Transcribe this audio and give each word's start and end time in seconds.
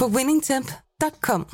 på 0.00 0.08
winningtemp.com. 0.08 1.44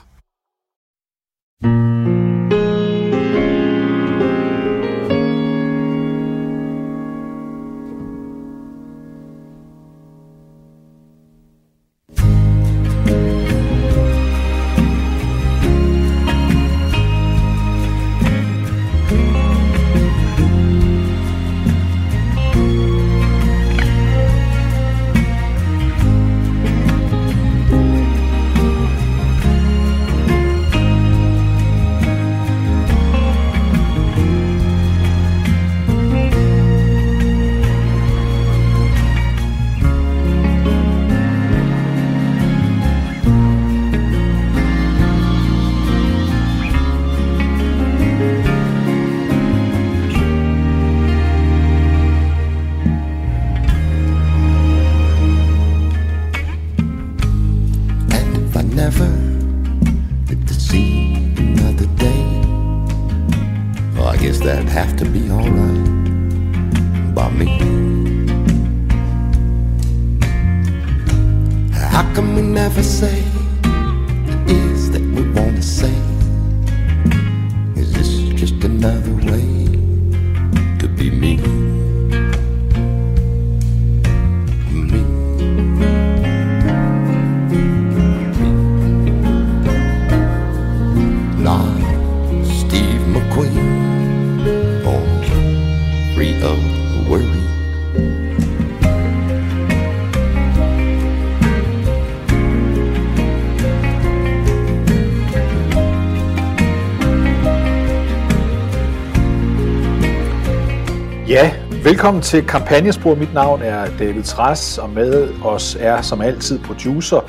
velkommen 112.01 112.23
til 112.23 112.47
Kampagnespor. 112.47 113.15
Mit 113.15 113.35
navn 113.35 113.63
er 113.63 113.97
David 113.99 114.23
Træs, 114.23 114.79
og 114.79 114.91
med 114.91 115.35
os 115.45 115.77
er 115.81 116.03
som 116.03 116.21
altid 116.21 116.59
producer 116.59 117.21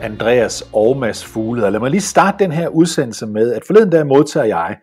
Andreas 0.00 0.70
Ormas 0.72 1.24
Fugle. 1.24 1.70
Lad 1.70 1.80
mig 1.80 1.90
lige 1.90 2.00
starte 2.00 2.44
den 2.44 2.52
her 2.52 2.68
udsendelse 2.68 3.26
med, 3.26 3.52
at 3.52 3.62
forleden 3.66 3.90
dag 3.90 4.06
modtager 4.06 4.46
jeg 4.46 4.76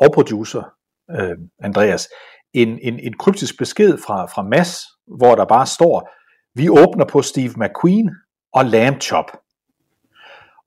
og 0.00 0.12
producer 0.14 0.62
øh, 1.10 1.36
Andreas 1.62 2.08
en, 2.54 2.78
en, 2.82 2.98
en 2.98 3.12
kryptisk 3.18 3.58
besked 3.58 3.98
fra, 4.06 4.26
fra 4.26 4.42
Mass, 4.42 4.86
hvor 5.18 5.34
der 5.34 5.44
bare 5.44 5.66
står, 5.66 6.10
vi 6.54 6.68
åbner 6.68 7.04
på 7.04 7.22
Steve 7.22 7.54
McQueen 7.56 8.10
og 8.54 8.64
Lamb 8.64 9.00
Chop. 9.00 9.30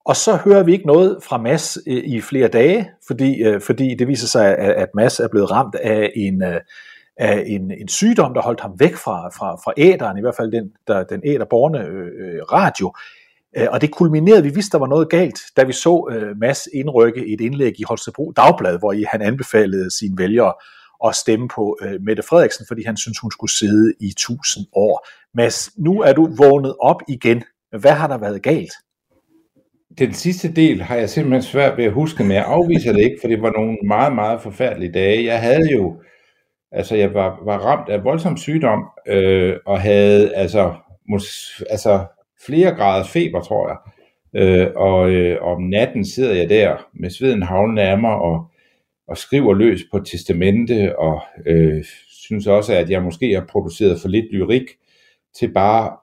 Og 0.06 0.16
så 0.16 0.36
hører 0.36 0.64
vi 0.64 0.72
ikke 0.72 0.88
noget 0.88 1.20
fra 1.24 1.38
Mass 1.38 1.80
øh, 1.88 2.04
i 2.04 2.22
flere 2.22 2.48
dage, 2.48 2.90
fordi, 3.08 3.44
øh, 3.44 3.62
fordi 3.62 3.96
det 4.00 4.08
viser 4.08 4.28
sig, 4.28 4.58
at, 4.58 4.72
at 4.72 4.88
Mass 4.94 5.20
er 5.20 5.28
blevet 5.28 5.52
ramt 5.52 5.76
af 5.76 6.12
en, 6.16 6.44
øh, 6.44 6.62
af 7.18 7.44
en, 7.46 7.72
en 7.72 7.88
sygdom, 7.88 8.34
der 8.34 8.42
holdt 8.42 8.62
ham 8.62 8.80
væk 8.80 8.96
fra, 8.96 9.30
fra, 9.30 9.56
fra 9.56 9.74
æderen, 9.78 10.18
i 10.18 10.22
hvert 10.22 10.36
fald 10.36 10.52
den, 10.52 10.72
der, 10.88 11.04
den 11.04 11.22
æderborne 11.26 11.86
øh, 11.86 12.06
øh 12.06 12.42
radio. 12.42 12.94
Øh, 13.58 13.68
og 13.72 13.82
det 13.82 13.92
kulminerede, 13.92 14.44
vi 14.44 14.50
vidste, 14.50 14.72
der 14.72 14.80
var 14.80 14.88
noget 14.88 15.10
galt, 15.10 15.40
da 15.58 15.64
vi 15.64 15.74
så 15.74 16.08
øh, 16.12 16.38
Mads 16.38 16.68
indrykke 16.74 17.28
et 17.28 17.42
indlæg 17.42 17.80
i 17.80 17.84
Holstebro 17.88 18.32
Dagblad, 18.32 18.80
hvor 18.80 18.94
i 18.94 19.06
han 19.12 19.22
anbefalede 19.22 19.98
sine 19.98 20.18
vælgere 20.18 20.54
at 21.06 21.16
stemme 21.16 21.48
på 21.48 21.78
øh, 21.82 22.02
Mette 22.02 22.24
Frederiksen, 22.24 22.66
fordi 22.68 22.84
han 22.86 22.98
synes 22.98 23.20
hun 23.20 23.32
skulle 23.32 23.52
sidde 23.52 23.94
i 24.00 24.14
tusind 24.18 24.66
år. 24.74 25.08
Mads, 25.34 25.72
nu 25.78 26.02
er 26.02 26.14
du 26.14 26.30
vågnet 26.38 26.76
op 26.80 27.02
igen. 27.08 27.44
Hvad 27.80 27.92
har 27.92 28.08
der 28.08 28.18
været 28.18 28.42
galt? 28.42 28.74
Den 29.98 30.14
sidste 30.14 30.52
del 30.54 30.82
har 30.82 30.96
jeg 30.96 31.10
simpelthen 31.10 31.42
svært 31.42 31.78
ved 31.78 31.86
at 31.86 31.92
huske, 31.92 32.24
men 32.24 32.32
jeg 32.32 32.46
afviser 32.48 32.92
det 32.94 33.02
ikke, 33.02 33.18
for 33.22 33.28
det 33.28 33.42
var 33.42 33.52
nogle 33.52 33.78
meget, 33.88 34.16
meget 34.16 34.42
forfærdelige 34.42 34.92
dage. 34.92 35.26
Jeg 35.26 35.42
havde 35.42 35.72
jo, 35.72 35.96
altså 36.76 36.96
jeg 36.96 37.14
var, 37.14 37.40
var 37.46 37.58
ramt 37.58 37.90
af 37.90 38.04
voldsom 38.04 38.38
sygdom, 38.38 38.86
øh, 39.08 39.56
og 39.66 39.82
havde 39.82 40.36
altså, 40.36 40.74
mås, 41.10 41.64
altså 41.70 42.06
flere 42.46 42.76
graders 42.76 43.10
feber, 43.10 43.42
tror 43.42 43.68
jeg. 43.68 43.78
Øh, 44.42 44.68
og 44.76 45.10
øh, 45.12 45.42
om 45.42 45.62
natten 45.62 46.06
sidder 46.06 46.36
jeg 46.36 46.50
der 46.50 46.88
med 46.94 47.10
sveden 47.10 47.44
havlen 47.44 47.78
af 47.78 48.00
mig 48.00 48.16
og, 48.16 48.46
og 49.08 49.18
skriver 49.18 49.54
løs 49.54 49.82
på 49.92 49.98
et 49.98 50.06
testamente, 50.06 51.00
og 51.00 51.22
øh, 51.46 51.84
synes 52.08 52.48
også, 52.48 52.74
at 52.74 52.90
jeg 52.90 53.04
måske 53.04 53.34
har 53.34 53.46
produceret 53.50 54.02
for 54.02 54.08
lidt 54.08 54.32
lyrik 54.32 54.66
til 55.40 55.54
bare 55.54 55.98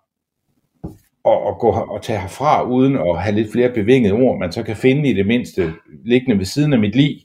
at, 1.25 1.49
at 1.49 1.59
gå 1.59 1.71
og 1.71 2.03
tage 2.03 2.21
herfra 2.21 2.69
uden 2.69 2.97
at 2.97 3.23
have 3.23 3.35
lidt 3.35 3.53
flere 3.53 3.73
bevingede 3.73 4.13
ord, 4.15 4.39
man 4.39 4.53
så 4.53 4.63
kan 4.63 4.77
finde 4.77 5.09
i 5.09 5.13
det 5.13 5.27
mindste 5.27 5.73
liggende 6.05 6.39
ved 6.39 6.45
siden 6.45 6.73
af 6.73 6.79
mit 6.79 6.97
liv. 6.97 7.17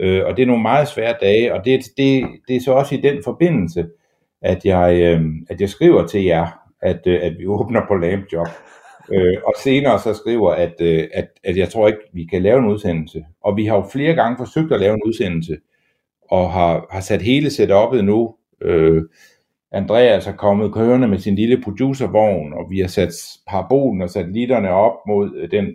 Øh, 0.00 0.22
og 0.26 0.36
det 0.36 0.42
er 0.42 0.46
nogle 0.46 0.62
meget 0.62 0.88
svære 0.88 1.14
dage, 1.20 1.54
og 1.54 1.64
det, 1.64 1.80
det, 1.96 2.26
det 2.48 2.56
er 2.56 2.60
så 2.60 2.72
også 2.72 2.94
i 2.94 3.00
den 3.00 3.22
forbindelse, 3.24 3.86
at 4.42 4.64
jeg, 4.64 5.00
øh, 5.02 5.24
at 5.50 5.60
jeg 5.60 5.68
skriver 5.68 6.06
til 6.06 6.24
jer, 6.24 6.46
at, 6.82 7.00
øh, 7.06 7.20
at 7.22 7.38
vi 7.38 7.46
åbner 7.46 7.80
på 7.88 7.94
Lampjob. 7.94 8.48
Øh, 9.12 9.36
og 9.46 9.52
senere 9.62 9.98
så 9.98 10.14
skriver, 10.14 10.50
at, 10.50 10.74
øh, 10.80 11.08
at, 11.14 11.28
at 11.44 11.56
jeg 11.56 11.68
tror 11.68 11.86
ikke, 11.86 12.00
vi 12.12 12.24
kan 12.24 12.42
lave 12.42 12.58
en 12.58 12.64
udsendelse. 12.64 13.24
Og 13.40 13.56
vi 13.56 13.66
har 13.66 13.76
jo 13.76 13.88
flere 13.92 14.14
gange 14.14 14.36
forsøgt 14.38 14.72
at 14.72 14.80
lave 14.80 14.94
en 14.94 15.02
udsendelse, 15.06 15.56
og 16.30 16.52
har, 16.52 16.86
har 16.90 17.00
sat 17.00 17.22
hele 17.22 17.48
setup'et 17.48 18.00
nu. 18.00 18.34
Øh, 18.62 19.02
Andreas 19.72 20.26
er 20.26 20.32
kommet 20.32 20.74
kørende 20.74 21.08
med 21.08 21.18
sin 21.18 21.34
lille 21.34 21.62
producervogn, 21.62 22.52
og 22.52 22.70
vi 22.70 22.80
har 22.80 22.88
sat 22.88 23.10
parabolen 23.48 24.02
og 24.02 24.10
satellitterne 24.10 24.70
op 24.70 24.92
mod 25.06 25.36
øh, 25.36 25.50
den, 25.50 25.66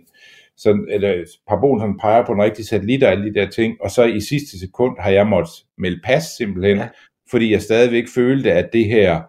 så, 0.62 0.84
eller 0.88 1.24
parabolen, 1.48 1.80
som 1.80 1.98
peger 1.98 2.26
på 2.26 2.32
den 2.32 2.42
rigtige 2.42 2.66
satellit 2.66 3.02
og 3.02 3.10
alle 3.10 3.24
de 3.24 3.40
der 3.40 3.50
ting, 3.50 3.76
og 3.80 3.90
så 3.90 4.04
i 4.04 4.20
sidste 4.20 4.58
sekund 4.58 4.96
har 4.98 5.10
jeg 5.10 5.26
måttet 5.26 5.54
melde 5.78 6.00
pas 6.04 6.22
simpelthen, 6.22 6.76
ja. 6.76 6.88
fordi 7.30 7.52
jeg 7.52 7.62
stadigvæk 7.62 8.04
følte, 8.14 8.52
at 8.52 8.72
det 8.72 8.84
her 8.84 9.20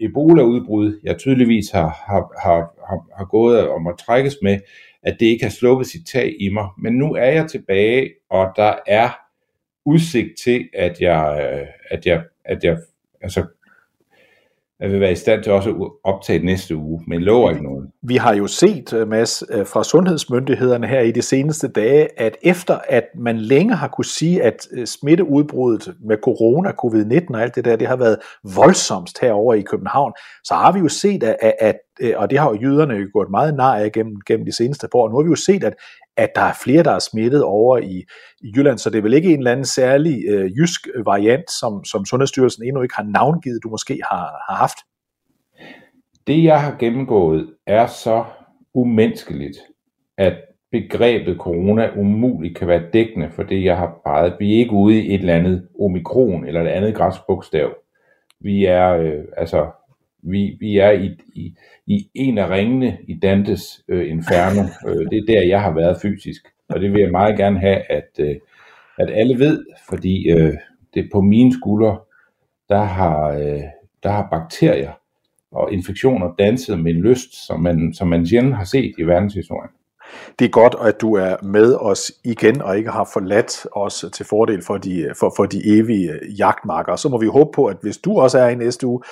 Ebola-udbrud, 0.00 1.00
jeg 1.02 1.18
tydeligvis 1.18 1.70
har, 1.70 1.88
har, 2.06 2.40
har, 2.42 2.60
har, 2.88 3.16
har 3.18 3.24
gået 3.24 3.68
og 3.68 3.82
må 3.82 3.92
trækkes 3.92 4.36
med, 4.42 4.58
at 5.02 5.16
det 5.20 5.26
ikke 5.26 5.44
har 5.44 5.50
sluppet 5.50 5.86
sit 5.86 6.06
tag 6.06 6.36
i 6.40 6.48
mig. 6.48 6.68
Men 6.78 6.92
nu 6.92 7.14
er 7.14 7.30
jeg 7.30 7.46
tilbage, 7.50 8.10
og 8.30 8.52
der 8.56 8.74
er 8.86 9.10
udsigt 9.84 10.28
til, 10.44 10.68
at 10.74 11.00
jeg, 11.00 11.50
øh, 11.52 11.66
at 11.90 12.06
jeg, 12.06 12.24
at 12.44 12.64
jeg 12.64 12.78
altså, 13.20 13.44
at 14.80 14.92
vi 14.92 15.00
være 15.00 15.12
i 15.12 15.14
stand 15.14 15.42
til 15.42 15.52
også 15.52 15.70
at 15.70 15.90
optage 16.04 16.44
næste 16.44 16.76
uge, 16.76 17.02
men 17.06 17.20
lover 17.20 17.50
ikke 17.50 17.62
noget. 17.62 17.88
Vi 18.02 18.16
har 18.16 18.34
jo 18.34 18.46
set, 18.46 18.92
øh, 18.92 19.08
Mads, 19.08 19.42
øh, 19.50 19.66
fra 19.66 19.84
sundhedsmyndighederne 19.84 20.86
her 20.86 21.00
i 21.00 21.10
de 21.10 21.22
seneste 21.22 21.68
dage, 21.68 22.20
at 22.20 22.36
efter 22.42 22.78
at 22.88 23.04
man 23.18 23.38
længe 23.38 23.74
har 23.74 23.88
kunne 23.88 24.04
sige, 24.04 24.42
at 24.42 24.68
øh, 24.72 24.86
smitteudbruddet 24.86 25.94
med 26.08 26.16
corona, 26.22 26.70
covid-19 26.70 27.34
og 27.34 27.42
alt 27.42 27.54
det 27.54 27.64
der, 27.64 27.76
det 27.76 27.88
har 27.88 27.96
været 27.96 28.18
voldsomst 28.54 29.20
herover 29.20 29.54
i 29.54 29.62
København, 29.62 30.12
så 30.44 30.54
har 30.54 30.72
vi 30.72 30.78
jo 30.78 30.88
set, 30.88 31.22
at, 31.22 31.54
at, 31.60 31.76
og 32.16 32.30
det 32.30 32.38
har 32.38 32.50
jo 32.50 32.58
jyderne 32.62 32.94
jo 32.94 33.08
gjort 33.12 33.30
meget 33.30 33.54
nar 33.54 33.76
af 33.76 33.92
gennem, 33.92 34.16
gennem 34.26 34.46
de 34.46 34.56
seneste 34.56 34.88
par 34.92 34.98
år. 34.98 35.08
Nu 35.08 35.16
har 35.16 35.22
vi 35.22 35.30
jo 35.30 35.36
set, 35.36 35.64
at, 35.64 35.74
at 36.18 36.30
der 36.34 36.40
er 36.40 36.52
flere, 36.64 36.82
der 36.82 36.90
er 36.90 36.98
smittet 36.98 37.42
over 37.42 37.78
i, 37.78 38.04
i 38.40 38.52
Jylland, 38.56 38.78
så 38.78 38.90
det 38.90 38.98
er 38.98 39.02
vel 39.02 39.14
ikke 39.14 39.32
en 39.32 39.38
eller 39.38 39.52
anden 39.52 39.64
særlig 39.64 40.24
øh, 40.28 40.50
jysk 40.58 40.88
variant, 41.04 41.50
som, 41.50 41.84
som 41.84 42.04
Sundhedsstyrelsen 42.04 42.64
endnu 42.64 42.82
ikke 42.82 42.94
har 42.94 43.02
navngivet, 43.02 43.62
du 43.62 43.68
måske 43.68 44.00
har, 44.10 44.44
har 44.48 44.56
haft. 44.56 44.78
Det, 46.26 46.44
jeg 46.44 46.62
har 46.62 46.76
gennemgået, 46.78 47.54
er 47.66 47.86
så 47.86 48.24
umenneskeligt, 48.74 49.58
at 50.18 50.34
begrebet 50.72 51.36
corona 51.36 51.90
umuligt 51.96 52.58
kan 52.58 52.68
være 52.68 52.90
dækkende 52.92 53.30
for 53.30 53.42
det, 53.42 53.64
jeg 53.64 53.76
har 53.76 54.00
peget. 54.06 54.36
Vi 54.38 54.54
er 54.54 54.58
ikke 54.58 54.72
ude 54.72 55.02
i 55.02 55.14
et 55.14 55.20
eller 55.20 55.34
andet 55.34 55.68
omikron 55.80 56.46
eller 56.46 56.60
et 56.62 56.68
andet 56.68 56.94
græsk 56.94 57.20
bogstav. 57.26 57.74
Vi 58.40 58.64
er, 58.64 58.96
øh, 58.96 59.24
altså, 59.36 59.66
vi, 60.22 60.56
vi 60.60 60.78
er 60.78 60.90
i, 60.90 61.16
i, 61.34 61.54
i 61.86 62.10
en 62.14 62.38
af 62.38 62.50
ringene 62.50 62.98
i 63.08 63.14
Dantes 63.14 63.84
øh, 63.88 64.10
Inferno. 64.10 64.62
Øh, 64.86 65.10
det 65.10 65.18
er 65.18 65.26
der, 65.28 65.42
jeg 65.48 65.62
har 65.62 65.74
været 65.74 65.98
fysisk. 66.02 66.42
Og 66.68 66.80
det 66.80 66.92
vil 66.92 67.00
jeg 67.00 67.10
meget 67.10 67.36
gerne 67.36 67.60
have, 67.60 67.92
at, 67.92 68.10
øh, 68.18 68.36
at 68.98 69.10
alle 69.10 69.38
ved, 69.38 69.64
fordi 69.88 70.30
øh, 70.30 70.54
det 70.94 71.08
på 71.12 71.20
mine 71.20 71.52
skuldre, 71.52 71.98
der 72.68 72.82
har, 72.82 73.28
øh, 73.28 73.62
der 74.02 74.10
har 74.10 74.28
bakterier 74.30 74.92
og 75.52 75.72
infektioner 75.72 76.34
danset 76.38 76.78
med 76.78 76.94
en 76.94 77.00
lyst, 77.00 77.46
som 77.46 77.60
man, 77.60 77.94
som 77.94 78.08
man 78.08 78.26
sjældent 78.26 78.56
har 78.56 78.64
set 78.64 78.94
i 78.98 79.02
verdenshistorien. 79.02 79.70
Det 80.38 80.44
er 80.44 80.48
godt, 80.48 80.74
at 80.80 81.00
du 81.00 81.14
er 81.14 81.36
med 81.42 81.74
os 81.80 82.12
igen 82.24 82.62
og 82.62 82.78
ikke 82.78 82.90
har 82.90 83.10
forladt 83.12 83.66
os 83.72 84.04
til 84.12 84.26
fordel 84.26 84.62
for 84.66 84.76
de, 84.76 85.10
for, 85.20 85.32
for 85.36 85.44
de 85.44 85.78
evige 85.78 86.10
jagtmarker. 86.38 86.96
Så 86.96 87.08
må 87.08 87.20
vi 87.20 87.26
håbe 87.26 87.50
på, 87.54 87.66
at 87.66 87.76
hvis 87.82 87.98
du 87.98 88.18
også 88.18 88.38
er 88.38 88.48
i 88.48 88.54
næste 88.54 88.86
uge, 88.86 89.02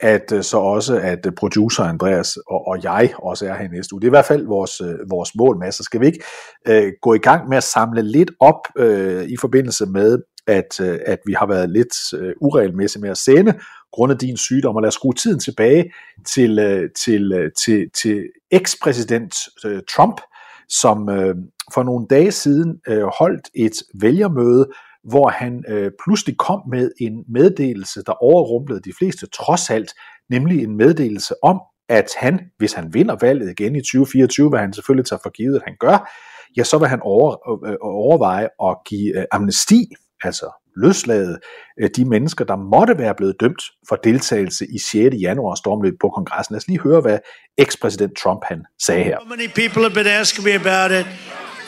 at 0.00 0.32
øh, 0.32 0.42
så 0.42 0.58
også 0.58 0.96
at 0.96 1.26
øh, 1.26 1.32
producer 1.32 1.84
Andreas 1.84 2.36
og, 2.36 2.68
og 2.68 2.82
jeg 2.82 3.14
også 3.18 3.46
er 3.46 3.54
her 3.54 3.64
i 3.64 3.68
næste 3.68 3.94
uge. 3.94 4.00
Det 4.00 4.06
er 4.06 4.10
i 4.10 4.18
hvert 4.18 4.24
fald 4.24 4.46
vores, 4.46 4.80
øh, 4.80 5.10
vores 5.10 5.30
mål, 5.34 5.58
Mads. 5.58 5.74
Så 5.74 5.82
skal 5.82 6.00
vi 6.00 6.06
ikke 6.06 6.24
øh, 6.68 6.92
gå 7.02 7.14
i 7.14 7.18
gang 7.18 7.48
med 7.48 7.56
at 7.56 7.64
samle 7.64 8.02
lidt 8.02 8.30
op 8.40 8.60
øh, 8.78 9.24
i 9.24 9.36
forbindelse 9.40 9.86
med, 9.86 10.18
at, 10.46 10.80
øh, 10.80 10.98
at 11.06 11.18
vi 11.26 11.32
har 11.32 11.46
været 11.46 11.70
lidt 11.70 12.14
øh, 12.14 12.32
uregelmæssige 12.40 13.02
med 13.02 13.10
at 13.10 13.18
sende 13.18 13.54
grundet 13.92 14.20
din 14.20 14.36
sygdom, 14.36 14.76
og 14.76 14.82
lad 14.82 14.88
os 14.88 14.94
skrue 14.94 15.14
tiden 15.14 15.40
tilbage 15.40 15.92
til, 16.26 16.58
øh, 16.58 16.90
til, 17.04 17.32
øh, 17.32 17.50
til, 17.64 17.86
til 18.02 18.24
ekspræsident 18.50 19.34
øh, 19.64 19.80
Trump, 19.96 20.20
som 20.68 21.08
øh, 21.08 21.34
for 21.74 21.82
nogle 21.82 22.06
dage 22.10 22.32
siden 22.32 22.80
øh, 22.88 23.04
holdt 23.18 23.48
et 23.54 23.72
vælgermøde, 24.00 24.66
hvor 25.10 25.28
han 25.28 25.64
øh, 25.68 25.90
pludselig 26.04 26.36
kom 26.36 26.60
med 26.70 26.90
en 27.00 27.24
meddelelse, 27.28 28.02
der 28.06 28.12
overrumplede 28.12 28.80
de 28.80 28.92
fleste 28.98 29.26
trods 29.26 29.70
alt, 29.70 29.94
nemlig 30.30 30.62
en 30.62 30.76
meddelelse 30.76 31.34
om, 31.42 31.60
at 31.88 32.08
han, 32.18 32.40
hvis 32.58 32.72
han 32.72 32.94
vinder 32.94 33.16
valget 33.20 33.50
igen 33.50 33.76
i 33.76 33.80
2024, 33.80 34.48
hvad 34.48 34.60
han 34.60 34.72
selvfølgelig 34.72 35.06
tager 35.06 35.20
for 35.22 35.30
givet, 35.30 35.56
at 35.56 35.62
han 35.66 35.76
gør, 35.80 36.10
ja, 36.56 36.64
så 36.64 36.78
vil 36.78 36.88
han 36.88 37.00
over, 37.02 37.30
øh, 37.66 37.76
overveje 37.80 38.48
at 38.62 38.76
give 38.86 39.18
øh, 39.18 39.24
amnesti, 39.32 39.86
altså 40.22 40.62
løslade 40.76 41.38
øh, 41.80 41.90
de 41.96 42.04
mennesker, 42.04 42.44
der 42.44 42.56
måtte 42.56 42.98
være 42.98 43.14
blevet 43.14 43.36
dømt 43.40 43.62
for 43.88 43.96
deltagelse 43.96 44.66
i 44.74 44.78
6. 44.78 45.16
januar 45.20 45.54
stormløb 45.54 45.94
på 46.00 46.08
kongressen. 46.08 46.52
Lad 46.52 46.58
os 46.58 46.68
lige 46.68 46.80
høre, 46.80 47.00
hvad 47.00 47.18
ekspræsident 47.58 48.16
Trump 48.16 48.40
han 48.44 48.64
sagde 48.82 49.04
her. 49.04 49.18
So 49.20 49.28
many 49.28 49.48
people 49.48 49.82
have 49.82 49.94
been 49.94 50.06
asking 50.06 50.44
me 50.44 50.54
about 50.54 50.90
it. 51.00 51.06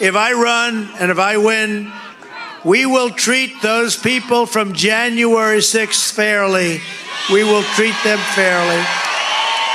If 0.08 0.14
I 0.28 0.30
run 0.48 0.74
and 1.00 1.08
if 1.14 1.18
I 1.32 1.34
win, 1.48 1.70
we 2.68 2.84
will 2.84 3.08
treat 3.08 3.62
those 3.62 3.96
people 3.96 4.44
from 4.44 4.74
January 4.74 5.56
6th 5.56 6.12
fairly. 6.12 6.82
We 7.32 7.42
will 7.42 7.62
treat 7.62 7.94
them 8.04 8.18
fairly. 8.34 8.84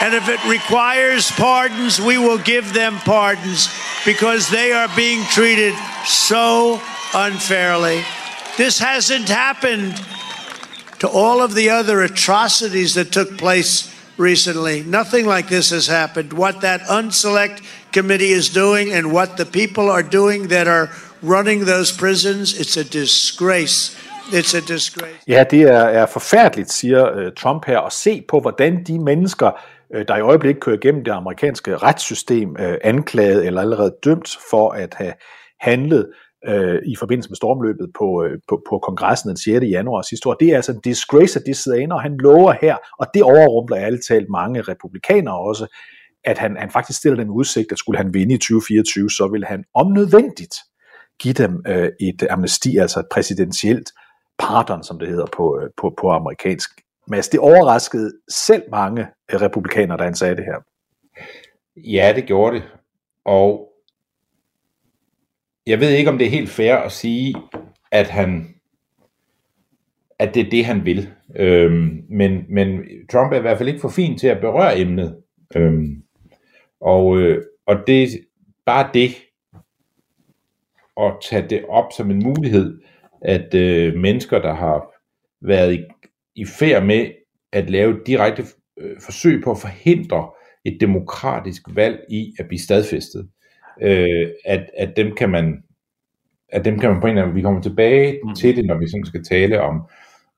And 0.01 0.13
if 0.13 0.29
it 0.29 0.45
requires 0.45 1.31
pardons, 1.31 1.99
we 1.99 2.19
will 2.19 2.37
give 2.37 2.71
them 2.71 2.97
pardons 2.97 3.67
because 4.05 4.47
they 4.47 4.73
are 4.73 4.87
being 4.95 5.23
treated 5.23 5.73
so 6.05 6.79
unfairly. 7.15 8.03
This 8.57 8.77
hasn't 8.77 9.27
happened 9.27 9.99
to 10.99 11.09
all 11.09 11.41
of 11.41 11.55
the 11.55 11.71
other 11.71 12.03
atrocities 12.03 12.93
that 12.93 13.11
took 13.11 13.39
place 13.39 13.91
recently. 14.17 14.83
Nothing 14.83 15.25
like 15.25 15.47
this 15.47 15.71
has 15.71 15.87
happened. 15.87 16.31
What 16.31 16.61
that 16.61 16.81
unselect 16.81 17.63
committee 17.91 18.31
is 18.31 18.49
doing 18.49 18.91
and 18.91 19.11
what 19.11 19.37
the 19.37 19.47
people 19.47 19.89
are 19.89 20.03
doing 20.03 20.49
that 20.49 20.67
are 20.67 20.91
running 21.23 21.65
those 21.65 21.97
prisons, 21.99 22.53
it's 22.53 22.79
a 22.79 22.83
disgrace. 22.83 23.97
It's 24.31 24.57
a 24.57 24.59
disgrace. 24.73 25.19
Ja, 25.27 25.43
det 25.51 25.61
er, 25.61 25.79
er 25.79 26.05
forfærdeligt, 26.05 26.71
siger 26.71 27.25
uh, 27.25 27.33
Trump 27.33 27.65
her, 27.65 27.77
og 27.77 27.91
se 27.91 28.23
på, 28.29 28.39
hvordan 28.39 28.83
de 28.83 28.99
mennesker, 28.99 29.51
uh, 29.95 30.01
der 30.07 30.17
i 30.17 30.21
øjeblikket 30.21 30.63
kører 30.63 30.77
igennem 30.77 31.03
det 31.03 31.11
amerikanske 31.11 31.77
retssystem, 31.77 32.49
uh, 32.49 32.75
anklaget 32.83 33.45
eller 33.45 33.61
allerede 33.61 33.95
dømt 34.03 34.37
for 34.49 34.71
at 34.71 34.93
have 34.93 35.13
handlet 35.61 36.05
øh, 36.47 36.79
i 36.85 36.95
forbindelse 36.95 37.29
med 37.29 37.35
stormløbet 37.35 37.87
på, 37.99 38.23
øh, 38.23 38.39
på, 38.49 38.61
på 38.69 38.79
kongressen 38.79 39.29
den 39.29 39.37
6. 39.37 39.47
januar 39.47 40.01
sidste 40.01 40.29
år. 40.29 40.33
Det 40.33 40.47
er 40.47 40.55
altså 40.55 40.71
en 40.71 40.81
disgrace, 40.83 41.39
at 41.39 41.45
de 41.45 41.53
sidder 41.53 41.77
inde, 41.77 41.95
og 41.95 42.01
han 42.01 42.17
lover 42.17 42.53
her, 42.61 42.75
og 42.99 43.07
det 43.13 43.23
overrumpler 43.23 43.77
ærligt 43.77 44.05
talt 44.07 44.29
mange 44.29 44.61
republikanere 44.61 45.39
også, 45.39 45.65
at 46.25 46.37
han, 46.37 46.57
han 46.57 46.71
faktisk 46.71 46.99
stiller 46.99 47.17
den 47.17 47.29
udsigt, 47.29 47.71
at 47.71 47.77
skulle 47.77 47.97
han 47.97 48.13
vinde 48.13 48.33
i 48.33 48.37
2024, 48.37 49.09
så 49.09 49.27
vil 49.27 49.45
han 49.45 49.63
om 49.75 49.91
nødvendigt 49.91 50.55
give 51.23 51.33
dem 51.33 51.63
øh, 51.67 51.89
et 51.99 52.27
amnesti, 52.29 52.77
altså 52.77 52.99
et 52.99 53.05
præsidentielt 53.11 53.91
pardon, 54.37 54.83
som 54.83 54.99
det 54.99 55.07
hedder 55.07 55.25
på, 55.37 55.59
øh, 55.61 55.69
på, 55.77 55.93
på 56.01 56.09
amerikansk. 56.09 56.69
Mads, 57.07 57.29
det 57.29 57.39
overraskede 57.39 58.11
selv 58.29 58.63
mange 58.71 59.01
øh, 59.31 59.41
republikanere, 59.41 59.97
da 59.97 60.03
han 60.03 60.15
sagde 60.15 60.35
det 60.35 60.45
her. 60.45 60.59
Ja, 61.77 62.13
det 62.15 62.25
gjorde 62.25 62.55
det. 62.55 62.63
Og 63.25 63.69
jeg 65.67 65.79
ved 65.79 65.89
ikke, 65.89 66.09
om 66.09 66.17
det 66.17 66.27
er 66.27 66.31
helt 66.31 66.49
fair 66.49 66.75
at 66.75 66.91
sige, 66.91 67.35
at 67.91 68.07
han 68.07 68.49
at 70.19 70.35
det 70.35 70.45
er 70.45 70.49
det, 70.49 70.65
han 70.65 70.85
vil. 70.85 71.09
Øhm, 71.35 72.03
men, 72.09 72.45
men 72.49 72.79
Trump 73.11 73.33
er 73.33 73.37
i 73.37 73.41
hvert 73.41 73.57
fald 73.57 73.69
ikke 73.69 73.81
for 73.81 73.89
fin 73.89 74.17
til 74.17 74.27
at 74.27 74.41
berøre 74.41 74.79
emnet. 74.79 75.17
Øhm, 75.55 76.03
og, 76.81 77.17
øh, 77.17 77.43
og 77.65 77.75
det 77.87 78.09
bare 78.65 78.89
det 78.93 79.11
at 81.01 81.13
tage 81.29 81.47
det 81.49 81.65
op 81.69 81.85
som 81.97 82.11
en 82.11 82.23
mulighed, 82.23 82.79
at 83.21 83.53
øh, 83.53 83.95
mennesker, 83.95 84.41
der 84.41 84.53
har 84.53 84.93
været 85.41 85.73
i, 85.73 85.79
i 86.35 86.45
færd 86.45 86.85
med 86.85 87.07
at 87.51 87.69
lave 87.69 87.99
direkte 88.05 88.43
øh, 88.77 88.95
forsøg 89.01 89.43
på 89.43 89.51
at 89.51 89.57
forhindre 89.57 90.29
et 90.65 90.77
demokratisk 90.81 91.61
valg 91.75 91.99
i 92.09 92.33
at 92.39 92.47
blive 92.47 92.59
stadfæstet, 92.59 93.29
øh, 93.81 94.27
at, 94.45 94.69
at 94.77 94.97
dem 94.97 95.15
kan 95.15 95.29
man 95.29 95.63
at 96.53 96.65
dem 96.65 96.79
kan 96.79 96.89
man 96.89 97.01
på 97.01 97.07
en 97.07 97.11
eller 97.11 97.21
anden, 97.21 97.35
vi 97.35 97.41
kommer 97.41 97.61
tilbage 97.61 98.19
mm. 98.23 98.35
til 98.35 98.55
det, 98.55 98.65
når 98.65 98.77
vi 98.77 98.87
sådan 98.87 99.05
skal 99.05 99.23
tale 99.23 99.61
om, 99.61 99.81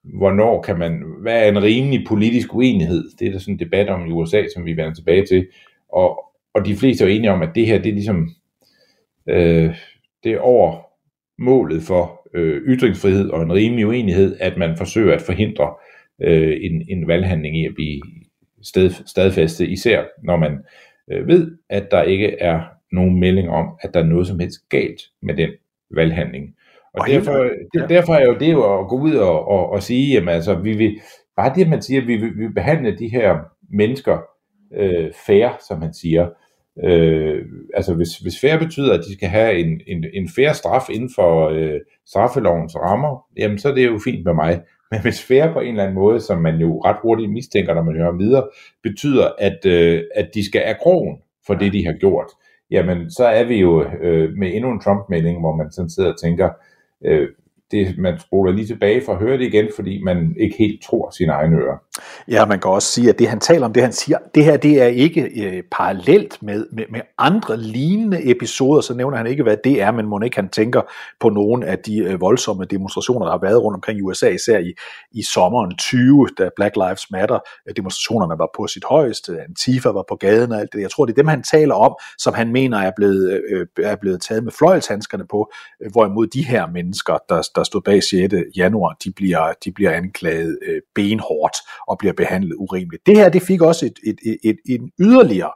hvornår 0.03 0.61
kan 0.61 0.79
man, 0.79 1.03
hvad 1.21 1.43
er 1.43 1.49
en 1.49 1.63
rimelig 1.63 2.05
politisk 2.07 2.55
uenighed? 2.55 3.09
Det 3.19 3.27
er 3.27 3.31
der 3.31 3.39
sådan 3.39 3.53
en 3.53 3.59
debat 3.59 3.89
om 3.89 4.07
i 4.07 4.11
USA, 4.11 4.43
som 4.53 4.65
vi 4.65 4.71
vender 4.71 4.93
tilbage 4.93 5.25
til, 5.25 5.47
og, 5.89 6.25
og 6.53 6.65
de 6.65 6.75
fleste 6.75 7.03
er 7.03 7.07
enige 7.07 7.31
om, 7.31 7.41
at 7.41 7.49
det 7.55 7.65
her, 7.65 7.77
det 7.77 7.89
er 7.89 7.93
ligesom, 7.93 8.29
øh, 9.29 9.75
det 10.25 10.33
er 10.33 10.39
over 10.39 10.85
målet 11.39 11.83
for 11.83 12.27
øh, 12.33 12.61
ytringsfrihed 12.61 13.29
og 13.29 13.41
en 13.41 13.53
rimelig 13.53 13.87
uenighed, 13.87 14.37
at 14.39 14.57
man 14.57 14.77
forsøger 14.77 15.15
at 15.15 15.21
forhindre 15.21 15.73
øh, 16.21 16.57
en, 16.61 16.85
en 16.89 17.07
valghandling 17.07 17.57
i 17.57 17.65
at 17.65 17.75
blive 17.75 18.01
sted, 18.61 18.89
stadfæstet, 18.89 19.69
især 19.69 20.03
når 20.23 20.37
man 20.37 20.59
øh, 21.11 21.27
ved, 21.27 21.57
at 21.69 21.91
der 21.91 22.03
ikke 22.03 22.37
er 22.39 22.61
nogen 22.91 23.19
melding 23.19 23.49
om, 23.49 23.67
at 23.81 23.93
der 23.93 23.99
er 23.99 24.05
noget 24.05 24.27
som 24.27 24.39
helst 24.39 24.69
galt 24.69 25.01
med 25.21 25.35
den 25.35 25.49
valghandling. 25.91 26.55
Og, 26.93 27.01
og 27.01 27.07
derfor, 27.07 27.49
det, 27.73 27.89
derfor 27.89 28.13
er 28.13 28.25
jo 28.25 28.37
det 28.39 28.51
jo 28.51 28.79
at 28.79 28.87
gå 28.87 28.99
ud 28.99 29.15
og, 29.15 29.47
og, 29.47 29.69
og 29.69 29.83
sige, 29.83 30.13
jamen 30.13 30.29
altså, 30.29 30.55
vi 30.55 30.77
vil, 30.77 30.99
bare 31.35 31.55
det, 31.55 31.69
man 31.69 31.81
siger, 31.81 32.01
at 32.01 32.07
vi 32.07 32.17
vil, 32.17 32.37
vi 32.37 32.45
vil 32.45 32.53
behandle 32.53 32.97
de 32.97 33.07
her 33.07 33.39
mennesker 33.69 34.17
øh, 34.75 35.11
fair, 35.27 35.49
som 35.67 35.79
man 35.79 35.93
siger. 35.93 36.29
Øh, 36.83 37.45
altså 37.73 37.93
hvis, 37.93 38.17
hvis 38.17 38.39
fair 38.41 38.57
betyder, 38.57 38.93
at 38.93 39.03
de 39.07 39.13
skal 39.13 39.29
have 39.29 39.59
en, 39.59 39.81
en, 39.87 40.05
en 40.13 40.29
fair 40.35 40.53
straf 40.53 40.89
inden 40.89 41.09
for 41.15 41.49
øh, 41.49 41.79
straffelovens 42.07 42.75
rammer, 42.75 43.25
jamen 43.37 43.59
så 43.59 43.69
er 43.69 43.73
det 43.73 43.85
jo 43.85 43.99
fint 44.03 44.25
med 44.25 44.33
mig. 44.33 44.61
Men 44.91 45.01
hvis 45.01 45.25
fair 45.27 45.53
på 45.53 45.59
en 45.59 45.67
eller 45.67 45.83
anden 45.83 45.95
måde, 45.95 46.19
som 46.19 46.41
man 46.41 46.55
jo 46.55 46.79
ret 46.79 46.97
hurtigt 47.01 47.31
mistænker, 47.31 47.73
når 47.73 47.83
man 47.83 47.95
hører 47.95 48.17
videre, 48.17 48.47
betyder, 48.83 49.29
at, 49.39 49.65
øh, 49.65 50.03
at 50.15 50.29
de 50.33 50.45
skal 50.45 50.61
af 50.61 50.77
krogen 50.77 51.17
for 51.47 51.53
det, 51.53 51.73
de 51.73 51.85
har 51.85 51.93
gjort, 51.93 52.27
jamen 52.71 53.11
så 53.11 53.25
er 53.25 53.43
vi 53.43 53.55
jo 53.55 53.85
øh, 54.01 54.29
med 54.37 54.53
endnu 54.53 54.71
en 54.71 54.79
Trump-melding, 54.79 55.39
hvor 55.39 55.55
man 55.55 55.71
sådan 55.71 55.89
sidder 55.89 56.11
og 56.11 56.19
tænker, 56.19 56.49
øh, 57.05 57.27
det, 57.71 57.97
man 57.97 58.19
spoler 58.19 58.51
lige 58.51 58.67
tilbage 58.67 59.01
for 59.05 59.13
at 59.13 59.19
høre 59.19 59.37
det 59.37 59.45
igen, 59.45 59.69
fordi 59.75 60.03
man 60.03 60.35
ikke 60.39 60.55
helt 60.57 60.83
tror 60.83 61.09
sine 61.09 61.31
egne 61.31 61.57
ører. 61.57 61.77
Ja, 62.27 62.45
man 62.45 62.59
kan 62.59 62.71
også 62.71 62.87
sige, 62.87 63.09
at 63.09 63.19
det 63.19 63.27
han 63.27 63.39
taler 63.39 63.65
om, 63.65 63.73
det 63.73 63.83
han 63.83 63.93
siger, 63.93 64.17
det 64.35 64.45
her 64.45 64.57
det 64.57 64.81
er 64.81 64.87
ikke 64.87 65.21
øh, 65.43 65.63
parallelt 65.71 66.43
med, 66.43 66.65
med, 66.71 66.83
med 66.91 67.01
andre 67.17 67.57
lignende 67.57 68.31
episoder, 68.31 68.81
så 68.81 68.93
nævner 68.93 69.17
han 69.17 69.27
ikke, 69.27 69.43
hvad 69.43 69.57
det 69.63 69.81
er, 69.81 69.91
men 69.91 70.05
må 70.05 70.19
ikke 70.19 70.35
han 70.35 70.49
tænker 70.49 70.81
på 71.19 71.29
nogle 71.29 71.65
af 71.65 71.79
de 71.79 71.97
øh, 71.97 72.21
voldsomme 72.21 72.65
demonstrationer, 72.65 73.25
der 73.25 73.31
har 73.31 73.39
været 73.39 73.63
rundt 73.63 73.75
omkring 73.75 73.99
i 73.99 74.01
USA, 74.01 74.29
især 74.29 74.59
i, 74.59 74.73
i 75.11 75.23
sommeren 75.23 75.77
20, 75.77 76.27
da 76.37 76.49
Black 76.55 76.75
Lives 76.75 77.11
Matter 77.11 77.39
øh, 77.69 77.75
demonstrationerne 77.75 78.39
var 78.39 78.49
på 78.57 78.67
sit 78.67 78.83
højeste, 78.83 79.41
Antifa 79.41 79.89
var 79.89 80.05
på 80.09 80.15
gaden 80.15 80.51
og 80.51 80.59
alt 80.59 80.73
det. 80.73 80.81
Jeg 80.81 80.91
tror, 80.91 81.05
det 81.05 81.13
er 81.13 81.21
dem, 81.21 81.27
han 81.27 81.43
taler 81.43 81.75
om, 81.75 81.95
som 82.17 82.33
han 82.33 82.51
mener 82.51 82.77
er 82.77 82.91
blevet, 82.95 83.31
øh, 83.31 83.59
øh 83.59 83.85
er 83.85 83.95
blevet 83.95 84.21
taget 84.21 84.43
med 84.43 84.51
fløjlshandskerne 84.51 85.27
på, 85.27 85.51
øh, 85.81 85.91
hvorimod 85.91 86.27
de 86.27 86.43
her 86.45 86.67
mennesker, 86.67 87.17
der, 87.29 87.41
der 87.55 87.63
stod 87.63 87.81
bag 87.81 88.03
6. 88.03 88.33
januar, 88.57 88.95
de 89.03 89.11
bliver, 89.15 89.53
de 89.65 89.71
bliver 89.71 89.91
anklaget 89.91 90.59
øh, 90.67 90.81
benhårdt 90.95 91.57
og 91.87 91.97
bliver 91.97 92.13
behandlet 92.13 92.55
urimeligt. 92.55 93.05
Det 93.05 93.17
her, 93.17 93.29
det 93.29 93.41
fik 93.41 93.61
også 93.61 93.85
et, 93.85 93.99
et, 94.05 94.19
et, 94.25 94.39
et, 94.43 94.57
en 94.65 94.91
yderligere 94.99 95.51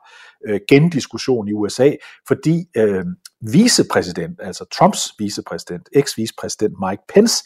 øh, 0.48 0.60
gendiskussion 0.68 1.48
i 1.48 1.54
USA, 1.54 1.92
fordi 2.28 2.66
øh, 2.78 3.06
vicepræsident, 3.54 4.40
altså 4.42 4.66
Trumps 4.78 5.14
vicepræsident, 5.20 5.90
eks-vicepræsident 5.96 6.76
Mike 6.88 7.04
Pence, 7.14 7.44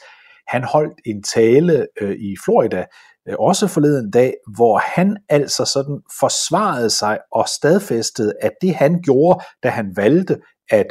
han 0.47 0.63
holdt 0.63 1.01
en 1.05 1.23
tale 1.23 1.87
øh, 2.01 2.15
i 2.15 2.35
Florida, 2.45 2.85
øh, 3.29 3.35
også 3.39 3.67
forleden 3.67 4.11
dag, 4.11 4.33
hvor 4.55 4.77
han 4.77 5.17
altså 5.29 5.65
sådan 5.65 6.01
forsvarede 6.19 6.89
sig 6.89 7.19
og 7.31 7.47
stadfæstede, 7.47 8.33
at 8.41 8.51
det 8.61 8.75
han 8.75 9.01
gjorde, 9.01 9.43
da 9.63 9.69
han 9.69 9.93
valgte 9.95 10.37
at 10.69 10.87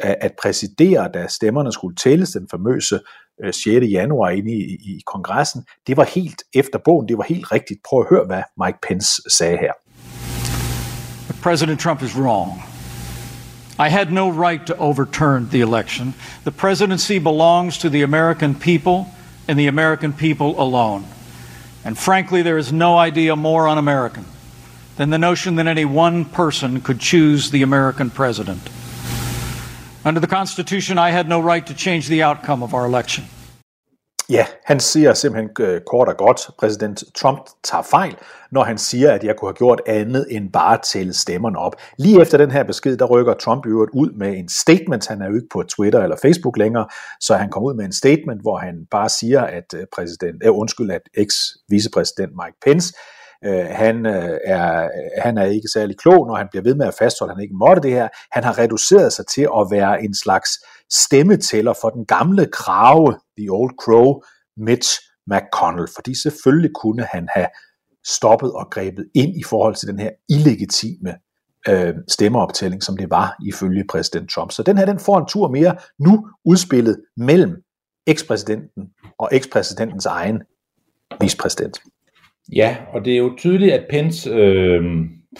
at 0.00 0.32
præsidere, 0.42 1.10
da 1.14 1.26
stemmerne 1.26 1.72
skulle 1.72 1.96
tælles 1.96 2.30
den 2.30 2.48
famøse 2.50 3.00
øh, 3.44 3.54
6. 3.54 3.66
Januar 3.66 4.30
inde 4.30 4.52
i, 4.52 4.74
i 4.74 5.02
kongressen, 5.06 5.66
det 5.86 5.96
var 5.96 6.04
helt 6.04 6.42
efter 6.54 6.78
bogen, 6.84 7.08
det 7.08 7.18
var 7.18 7.24
helt 7.28 7.52
rigtigt. 7.52 7.80
Prøv 7.88 8.00
at 8.00 8.06
høre, 8.10 8.24
hvad 8.26 8.42
Mike 8.64 8.78
Pence 8.88 9.22
sagde 9.28 9.56
her. 9.56 9.72
But 11.26 11.36
President 11.42 11.80
Trump 11.80 12.02
is 12.02 12.16
wrong. 12.16 12.62
I 13.78 13.88
had 13.88 14.12
no 14.12 14.30
right 14.30 14.66
to 14.66 14.74
overturn 14.76 15.48
the 15.50 15.60
election. 15.60 16.14
The 16.44 16.52
presidency 16.52 17.18
belongs 17.18 17.78
to 17.78 17.88
the 17.88 18.02
American 18.02 18.54
people 18.54 19.06
and 19.48 19.58
the 19.58 19.68
American 19.68 20.12
people 20.12 20.54
alone. 20.58 21.04
And 21.84 21.98
frankly, 21.98 22.42
there 22.42 22.58
is 22.58 22.72
no 22.72 22.98
idea 22.98 23.36
more 23.36 23.68
un 23.68 23.78
American 23.78 24.24
than 24.96 25.10
the 25.10 25.18
notion 25.18 25.56
that 25.56 25.66
any 25.66 25.84
one 25.84 26.24
person 26.24 26.80
could 26.80 27.00
choose 27.00 27.50
the 27.50 27.62
American 27.62 28.10
president. 28.10 28.60
Under 30.06 30.20
the 30.20 30.36
Constitution, 30.36 30.98
I 30.98 31.10
had 31.10 31.28
no 31.28 31.40
right 31.52 31.66
to 31.66 31.74
change 31.74 32.02
the 32.08 32.22
outcome 32.28 32.64
of 32.64 32.74
our 32.74 32.86
election. 32.86 33.26
Ja, 34.28 34.46
han 34.64 34.80
siger 34.80 35.14
simpelthen 35.14 35.50
øh, 35.60 35.80
kort 35.90 36.08
og 36.08 36.16
godt, 36.16 36.40
præsident 36.58 37.04
Trump 37.14 37.38
tager 37.64 37.82
fejl, 37.82 38.16
når 38.52 38.64
han 38.64 38.78
siger, 38.78 39.12
at 39.12 39.24
jeg 39.24 39.36
kunne 39.36 39.48
have 39.48 39.54
gjort 39.54 39.80
andet 39.86 40.26
end 40.30 40.52
bare 40.52 40.78
tælle 40.92 41.14
stemmerne 41.14 41.58
op. 41.58 41.72
Lige 41.98 42.20
efter 42.20 42.38
den 42.38 42.50
her 42.50 42.64
besked, 42.64 42.96
der 42.96 43.04
rykker 43.04 43.34
Trump 43.34 43.66
i 43.66 43.68
ud 43.70 44.18
med 44.18 44.36
en 44.38 44.48
statement. 44.48 45.08
Han 45.08 45.22
er 45.22 45.28
jo 45.28 45.34
ikke 45.34 45.48
på 45.52 45.62
Twitter 45.62 46.02
eller 46.02 46.16
Facebook 46.22 46.58
længere, 46.58 46.86
så 47.20 47.36
han 47.36 47.50
kom 47.50 47.62
ud 47.62 47.74
med 47.74 47.84
en 47.84 47.92
statement, 47.92 48.40
hvor 48.42 48.56
han 48.56 48.74
bare 48.90 49.08
siger, 49.08 49.40
at 49.40 49.74
øh, 49.74 49.86
præsident, 49.94 50.42
øh, 50.44 50.58
undskyld, 50.58 50.90
at 50.90 51.02
eks-vicepræsident 51.14 52.32
Mike 52.44 52.58
Pence 52.66 52.94
Øh, 53.44 53.66
han, 53.70 54.06
øh, 54.06 54.38
er, 54.44 54.88
han 55.22 55.38
er 55.38 55.44
ikke 55.44 55.68
særlig 55.68 55.96
klog, 55.96 56.26
når 56.26 56.34
han 56.34 56.48
bliver 56.50 56.62
ved 56.62 56.74
med 56.74 56.86
at 56.86 56.94
fastholde, 56.98 57.30
at 57.30 57.36
han 57.36 57.42
ikke 57.42 57.56
måtte 57.56 57.82
det 57.82 57.90
her. 57.90 58.08
Han 58.32 58.44
har 58.44 58.58
reduceret 58.58 59.12
sig 59.12 59.26
til 59.26 59.42
at 59.42 59.66
være 59.70 60.04
en 60.04 60.14
slags 60.14 60.50
stemmetæller 60.92 61.72
for 61.80 61.90
den 61.90 62.06
gamle 62.06 62.46
krave, 62.52 63.18
The 63.38 63.50
Old 63.50 63.74
Crow, 63.82 64.20
Mitch 64.56 65.00
McConnell, 65.26 65.88
fordi 65.94 66.22
selvfølgelig 66.22 66.70
kunne 66.82 67.04
han 67.04 67.28
have 67.34 67.46
stoppet 68.06 68.52
og 68.52 68.70
grebet 68.70 69.06
ind 69.14 69.36
i 69.36 69.42
forhold 69.42 69.74
til 69.74 69.88
den 69.88 69.98
her 69.98 70.10
illegitime 70.28 71.14
øh, 71.68 71.94
stemmeoptælling, 72.08 72.82
som 72.82 72.96
det 72.96 73.10
var 73.10 73.36
ifølge 73.46 73.84
præsident 73.90 74.30
Trump. 74.30 74.52
Så 74.52 74.62
den 74.62 74.78
her, 74.78 74.86
den 74.86 74.98
får 74.98 75.18
en 75.18 75.26
tur 75.26 75.48
mere 75.48 75.76
nu 75.98 76.28
udspillet 76.44 77.02
mellem 77.16 77.56
ekspræsidenten 78.06 78.82
og 79.18 79.28
ekspræsidentens 79.32 80.06
egen 80.06 80.42
vicepræsident. 81.20 81.80
Ja, 82.52 82.76
og 82.92 83.04
det 83.04 83.12
er 83.12 83.18
jo 83.18 83.34
tydeligt, 83.36 83.72
at 83.72 83.86
Pence 83.90 84.30
øh, 84.30 84.84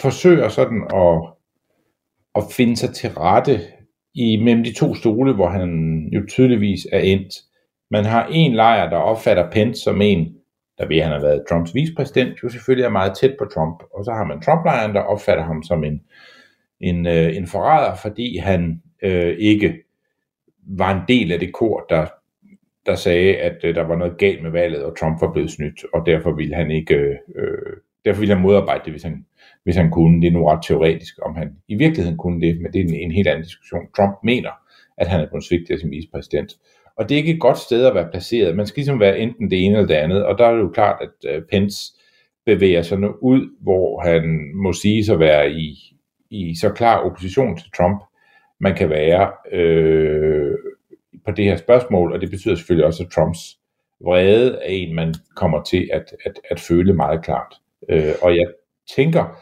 forsøger 0.01 0.49
sådan 0.49 0.83
at, 0.95 1.29
at 2.35 2.43
finde 2.51 2.77
sig 2.77 2.93
til 2.93 3.09
rette 3.09 3.61
i 4.13 4.37
mellem 4.43 4.63
de 4.63 4.73
to 4.73 4.95
stole, 4.95 5.33
hvor 5.33 5.49
han 5.49 5.99
jo 6.13 6.25
tydeligvis 6.27 6.87
er 6.91 6.99
endt. 6.99 7.33
Man 7.91 8.05
har 8.05 8.27
en 8.31 8.53
lejr, 8.53 8.89
der 8.89 8.97
opfatter 8.97 9.51
Pence 9.51 9.81
som 9.81 10.01
en, 10.01 10.35
der 10.77 10.87
ved, 10.87 10.97
at 10.97 11.03
han 11.03 11.13
har 11.13 11.21
været 11.21 11.43
Trumps 11.49 11.75
vicepræsident, 11.75 12.43
jo 12.43 12.49
selvfølgelig 12.49 12.85
er 12.85 12.89
meget 12.89 13.17
tæt 13.17 13.35
på 13.39 13.45
Trump. 13.45 13.83
Og 13.93 14.05
så 14.05 14.11
har 14.11 14.23
man 14.25 14.41
Trump-lejren, 14.41 14.95
der 14.95 15.01
opfatter 15.01 15.43
ham 15.43 15.63
som 15.63 15.83
en, 15.83 16.01
en, 16.81 17.07
øh, 17.07 17.35
en 17.35 17.47
forræder, 17.47 17.95
fordi 17.95 18.37
han 18.37 18.81
øh, 19.03 19.37
ikke 19.39 19.75
var 20.67 20.95
en 20.95 21.01
del 21.07 21.31
af 21.31 21.39
det 21.39 21.53
kor, 21.53 21.85
der 21.89 22.07
der 22.85 22.95
sagde, 22.95 23.37
at 23.37 23.57
øh, 23.63 23.75
der 23.75 23.83
var 23.83 23.95
noget 23.95 24.17
galt 24.17 24.43
med 24.43 24.51
valget, 24.51 24.83
og 24.83 24.97
Trump 24.97 25.21
var 25.21 25.31
blevet 25.33 25.51
snydt, 25.51 25.85
og 25.93 26.05
derfor 26.05 26.31
ville 26.31 26.55
han 26.55 26.71
ikke, 26.71 26.95
øh, 26.95 27.15
øh, 27.35 27.73
derfor 28.05 28.19
ville 28.19 28.33
han 28.33 28.43
modarbejde 28.43 28.81
det, 28.85 28.93
hvis 28.93 29.03
han, 29.03 29.25
hvis 29.63 29.75
han 29.75 29.91
kunne. 29.91 30.21
Det 30.21 30.27
er 30.27 30.31
nu 30.31 30.45
ret 30.45 30.63
teoretisk, 30.67 31.19
om 31.21 31.35
han 31.35 31.55
i 31.67 31.75
virkeligheden 31.75 32.17
kunne 32.17 32.41
det, 32.41 32.61
men 32.61 32.73
det 32.73 32.81
er 32.81 32.85
en, 32.85 32.93
en 32.93 33.11
helt 33.11 33.27
anden 33.27 33.43
diskussion. 33.43 33.87
Trump 33.95 34.15
mener, 34.23 34.49
at 34.97 35.07
han 35.07 35.19
er 35.19 35.27
blevet 35.27 35.43
svigtet 35.43 35.73
af 35.73 35.79
sin 35.79 35.91
vicepræsident. 35.91 36.51
Og 36.97 37.09
det 37.09 37.15
er 37.15 37.19
ikke 37.19 37.33
et 37.33 37.41
godt 37.41 37.57
sted 37.57 37.85
at 37.85 37.95
være 37.95 38.09
placeret. 38.11 38.55
Man 38.55 38.67
skal 38.67 38.79
ligesom 38.79 38.99
være 38.99 39.19
enten 39.19 39.51
det 39.51 39.65
ene 39.65 39.75
eller 39.75 39.87
det 39.87 39.95
andet, 39.95 40.25
og 40.25 40.37
der 40.37 40.45
er 40.45 40.53
det 40.53 40.61
jo 40.61 40.69
klart, 40.69 41.01
at 41.01 41.35
øh, 41.35 41.41
Pence 41.51 41.93
bevæger 42.45 42.81
sig 42.81 42.99
nu 42.99 43.15
ud, 43.21 43.49
hvor 43.61 44.01
han 44.01 44.51
må 44.53 44.73
sige 44.73 45.05
sig 45.05 45.19
være 45.19 45.51
i, 45.51 45.77
i 46.29 46.55
så 46.61 46.69
klar 46.69 46.97
opposition 46.97 47.57
til 47.57 47.71
Trump, 47.77 48.03
man 48.59 48.75
kan 48.75 48.89
være. 48.89 49.31
Øh, 49.51 50.55
på 51.25 51.31
det 51.31 51.45
her 51.45 51.55
spørgsmål, 51.55 52.13
og 52.13 52.21
det 52.21 52.29
betyder 52.29 52.55
selvfølgelig 52.55 52.85
også, 52.85 53.03
at 53.03 53.09
Trumps 53.09 53.39
vrede 54.03 54.51
er 54.51 54.67
en, 54.69 54.95
man 54.95 55.13
kommer 55.35 55.63
til 55.63 55.89
at, 55.93 56.15
at, 56.25 56.39
at 56.51 56.59
føle 56.59 56.93
meget 56.93 57.23
klart. 57.23 57.55
Øh, 57.89 58.13
og 58.21 58.35
jeg 58.35 58.45
tænker, 58.95 59.41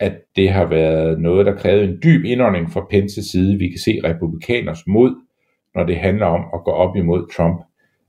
at 0.00 0.12
det 0.36 0.50
har 0.50 0.64
været 0.64 1.20
noget, 1.20 1.46
der 1.46 1.56
krævede 1.56 1.84
en 1.84 1.98
dyb 2.02 2.24
indånding 2.24 2.72
fra 2.72 2.80
Pence's 2.80 3.30
side. 3.30 3.58
Vi 3.58 3.68
kan 3.68 3.78
se 3.78 4.00
republikaners 4.04 4.86
mod, 4.86 5.14
når 5.74 5.84
det 5.84 5.96
handler 5.96 6.26
om 6.26 6.44
at 6.54 6.64
gå 6.64 6.70
op 6.70 6.96
imod 6.96 7.32
Trump, 7.36 7.62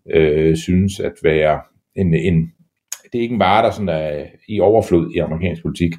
øh, 0.10 0.58
synes 0.58 1.00
at 1.00 1.14
være 1.24 1.62
en, 1.96 2.14
en 2.14 2.52
det 3.14 3.18
er 3.20 3.22
ikke 3.22 3.34
en 3.34 3.40
vare, 3.40 3.66
der 3.66 3.72
sådan 3.72 3.90
er 3.90 4.26
i 4.48 4.60
overflod 4.60 5.12
i 5.16 5.18
amerikansk 5.18 5.62
politik. 5.62 5.92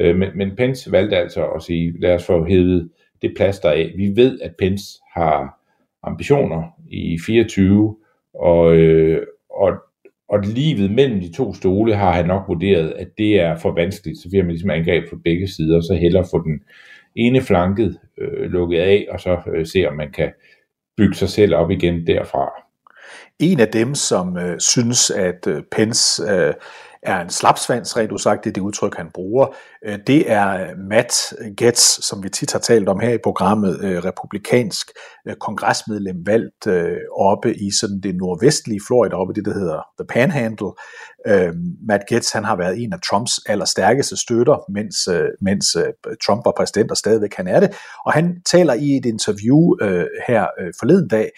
Øh, 0.00 0.16
men, 0.16 0.28
men 0.34 0.56
Pence 0.56 0.92
valgte 0.92 1.16
altså 1.16 1.46
at 1.46 1.62
sige, 1.62 2.00
lad 2.00 2.14
os 2.14 2.26
få 2.26 2.44
hævet 2.44 2.90
det 3.22 3.32
plaster 3.36 3.70
af. 3.70 3.92
Vi 3.96 4.12
ved, 4.16 4.40
at 4.40 4.52
Pence 4.58 4.84
har 5.14 5.57
ambitioner 6.10 6.62
i 6.90 7.18
24, 7.26 7.96
og, 8.34 8.76
øh, 8.76 9.26
og, 9.50 9.72
og 10.28 10.38
livet 10.40 10.90
mellem 10.90 11.20
de 11.20 11.32
to 11.32 11.54
stole 11.54 11.94
har 11.94 12.12
han 12.12 12.26
nok 12.26 12.42
vurderet, 12.48 12.90
at 12.90 13.08
det 13.18 13.40
er 13.40 13.56
for 13.56 13.72
vanskeligt, 13.72 14.18
så 14.18 14.28
vi 14.30 14.36
har 14.36 14.44
man 14.44 14.50
ligesom 14.50 14.70
angreb 14.70 15.10
på 15.10 15.16
begge 15.24 15.48
sider, 15.48 15.80
så 15.80 15.94
hellere 15.94 16.24
få 16.30 16.42
den 16.42 16.60
ene 17.16 17.40
flanket 17.40 17.98
øh, 18.18 18.50
lukket 18.50 18.78
af, 18.78 19.06
og 19.10 19.20
så 19.20 19.38
øh, 19.54 19.66
se, 19.66 19.86
om 19.88 19.96
man 19.96 20.12
kan 20.12 20.32
bygge 20.96 21.14
sig 21.14 21.28
selv 21.28 21.54
op 21.54 21.70
igen 21.70 22.06
derfra. 22.06 22.50
En 23.38 23.60
af 23.60 23.68
dem, 23.68 23.94
som 23.94 24.36
øh, 24.36 24.60
synes, 24.60 25.10
at 25.10 25.46
øh, 25.46 25.62
Pence 25.72 26.22
øh, 26.22 26.54
er 27.08 27.20
en 27.20 27.30
slapsvans, 27.30 27.96
rent 27.96 28.20
sagt, 28.20 28.44
det 28.44 28.50
er 28.50 28.54
det 28.54 28.60
udtryk, 28.60 28.96
han 28.96 29.10
bruger. 29.14 29.46
Øh, 29.84 29.98
det 30.06 30.30
er 30.32 30.48
øh, 30.48 30.78
Matt 30.88 31.12
Getz, 31.56 32.06
som 32.06 32.22
vi 32.22 32.28
tit 32.28 32.52
har 32.52 32.58
talt 32.58 32.88
om 32.88 33.00
her 33.00 33.14
i 33.14 33.18
programmet, 33.24 33.80
øh, 33.84 34.04
republikansk 34.04 34.90
kongresmedlem 35.40 36.26
valgt 36.26 36.66
oppe 37.18 37.54
i 37.54 37.70
sådan 37.80 38.00
det 38.00 38.16
nordvestlige 38.16 38.80
Florida, 38.86 39.16
oppe 39.16 39.32
i 39.32 39.34
det, 39.34 39.44
der 39.44 39.54
hedder 39.54 39.82
The 39.98 40.06
Panhandle. 40.06 40.72
Matt 41.88 42.06
Getz, 42.08 42.32
han 42.32 42.44
har 42.44 42.56
været 42.56 42.82
en 42.82 42.92
af 42.92 42.98
Trumps 43.10 43.32
allerstærkeste 43.46 44.16
støtter, 44.16 44.70
mens, 44.72 44.96
mens 45.40 45.76
Trump 46.26 46.44
var 46.44 46.52
præsident, 46.56 46.90
og 46.90 46.96
stadigvæk 46.96 47.34
han 47.34 47.46
er 47.46 47.60
det. 47.60 47.76
Og 48.06 48.12
han 48.12 48.42
taler 48.46 48.74
i 48.74 48.96
et 48.96 49.06
interview 49.06 49.60
her 50.28 50.46
forleden 50.80 51.08
dag, 51.08 51.30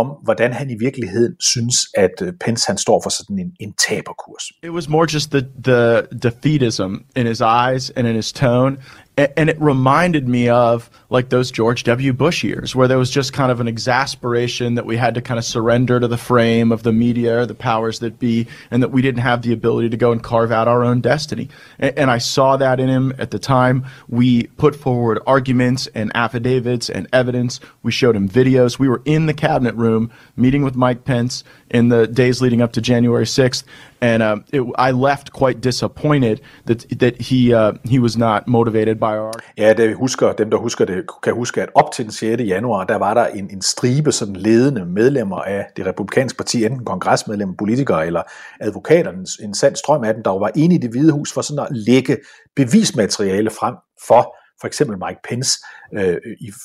om, 0.00 0.06
hvordan 0.22 0.52
han 0.52 0.70
i 0.70 0.76
virkeligheden 0.78 1.34
synes, 1.40 1.76
at 1.94 2.10
øh, 2.22 2.32
Pence 2.44 2.64
han 2.66 2.78
står 2.78 3.00
for 3.04 3.10
sådan 3.10 3.38
en, 3.38 3.52
en 3.60 3.74
taberkurs. 3.88 4.44
It 4.62 4.70
was 4.70 4.88
more 4.88 5.06
just 5.14 5.30
the, 5.30 5.42
the 5.64 6.02
defeatism 6.26 6.92
in 7.16 7.26
his 7.26 7.40
eyes 7.40 7.90
and 7.90 8.06
in 8.06 8.14
his 8.14 8.32
tone. 8.32 8.76
And 9.16 9.48
it 9.48 9.58
reminded 9.60 10.28
me 10.28 10.48
of 10.50 10.90
like 11.08 11.30
those 11.30 11.50
George 11.50 11.84
W. 11.84 12.12
Bush 12.12 12.44
years 12.44 12.74
where 12.76 12.86
there 12.86 12.98
was 12.98 13.10
just 13.10 13.32
kind 13.32 13.50
of 13.50 13.60
an 13.60 13.68
exasperation 13.68 14.74
that 14.74 14.84
we 14.84 14.96
had 14.96 15.14
to 15.14 15.22
kind 15.22 15.38
of 15.38 15.44
surrender 15.44 15.98
to 15.98 16.06
the 16.06 16.18
frame 16.18 16.70
of 16.70 16.82
the 16.82 16.92
media, 16.92 17.38
or 17.38 17.46
the 17.46 17.54
powers 17.54 18.00
that 18.00 18.18
be, 18.18 18.46
and 18.70 18.82
that 18.82 18.90
we 18.90 19.00
didn't 19.00 19.22
have 19.22 19.40
the 19.40 19.54
ability 19.54 19.88
to 19.88 19.96
go 19.96 20.12
and 20.12 20.22
carve 20.22 20.52
out 20.52 20.68
our 20.68 20.84
own 20.84 21.00
destiny. 21.00 21.48
And, 21.78 21.96
and 21.98 22.10
I 22.10 22.18
saw 22.18 22.58
that 22.58 22.78
in 22.78 22.88
him 22.88 23.14
at 23.18 23.30
the 23.30 23.38
time. 23.38 23.86
We 24.08 24.48
put 24.58 24.76
forward 24.76 25.20
arguments 25.26 25.86
and 25.94 26.12
affidavits 26.14 26.90
and 26.90 27.06
evidence. 27.12 27.58
We 27.82 27.92
showed 27.92 28.16
him 28.16 28.28
videos. 28.28 28.78
We 28.78 28.88
were 28.88 29.00
in 29.06 29.26
the 29.26 29.34
cabinet 29.34 29.74
room 29.76 30.10
meeting 30.36 30.62
with 30.62 30.76
Mike 30.76 31.04
Pence 31.04 31.42
in 31.70 31.90
the 31.90 32.06
days 32.06 32.40
leading 32.40 32.62
up 32.62 32.72
to 32.72 32.80
January 32.80 33.24
6th. 33.24 33.64
And 34.00 34.22
uh, 34.22 34.36
it, 34.52 34.62
I 34.78 34.90
left 34.92 35.32
quite 35.32 35.60
disappointed 35.60 36.40
that, 36.66 36.86
that 36.98 37.20
he, 37.20 37.54
uh, 37.54 37.72
he 37.84 37.98
was 37.98 38.16
not 38.16 38.46
motivated 38.46 38.98
by 38.98 39.16
our... 39.16 39.32
Ja, 39.58 39.72
det 39.72 39.94
husker, 39.96 40.32
dem 40.32 40.50
der 40.50 40.58
husker 40.58 40.84
det, 40.84 41.04
kan 41.22 41.34
huske, 41.34 41.62
at 41.62 41.68
op 41.74 41.92
til 41.92 42.04
den 42.04 42.12
6. 42.12 42.42
januar, 42.42 42.84
der 42.84 42.96
var 42.96 43.14
der 43.14 43.26
en, 43.26 43.50
en 43.50 43.62
stribe 43.62 44.12
sådan 44.12 44.36
ledende 44.36 44.84
medlemmer 44.84 45.36
af 45.36 45.66
det 45.76 45.86
republikanske 45.86 46.36
parti, 46.36 46.64
enten 46.64 46.84
kongresmedlemmer, 46.84 47.54
politikere 47.58 48.06
eller 48.06 48.22
advokater, 48.60 49.12
en, 49.12 49.26
en 49.42 49.54
sand 49.54 49.76
strøm 49.76 50.04
af 50.04 50.14
dem, 50.14 50.22
der 50.22 50.30
var 50.30 50.50
inde 50.54 50.74
i 50.74 50.78
det 50.78 50.90
hvide 50.90 51.12
hus 51.12 51.32
for 51.32 51.40
sådan 51.40 51.66
at 51.70 51.76
lægge 51.76 52.16
bevismateriale 52.56 53.50
frem 53.50 53.74
for 54.06 54.36
for 54.60 54.66
eksempel 54.66 54.96
Mike 55.06 55.20
Pence, 55.28 55.52
øh, 55.94 56.16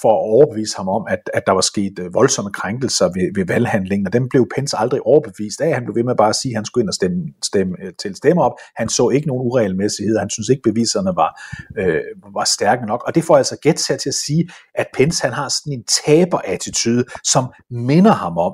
for 0.02 0.12
at 0.18 0.22
overbevise 0.36 0.78
ham 0.78 0.90
om, 0.90 1.04
at, 1.10 1.20
at 1.34 1.44
der 1.46 1.52
var 1.52 1.62
sket 1.62 2.00
øh, 2.00 2.14
voldsomme 2.14 2.52
krænkelser 2.52 3.06
ved, 3.06 3.36
ved 3.36 3.46
valghandlingen, 3.46 4.08
og 4.08 4.14
dem 4.14 4.30
blev 4.30 4.48
Pence 4.56 4.78
aldrig 4.78 5.02
overbevist 5.02 5.62
af. 5.62 5.74
Han 5.74 5.84
blev 5.84 5.96
ved 5.96 6.04
med 6.04 6.16
bare 6.16 6.30
at 6.30 6.36
sige, 6.36 6.52
at 6.52 6.56
han 6.56 6.66
skulle 6.66 6.84
ind 6.84 6.90
og 6.90 6.94
stemme, 6.94 7.18
stemme, 7.44 7.76
øh, 7.84 7.94
til 8.02 8.16
stemme 8.16 8.42
op. 8.42 8.54
Han 8.76 8.90
så 8.90 9.10
ikke 9.10 9.28
nogen 9.28 9.48
uregelmæssighed. 9.48 10.18
Han 10.18 10.30
synes 10.30 10.50
ikke, 10.50 10.62
beviserne 10.62 11.16
var, 11.16 11.32
øh, 11.80 12.02
var 12.34 12.44
stærke 12.44 12.86
nok. 12.86 13.04
Og 13.08 13.16
det 13.16 13.24
får 13.24 13.38
altså 13.38 13.58
Gets 13.64 13.88
her 13.88 13.98
til 13.98 14.10
at 14.10 14.20
sige, 14.26 14.50
at 14.76 14.88
Pence 14.94 15.24
han 15.24 15.34
har 15.34 15.50
sådan 15.50 15.74
en 15.74 15.84
taberattitude, 16.06 17.06
som 17.24 17.46
minder 17.70 18.12
ham 18.12 18.38
om 18.38 18.54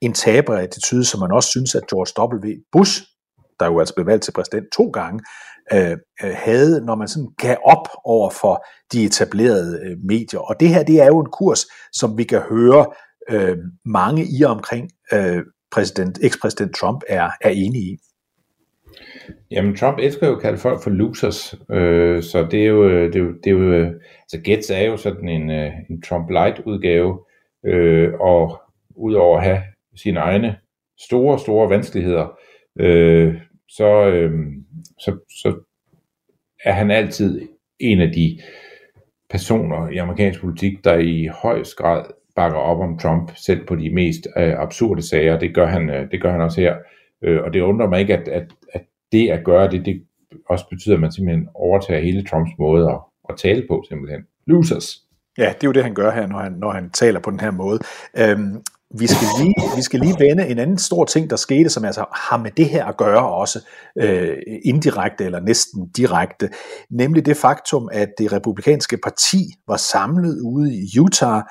en 0.00 0.12
taberattitude, 0.12 1.04
som 1.04 1.20
man 1.20 1.32
også 1.32 1.48
synes, 1.48 1.74
at 1.74 1.82
George 1.90 2.12
W. 2.34 2.54
Bush 2.72 3.02
der 3.60 3.66
jo 3.66 3.78
altså 3.80 3.94
blev 3.94 4.06
valgt 4.06 4.24
til 4.24 4.32
præsident 4.32 4.66
to 4.76 4.90
gange, 4.90 5.20
Øh, 5.72 5.96
øh, 6.24 6.34
havde, 6.34 6.84
når 6.86 6.94
man 6.94 7.08
sådan 7.08 7.28
gav 7.38 7.56
op 7.64 7.88
over 8.04 8.30
for 8.30 8.64
de 8.92 9.04
etablerede 9.04 9.80
øh, 9.84 9.96
medier. 10.04 10.40
Og 10.40 10.60
det 10.60 10.68
her, 10.68 10.82
det 10.82 11.02
er 11.02 11.06
jo 11.06 11.20
en 11.20 11.30
kurs, 11.32 11.66
som 11.92 12.18
vi 12.18 12.24
kan 12.24 12.40
høre 12.40 12.86
øh, 13.30 13.56
mange 13.84 14.24
i 14.38 14.42
og 14.42 14.50
omkring 14.50 14.90
øh, 15.12 15.42
præsident, 15.72 16.18
ekspræsident 16.22 16.74
Trump 16.74 17.00
er, 17.08 17.30
er 17.40 17.50
enige 17.50 17.84
i. 17.92 17.96
Jamen, 19.50 19.76
Trump 19.76 19.98
elsker 19.98 20.26
jo 20.26 20.36
at 20.36 20.42
kalde 20.42 20.58
folk 20.58 20.82
for 20.82 20.90
losers, 20.90 21.54
øh, 21.70 22.22
så 22.22 22.46
det 22.50 22.62
er 22.62 22.66
jo, 22.66 22.88
øh, 22.88 23.12
det 23.12 23.16
er 23.16 23.24
jo, 23.24 23.32
det 23.44 23.46
er 23.46 23.50
jo 23.50 23.72
øh, 23.72 23.90
altså 24.22 24.40
Gets 24.44 24.70
er 24.70 24.82
jo 24.82 24.96
sådan 24.96 25.28
en, 25.28 25.50
en 25.90 26.02
Trump 26.02 26.30
Light 26.30 26.60
udgave, 26.66 27.18
øh, 27.66 28.12
og 28.20 28.60
udover 28.96 29.38
at 29.38 29.44
have 29.44 29.62
sine 29.96 30.20
egne 30.20 30.56
store, 31.00 31.38
store 31.38 31.70
vanskeligheder, 31.70 32.38
øh, 32.80 33.34
så, 33.68 34.06
øh, 34.06 34.40
så, 34.98 35.18
så 35.42 35.54
er 36.64 36.72
han 36.72 36.90
altid 36.90 37.48
en 37.78 38.00
af 38.00 38.12
de 38.12 38.38
personer 39.30 39.88
i 39.88 39.96
amerikansk 39.96 40.40
politik, 40.40 40.84
der 40.84 40.98
i 40.98 41.28
højst 41.42 41.76
grad 41.76 42.04
bakker 42.36 42.58
op 42.58 42.80
om 42.80 42.98
Trump, 42.98 43.32
selv 43.36 43.66
på 43.66 43.76
de 43.76 43.94
mest 43.94 44.28
øh, 44.36 44.54
absurde 44.58 45.08
sager. 45.08 45.38
Det 45.38 45.54
gør 45.54 45.66
han, 45.66 45.90
øh, 45.90 46.10
det 46.10 46.22
gør 46.22 46.32
han 46.32 46.40
også 46.40 46.60
her. 46.60 46.76
Øh, 47.22 47.42
og 47.42 47.52
det 47.52 47.60
undrer 47.60 47.88
mig 47.88 48.00
ikke, 48.00 48.16
at, 48.16 48.28
at, 48.28 48.52
at 48.72 48.82
det 49.12 49.30
at 49.30 49.44
gøre 49.44 49.70
det, 49.70 49.86
det 49.86 50.02
også 50.48 50.64
betyder, 50.70 50.94
at 50.94 51.00
man 51.00 51.12
simpelthen 51.12 51.48
overtager 51.54 52.00
hele 52.00 52.24
Trumps 52.24 52.50
måde 52.58 52.90
at, 52.90 53.00
at 53.28 53.36
tale 53.36 53.64
på, 53.68 53.84
simpelthen. 53.88 54.20
Losers. 54.46 55.06
Ja, 55.38 55.48
det 55.48 55.64
er 55.64 55.68
jo 55.68 55.72
det, 55.72 55.82
han 55.82 55.94
gør 55.94 56.10
her, 56.10 56.26
når 56.26 56.38
han, 56.38 56.52
når 56.52 56.70
han 56.70 56.90
taler 56.90 57.20
på 57.20 57.30
den 57.30 57.40
her 57.40 57.50
måde. 57.50 57.78
Øhm, 58.18 58.62
vi 58.94 59.06
skal, 59.06 59.28
lige, 59.40 59.54
vi 59.76 59.82
skal 59.82 60.00
lige 60.00 60.16
vende 60.18 60.46
en 60.46 60.58
anden 60.58 60.78
stor 60.78 61.04
ting, 61.04 61.30
der 61.30 61.36
skete, 61.36 61.70
som 61.70 61.84
altså 61.84 62.04
har 62.14 62.36
med 62.36 62.50
det 62.50 62.68
her 62.68 62.84
at 62.84 62.96
gøre 62.96 63.28
også, 63.28 63.66
øh, 63.98 64.36
indirekte 64.64 65.24
eller 65.24 65.40
næsten 65.40 65.88
direkte, 65.88 66.50
nemlig 66.90 67.26
det 67.26 67.36
faktum, 67.36 67.88
at 67.92 68.08
det 68.18 68.32
republikanske 68.32 68.98
parti 69.02 69.38
var 69.68 69.76
samlet 69.76 70.40
ude 70.40 70.74
i 70.74 70.98
Utah, 70.98 71.42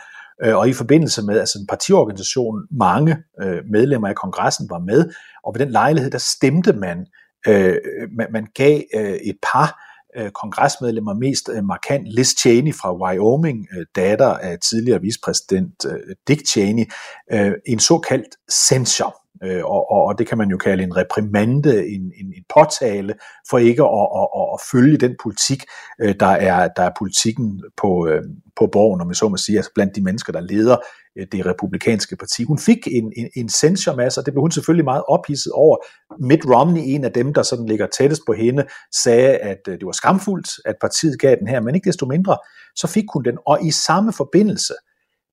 øh, 0.44 0.56
og 0.56 0.70
i 0.70 0.74
forbindelse 0.74 1.22
med 1.22 1.40
altså 1.40 1.60
en 1.60 1.68
partiorganisation, 1.68 2.56
mange 2.72 3.18
øh, 3.42 3.62
medlemmer 3.72 4.08
af 4.08 4.16
kongressen 4.16 4.68
var 4.70 4.80
med, 4.80 5.10
og 5.44 5.56
ved 5.56 5.66
den 5.66 5.72
lejlighed, 5.72 6.12
der 6.12 6.18
stemte 6.18 6.74
man, 6.74 7.06
øh, 7.48 7.74
øh 7.74 8.10
man, 8.18 8.28
man 8.32 8.48
gav 8.56 8.82
øh, 8.96 9.14
et 9.14 9.38
par 9.52 9.85
øh, 10.18 10.32
kongresmedlemmer, 10.32 11.14
mest 11.14 11.50
øh, 11.54 11.64
markant 11.64 12.08
Liz 12.08 12.36
Cheney 12.40 12.74
fra 12.74 12.96
Wyoming, 12.96 13.68
øh, 13.78 13.86
datter 13.96 14.34
af 14.34 14.60
tidligere 14.60 15.02
vicepræsident 15.02 15.86
øh, 15.86 16.16
Dick 16.28 16.48
Cheney, 16.48 16.86
øh, 17.32 17.54
en 17.66 17.80
såkaldt 17.80 18.36
censor. 18.52 19.25
Øh, 19.44 19.66
og, 19.66 19.92
og, 19.92 20.04
og 20.04 20.18
det 20.18 20.28
kan 20.28 20.38
man 20.38 20.50
jo 20.50 20.58
kalde 20.58 20.84
en 20.84 20.98
reprimande, 20.98 21.88
en, 21.88 22.02
en, 22.02 22.34
en 22.38 22.44
påtale 22.56 23.14
for 23.50 23.58
ikke 23.58 23.84
at, 23.84 24.08
at, 24.20 24.28
at, 24.40 24.48
at 24.54 24.60
følge 24.72 24.98
den 24.98 25.16
politik, 25.24 25.64
øh, 26.02 26.16
der 26.20 26.34
er, 26.50 26.68
der 26.68 26.84
er 26.84 26.92
politikken 27.00 27.64
på, 27.78 28.08
øh, 28.08 28.24
på 28.56 28.68
borgen, 28.68 29.02
om 29.02 29.08
jeg 29.08 29.16
så 29.16 29.30
må 29.30 29.38
sige, 29.38 29.58
altså 29.58 29.72
blandt 29.76 29.96
de 29.96 30.02
mennesker, 30.02 30.34
der 30.34 30.42
leder 30.42 30.78
Øh, 31.18 31.28
det 31.32 31.46
republikanske 31.46 32.16
parti. 32.16 32.44
Hun 32.44 32.60
fik 32.60 32.88
en, 32.88 33.14
en, 33.18 33.30
en 33.36 33.50
censormasse, 33.50 34.22
og 34.22 34.26
det 34.26 34.34
blev 34.34 34.42
hun 34.42 34.52
selvfølgelig 34.52 34.86
meget 34.86 35.04
ophidset 35.08 35.52
over. 35.52 35.78
Mitt 36.20 36.46
Romney, 36.46 36.82
en 36.86 37.04
af 37.04 37.12
dem, 37.12 37.34
der 37.34 37.44
sådan 37.44 37.66
ligger 37.66 37.88
tættest 37.88 38.22
på 38.28 38.34
hende, 38.34 38.66
sagde, 39.04 39.38
at 39.38 39.60
øh, 39.68 39.74
det 39.74 39.86
var 39.86 39.92
skamfuldt, 39.92 40.50
at 40.66 40.76
partiet 40.82 41.20
gav 41.20 41.36
den 41.40 41.48
her, 41.48 41.60
men 41.60 41.76
ikke 41.76 41.88
desto 41.88 42.06
mindre, 42.06 42.38
så 42.76 42.88
fik 42.88 43.06
hun 43.14 43.24
den. 43.24 43.38
Og 43.48 43.66
i 43.66 43.72
samme 43.72 44.14
forbindelse, 44.14 44.74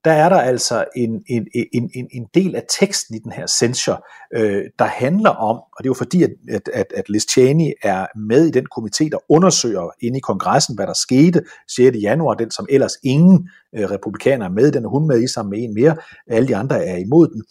der 0.05 0.13
er 0.13 0.29
der 0.29 0.37
altså 0.37 0.85
en, 0.97 1.23
en, 1.29 1.47
en, 1.55 1.91
en, 1.95 2.09
en 2.13 2.27
del 2.35 2.57
af 2.57 2.63
teksten 2.81 3.15
i 3.15 3.19
den 3.19 3.33
her 3.33 3.47
censure, 3.47 3.99
øh, 4.35 4.65
der 4.79 4.85
handler 4.85 5.31
om, 5.31 5.57
og 5.57 5.79
det 5.79 5.85
er 5.85 5.91
jo 5.91 5.95
fordi, 5.95 6.23
at, 6.23 6.31
at, 6.73 6.87
at 6.97 7.09
Liz 7.09 7.23
Cheney 7.31 7.73
er 7.83 8.07
med 8.19 8.47
i 8.47 8.51
den 8.51 8.67
komité, 8.79 9.09
der 9.09 9.19
undersøger 9.29 9.91
inde 10.01 10.19
i 10.19 10.21
kongressen, 10.21 10.75
hvad 10.75 10.87
der 10.87 10.93
skete 10.93 11.43
6. 11.77 11.97
januar, 12.03 12.35
den 12.35 12.51
som 12.51 12.67
ellers 12.71 12.93
ingen 13.05 13.49
øh, 13.75 13.91
republikanere 13.91 14.49
er 14.49 14.53
med, 14.53 14.73
den 14.73 14.85
er 14.85 14.89
hun 14.89 15.07
med 15.07 15.23
i 15.23 15.27
sammen 15.27 15.51
med 15.51 15.59
en 15.69 15.75
mere, 15.75 15.97
alle 16.27 16.49
de 16.49 16.57
andre 16.57 16.85
er 16.87 16.97
imod 16.97 17.29
den. 17.29 17.45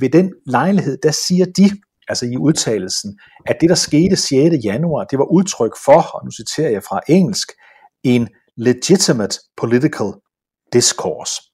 Ved 0.00 0.10
den 0.10 0.32
lejlighed, 0.46 0.98
der 1.02 1.10
siger 1.10 1.44
de, 1.44 1.70
altså 2.08 2.26
i 2.26 2.36
udtalelsen, 2.36 3.18
at 3.46 3.56
det, 3.60 3.68
der 3.68 3.74
skete 3.74 4.16
6. 4.16 4.64
januar, 4.64 5.04
det 5.04 5.18
var 5.18 5.24
udtryk 5.24 5.72
for, 5.84 6.00
og 6.00 6.24
nu 6.24 6.30
citerer 6.30 6.70
jeg 6.70 6.82
fra 6.82 7.00
engelsk, 7.08 7.48
en 8.04 8.28
legitimate 8.56 9.38
political 9.56 10.12
discourse. 10.72 11.47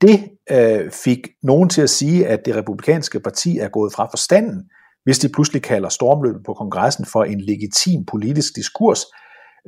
Det 0.00 0.30
øh, 0.50 0.90
fik 0.90 1.18
nogen 1.42 1.68
til 1.68 1.82
at 1.82 1.90
sige, 1.90 2.26
at 2.26 2.40
det 2.44 2.56
republikanske 2.56 3.20
parti 3.20 3.58
er 3.58 3.68
gået 3.68 3.92
fra 3.92 4.08
forstanden, 4.10 4.70
hvis 5.04 5.18
de 5.18 5.28
pludselig 5.28 5.62
kalder 5.62 5.88
stormløbet 5.88 6.42
på 6.46 6.54
kongressen 6.54 7.06
for 7.12 7.24
en 7.24 7.40
legitim 7.40 8.04
politisk 8.04 8.56
diskurs. 8.56 9.00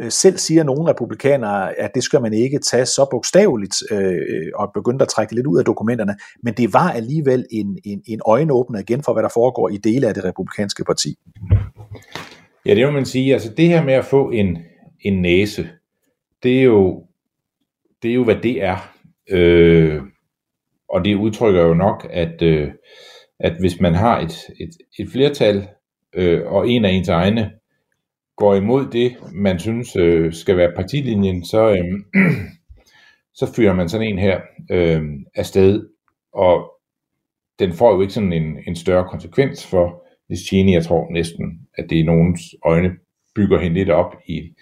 Øh, 0.00 0.10
selv 0.10 0.38
siger 0.38 0.64
nogle 0.64 0.90
republikanere, 0.90 1.80
at 1.80 1.90
det 1.94 2.02
skal 2.02 2.22
man 2.22 2.32
ikke 2.32 2.58
tage 2.58 2.86
så 2.86 3.08
bogstaveligt 3.10 3.76
øh, 3.90 4.50
og 4.54 4.70
begynde 4.74 5.02
at 5.02 5.08
trække 5.08 5.30
det 5.30 5.36
lidt 5.36 5.46
ud 5.46 5.58
af 5.58 5.64
dokumenterne, 5.64 6.16
men 6.42 6.54
det 6.54 6.72
var 6.72 6.90
alligevel 6.90 7.46
en, 7.50 7.78
en, 7.84 8.02
en 8.06 8.20
øjenåbner 8.26 8.78
igen 8.78 9.02
for, 9.02 9.12
hvad 9.12 9.22
der 9.22 9.28
foregår 9.34 9.68
i 9.68 9.76
dele 9.76 10.08
af 10.08 10.14
det 10.14 10.24
republikanske 10.24 10.84
parti. 10.84 11.18
Ja, 12.66 12.74
det 12.74 12.86
må 12.86 12.92
man 12.92 13.06
sige. 13.06 13.32
Altså 13.32 13.52
det 13.56 13.68
her 13.68 13.84
med 13.84 13.94
at 13.94 14.04
få 14.04 14.30
en, 14.30 14.58
en 15.00 15.22
næse, 15.22 15.68
det 16.42 16.58
er 16.58 16.62
jo, 16.62 17.06
det 18.02 18.10
er 18.10 18.14
jo 18.14 18.24
hvad 18.24 18.36
det 18.42 18.64
er. 18.64 18.92
Øh, 19.30 20.02
og 20.88 21.04
det 21.04 21.14
udtrykker 21.14 21.62
jo 21.62 21.74
nok, 21.74 22.06
at, 22.10 22.42
øh, 22.42 22.72
at 23.40 23.52
hvis 23.60 23.80
man 23.80 23.94
har 23.94 24.20
et, 24.20 24.36
et, 24.60 24.70
et 24.98 25.08
flertal, 25.12 25.68
øh, 26.14 26.46
og 26.46 26.68
en 26.68 26.84
af 26.84 26.90
ens 26.90 27.08
egne 27.08 27.50
går 28.36 28.54
imod 28.54 28.86
det, 28.86 29.16
man 29.32 29.58
synes 29.58 29.96
øh, 29.96 30.32
skal 30.32 30.56
være 30.56 30.72
partilinjen, 30.76 31.44
så, 31.44 31.70
øh, 31.70 32.22
så 33.38 33.52
fyrer 33.56 33.74
man 33.74 33.88
sådan 33.88 34.06
en 34.06 34.18
her 34.18 34.40
øh, 34.70 35.02
afsted, 35.34 35.88
og 36.32 36.72
den 37.58 37.72
får 37.72 37.94
jo 37.94 38.00
ikke 38.00 38.14
sådan 38.14 38.32
en, 38.32 38.58
en 38.66 38.76
større 38.76 39.08
konsekvens 39.08 39.66
for 39.66 40.06
Liz 40.28 40.40
Cheney. 40.40 40.72
Jeg 40.72 40.84
tror 40.84 41.12
næsten, 41.12 41.60
at 41.78 41.86
det 41.90 41.96
i 41.96 42.02
nogens 42.02 42.40
øjne 42.64 42.90
bygger 43.34 43.58
hende 43.58 43.76
lidt 43.76 43.90
op 43.90 44.14
i, 44.28 44.54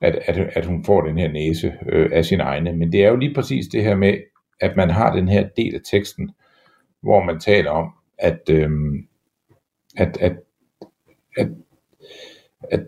at, 0.00 0.18
at, 0.26 0.38
at 0.38 0.66
hun 0.66 0.84
får 0.84 1.00
den 1.00 1.18
her 1.18 1.32
næse 1.32 1.72
øh, 1.92 2.10
af 2.12 2.24
sin 2.24 2.40
egne. 2.40 2.72
Men 2.72 2.92
det 2.92 3.04
er 3.04 3.08
jo 3.08 3.16
lige 3.16 3.34
præcis 3.34 3.66
det 3.66 3.82
her 3.82 3.96
med, 3.96 4.14
at 4.60 4.76
man 4.76 4.90
har 4.90 5.16
den 5.16 5.28
her 5.28 5.48
del 5.56 5.74
af 5.74 5.80
teksten, 5.90 6.30
hvor 7.02 7.22
man 7.22 7.40
taler 7.40 7.70
om, 7.70 7.90
at, 8.18 8.40
øhm, 8.50 9.06
at, 9.96 10.16
at, 10.20 10.36
at, 11.36 11.48
at, 12.70 12.86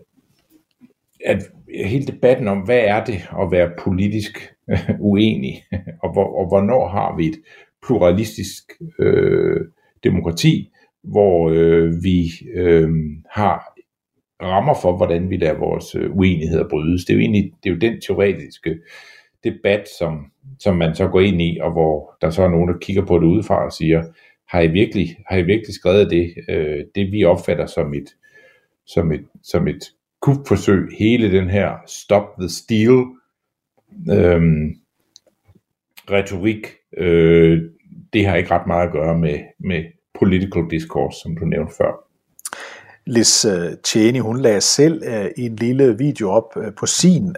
at 1.25 1.43
hele 1.87 2.05
debatten 2.05 2.47
om, 2.47 2.59
hvad 2.59 2.79
er 2.79 3.05
det 3.05 3.29
at 3.41 3.51
være 3.51 3.71
politisk 3.79 4.53
øh, 4.69 4.89
uenig, 4.99 5.63
og, 6.03 6.13
hvor, 6.13 6.39
og 6.39 6.47
hvornår 6.47 6.87
har 6.87 7.15
vi 7.17 7.27
et 7.27 7.41
pluralistisk 7.87 8.63
øh, 8.99 9.65
demokrati, 10.03 10.71
hvor 11.03 11.49
øh, 11.49 12.03
vi 12.03 12.31
øh, 12.55 12.89
har 13.31 13.79
rammer 14.41 14.73
for, 14.81 14.97
hvordan 14.97 15.29
vi 15.29 15.37
lader 15.37 15.59
vores 15.59 15.95
øh, 15.95 16.17
uenigheder 16.17 16.69
brydes. 16.69 17.05
Det 17.05 17.13
er 17.13 17.17
jo 17.17 17.21
egentlig 17.21 17.53
det 17.63 17.69
er 17.69 17.73
jo 17.73 17.79
den 17.79 18.01
teoretiske 18.01 18.79
debat, 19.43 19.87
som, 19.99 20.31
som 20.59 20.75
man 20.75 20.95
så 20.95 21.07
går 21.07 21.19
ind 21.19 21.41
i, 21.41 21.57
og 21.61 21.71
hvor 21.71 22.17
der 22.21 22.29
så 22.29 22.43
er 22.43 22.49
nogen, 22.49 22.69
der 22.69 22.77
kigger 22.81 23.05
på 23.05 23.19
det 23.19 23.25
udefra 23.25 23.65
og 23.65 23.71
siger, 23.71 24.03
har 24.47 24.61
I 24.61 24.67
virkelig, 24.67 25.17
har 25.27 25.37
I 25.37 25.41
virkelig 25.41 25.73
skrevet 25.73 26.09
det, 26.09 26.33
øh, 26.49 26.85
det 26.95 27.11
vi 27.11 27.23
opfatter 27.23 27.65
som 27.65 27.93
et, 27.93 28.15
som 28.85 29.11
et, 29.11 29.25
som 29.43 29.67
et 29.67 29.83
kupforsøg, 30.21 30.89
hele 30.99 31.31
den 31.31 31.49
her 31.49 31.73
stop 31.87 32.23
the 32.39 32.49
steal 32.49 33.05
øh, 34.11 34.41
retorik, 36.11 36.67
øh, 36.97 37.61
det 38.13 38.25
har 38.25 38.35
ikke 38.35 38.51
ret 38.51 38.67
meget 38.67 38.87
at 38.87 38.93
gøre 38.93 39.17
med, 39.17 39.39
med 39.59 39.83
political 40.19 40.63
discourse, 40.71 41.19
som 41.19 41.37
du 41.37 41.45
nævnte 41.45 41.73
før. 41.77 42.08
Liz 43.09 43.45
øh, 43.45 43.71
Cheney, 43.85 44.19
hun 44.19 44.39
lagde 44.39 44.61
selv 44.61 45.03
øh, 45.05 45.25
en 45.37 45.55
lille 45.55 45.97
video 45.97 46.29
op 46.29 46.57
øh, 46.57 46.73
på 46.79 46.85
sin 46.85 47.35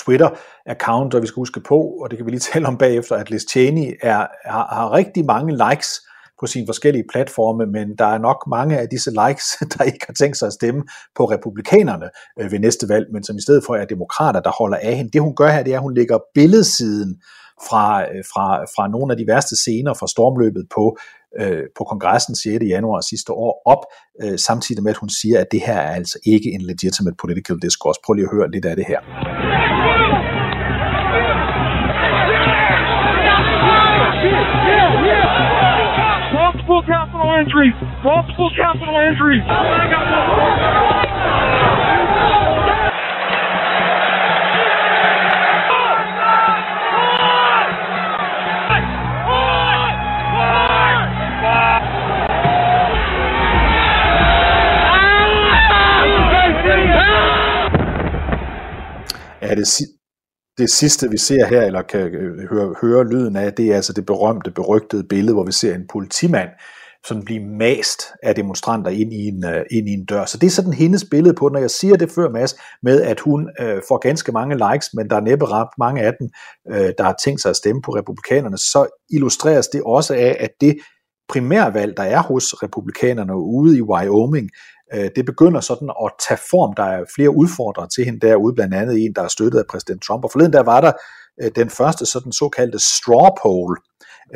Twitter-account, 0.00 1.14
og 1.14 1.22
vi 1.22 1.26
skal 1.26 1.40
huske 1.40 1.60
på, 1.60 1.78
og 1.78 2.10
det 2.10 2.16
kan 2.16 2.26
vi 2.26 2.30
lige 2.30 2.40
tale 2.52 2.66
om 2.66 2.78
bagefter, 2.78 3.16
at 3.16 3.30
Liz 3.30 3.42
Cheney 3.50 3.94
er, 4.02 4.26
har, 4.44 4.66
har 4.74 4.92
rigtig 4.92 5.24
mange 5.24 5.52
likes 5.70 6.00
på 6.40 6.46
sine 6.46 6.66
forskellige 6.66 7.04
platforme, 7.12 7.66
men 7.66 7.96
der 7.98 8.06
er 8.06 8.18
nok 8.18 8.44
mange 8.48 8.78
af 8.78 8.88
disse 8.88 9.10
likes, 9.10 9.46
der 9.78 9.84
ikke 9.84 10.06
har 10.06 10.14
tænkt 10.14 10.36
sig 10.36 10.46
at 10.46 10.52
stemme 10.52 10.82
på 11.16 11.24
republikanerne 11.24 12.10
ved 12.50 12.58
næste 12.58 12.88
valg, 12.88 13.06
men 13.12 13.24
som 13.24 13.36
i 13.36 13.40
stedet 13.40 13.64
for 13.66 13.74
er 13.74 13.84
demokrater, 13.84 14.40
der 14.40 14.50
holder 14.58 14.78
af 14.82 14.96
hende. 14.96 15.10
Det 15.10 15.20
hun 15.20 15.36
gør 15.36 15.50
her, 15.50 15.62
det 15.62 15.72
er, 15.72 15.76
at 15.76 15.82
hun 15.82 15.94
lægger 15.94 16.18
billedsiden 16.34 17.20
fra, 17.68 18.02
øh, 18.02 18.24
fra, 18.32 18.46
fra 18.74 18.88
nogle 18.88 19.12
af 19.12 19.18
de 19.18 19.26
værste 19.26 19.56
scener 19.56 19.94
fra 19.94 20.06
stormløbet 20.06 20.64
på 20.74 20.84
øh, 21.40 21.64
på 21.78 21.84
kongressen 21.84 22.34
6. 22.34 22.64
januar 22.74 23.00
sidste 23.00 23.32
år 23.32 23.62
op, 23.64 23.82
øh, 24.22 24.38
samtidig 24.38 24.82
med 24.82 24.90
at 24.90 24.96
hun 24.96 25.08
siger, 25.08 25.40
at 25.40 25.46
det 25.52 25.60
her 25.66 25.78
er 25.88 25.94
altså 25.94 26.18
ikke 26.26 26.48
en 26.52 26.62
legitimate 26.62 27.16
political 27.20 27.56
discourse. 27.62 28.00
Prøv 28.04 28.14
lige 28.14 28.28
at 28.28 28.34
høre 28.36 28.50
lidt 28.50 28.64
af 28.64 28.76
det 28.76 28.86
her. 28.92 29.00
Multiple 36.38 36.82
capital 36.92 37.28
injuries! 37.40 37.76
Multiple 38.08 38.50
capital 38.62 38.94
injuries! 39.08 39.44
Oh 41.98 42.01
Ja, 59.52 59.56
det, 59.60 59.68
det 60.58 60.70
sidste 60.70 61.10
vi 61.10 61.16
ser 61.16 61.46
her, 61.46 61.62
eller 61.62 61.82
kan 61.82 62.00
øh, 62.00 62.48
høre, 62.50 62.74
høre 62.82 63.08
lyden 63.08 63.36
af, 63.36 63.52
det 63.52 63.66
er 63.72 63.76
altså 63.76 63.92
det 63.92 64.06
berømte, 64.06 64.50
berygtede 64.50 65.04
billede, 65.04 65.34
hvor 65.34 65.44
vi 65.44 65.52
ser 65.52 65.74
en 65.74 65.86
politimand 65.92 66.48
sådan 67.06 67.24
blive 67.24 67.44
mast 67.44 68.02
af 68.22 68.34
demonstranter 68.34 68.90
ind 68.90 69.12
i, 69.12 69.28
en, 69.28 69.44
uh, 69.44 69.62
ind 69.70 69.88
i 69.88 69.92
en 69.92 70.04
dør. 70.04 70.24
Så 70.24 70.38
det 70.38 70.46
er 70.46 70.50
sådan 70.50 70.72
hendes 70.72 71.04
billede 71.10 71.34
på, 71.34 71.48
når 71.48 71.60
jeg 71.60 71.70
siger 71.70 71.96
det 71.96 72.10
før, 72.10 72.30
Mads, 72.30 72.54
med 72.82 73.02
at 73.02 73.20
hun 73.20 73.50
uh, 73.62 73.80
får 73.88 73.98
ganske 73.98 74.32
mange 74.32 74.54
likes, 74.56 74.88
men 74.94 75.10
der 75.10 75.16
er 75.16 75.20
næppe 75.20 75.46
ret 75.46 75.68
mange 75.78 76.02
af 76.02 76.12
dem, 76.18 76.28
uh, 76.70 76.90
der 76.98 77.02
har 77.02 77.16
tænkt 77.24 77.40
sig 77.40 77.50
at 77.50 77.56
stemme 77.56 77.82
på 77.82 77.90
republikanerne, 77.94 78.58
så 78.58 78.86
illustreres 79.10 79.68
det 79.68 79.82
også 79.82 80.14
af, 80.14 80.36
at 80.40 80.50
det 80.60 80.78
primærvalg, 81.28 81.96
der 81.96 82.02
er 82.02 82.22
hos 82.22 82.62
republikanerne 82.62 83.36
ude 83.36 83.78
i 83.78 83.82
Wyoming, 83.82 84.50
øh, 84.94 85.10
det 85.16 85.26
begynder 85.26 85.60
sådan 85.60 85.90
at 86.04 86.12
tage 86.28 86.40
form. 86.50 86.74
Der 86.74 86.82
er 86.82 87.04
flere 87.14 87.30
udfordrere 87.30 87.88
til 87.88 88.04
hende 88.04 88.20
derude, 88.26 88.54
blandt 88.54 88.74
andet 88.74 89.04
en, 89.04 89.14
der 89.14 89.22
er 89.22 89.28
støttet 89.28 89.58
af 89.58 89.66
præsident 89.70 90.02
Trump. 90.02 90.24
Og 90.24 90.30
forleden 90.32 90.52
der 90.52 90.62
var 90.62 90.80
der 90.80 90.92
øh, 91.42 91.50
den 91.56 91.70
første 91.70 92.06
sådan 92.06 92.32
såkaldte 92.32 92.78
straw 92.78 93.28
poll 93.42 93.78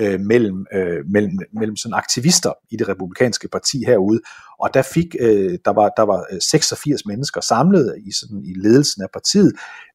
øh, 0.01 0.21
mellem, 0.21 0.67
øh, 0.75 1.05
mellem, 1.13 1.39
mellem 1.53 1.77
sådan 1.77 1.95
aktivister 1.95 2.53
i 2.71 2.77
det 2.77 2.89
republikanske 2.89 3.49
parti 3.49 3.85
herude. 3.87 4.21
Og 4.61 4.75
der 4.75 4.83
fik 4.83 5.07
øh, 5.21 5.59
der 5.65 5.73
var 5.73 5.89
der 5.97 6.03
var 6.03 6.27
øh, 6.33 6.41
86 6.41 7.07
mennesker 7.07 7.41
samlet 7.41 7.97
i 8.07 8.13
sådan 8.21 8.43
i 8.45 8.53
ledelsen 8.55 9.03
af 9.03 9.09
partiet. 9.13 9.53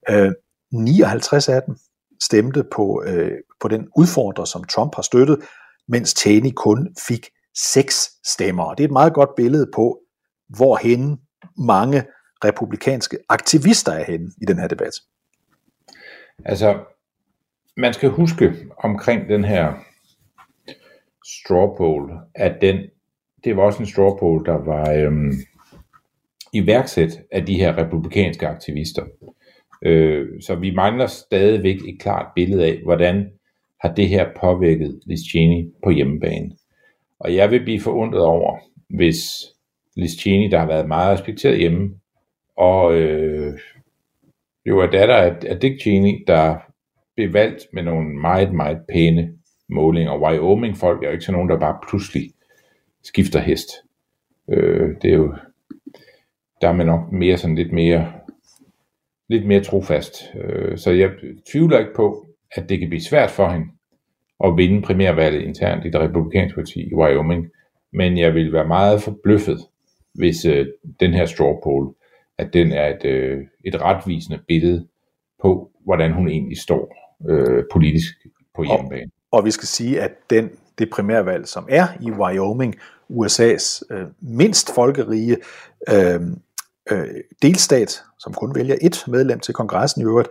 Øh, 0.09 0.31
59 0.71 1.49
af 1.49 1.61
dem 1.63 1.75
stemte 2.23 2.63
på 2.71 3.03
øh, 3.05 3.31
på 3.61 3.67
den 3.67 3.87
udfordrer, 3.97 4.45
som 4.45 4.63
Trump 4.63 4.95
har 4.95 5.01
støttet, 5.01 5.39
mens 5.87 6.09
Cheney 6.19 6.51
kun 6.55 6.95
fik 7.07 7.29
seks 7.57 8.09
stemmer. 8.25 8.63
Og 8.63 8.77
det 8.77 8.83
er 8.83 8.87
et 8.87 8.93
meget 8.93 9.13
godt 9.13 9.29
billede 9.37 9.67
på, 9.75 10.00
hvorhen 10.55 11.19
mange 11.57 12.03
republikanske 12.45 13.17
aktivister 13.29 13.91
er 13.91 14.03
henne 14.03 14.31
i 14.41 14.45
den 14.45 14.59
her 14.59 14.67
debat. 14.67 14.93
Altså, 16.45 16.79
man 17.77 17.93
skal 17.93 18.09
huske 18.09 18.53
omkring 18.77 19.29
den 19.29 19.43
her 19.43 19.73
straw 21.25 21.75
poll, 21.75 22.11
at 22.35 22.57
den, 22.61 22.77
det 23.43 23.57
var 23.57 23.63
også 23.63 23.79
en 23.79 23.85
straw 23.85 24.17
poll, 24.17 24.45
der 24.45 24.57
var 24.65 24.91
øhm, 24.91 25.33
iværksat 26.53 27.21
af 27.31 27.45
de 27.45 27.55
her 27.55 27.77
republikanske 27.77 28.47
aktivister. 28.47 29.05
Øh, 29.85 30.41
så 30.41 30.55
vi 30.55 30.71
mangler 30.71 31.07
stadigvæk 31.07 31.75
et 31.75 31.99
klart 31.99 32.25
billede 32.35 32.65
af, 32.65 32.81
hvordan 32.83 33.31
har 33.81 33.93
det 33.93 34.09
her 34.09 34.29
påvirket 34.41 34.99
Liz 35.05 35.19
Cheney 35.29 35.69
på 35.83 35.89
hjemmebane. 35.89 36.51
Og 37.19 37.35
jeg 37.35 37.51
vil 37.51 37.63
blive 37.63 37.81
forundret 37.81 38.21
over, 38.21 38.59
hvis 38.89 39.17
Liz 39.95 40.11
Cheney, 40.11 40.51
der 40.51 40.59
har 40.59 40.67
været 40.67 40.87
meget 40.87 41.13
respekteret 41.13 41.57
hjemme, 41.57 41.95
og 42.57 42.95
øh, 42.95 43.59
jo 44.65 44.79
er 44.79 44.87
datter 44.87 45.15
af, 45.15 45.35
af 45.47 45.59
Dick 45.59 45.81
Cheney, 45.81 46.23
der 46.27 46.55
blev 47.15 47.33
valgt 47.33 47.67
med 47.73 47.83
nogle 47.83 48.09
meget, 48.09 48.53
meget 48.53 48.81
pæne 48.89 49.33
målinger. 49.69 50.17
Wyoming-folk 50.17 51.03
er 51.03 51.07
jo 51.07 51.11
ikke 51.11 51.25
sådan 51.25 51.33
nogen, 51.33 51.49
der 51.49 51.59
bare 51.59 51.79
pludselig 51.89 52.31
skifter 53.03 53.39
hest. 53.39 53.69
Øh, 54.49 54.95
det 55.01 55.11
er 55.11 55.15
jo, 55.15 55.35
der 56.61 56.69
er 56.69 56.73
man 56.73 56.85
nok 56.85 57.11
mere 57.11 57.37
sådan 57.37 57.55
lidt 57.55 57.71
mere, 57.71 58.13
lidt 59.29 59.47
mere 59.47 59.63
trofast. 59.63 60.35
Øh, 60.35 60.77
så 60.77 60.91
jeg 60.91 61.11
tvivler 61.51 61.79
ikke 61.79 61.93
på, 61.95 62.25
at 62.51 62.69
det 62.69 62.79
kan 62.79 62.89
blive 62.89 63.01
svært 63.01 63.31
for 63.31 63.49
hende 63.49 63.67
at 64.43 64.57
vinde 64.57 64.81
primærvalget 64.81 65.41
internt 65.41 65.85
i 65.85 65.89
det 65.89 66.01
republikanske 66.01 66.55
parti 66.55 66.81
i 66.81 66.95
Wyoming. 66.95 67.47
Men 67.93 68.17
jeg 68.17 68.33
vil 68.33 68.53
være 68.53 68.67
meget 68.67 69.01
forbløffet, 69.01 69.59
hvis 70.13 70.45
øh, 70.45 70.65
den 70.99 71.13
her 71.13 71.25
straw 71.25 71.59
poll, 71.63 71.95
at 72.37 72.53
den 72.53 72.71
er 72.71 72.87
et, 72.87 73.05
øh, 73.05 73.39
et 73.65 73.81
retvisende 73.81 74.39
billede 74.47 74.87
på, 75.41 75.71
hvordan 75.85 76.13
hun 76.13 76.29
egentlig 76.29 76.57
står 76.57 76.95
øh, 77.29 77.63
politisk 77.71 78.13
på 78.55 78.63
hjemmebane. 78.63 79.11
Og, 79.31 79.39
og 79.39 79.45
vi 79.45 79.51
skal 79.51 79.67
sige, 79.67 80.01
at 80.01 80.11
den, 80.29 80.49
det 80.77 80.89
primærvalg, 80.89 81.47
som 81.47 81.67
er 81.69 81.87
i 82.01 82.11
Wyoming, 82.11 82.75
USA's 83.11 83.81
øh, 83.91 84.07
mindst 84.21 84.75
folkerige 84.75 85.37
øh, 85.89 86.21
øh, 86.91 87.07
delstat, 87.41 88.01
som 88.19 88.33
kun 88.33 88.55
vælger 88.55 88.75
et 88.81 89.03
medlem 89.07 89.39
til 89.39 89.53
kongressen 89.53 90.01
i 90.01 90.05
øvrigt, 90.05 90.29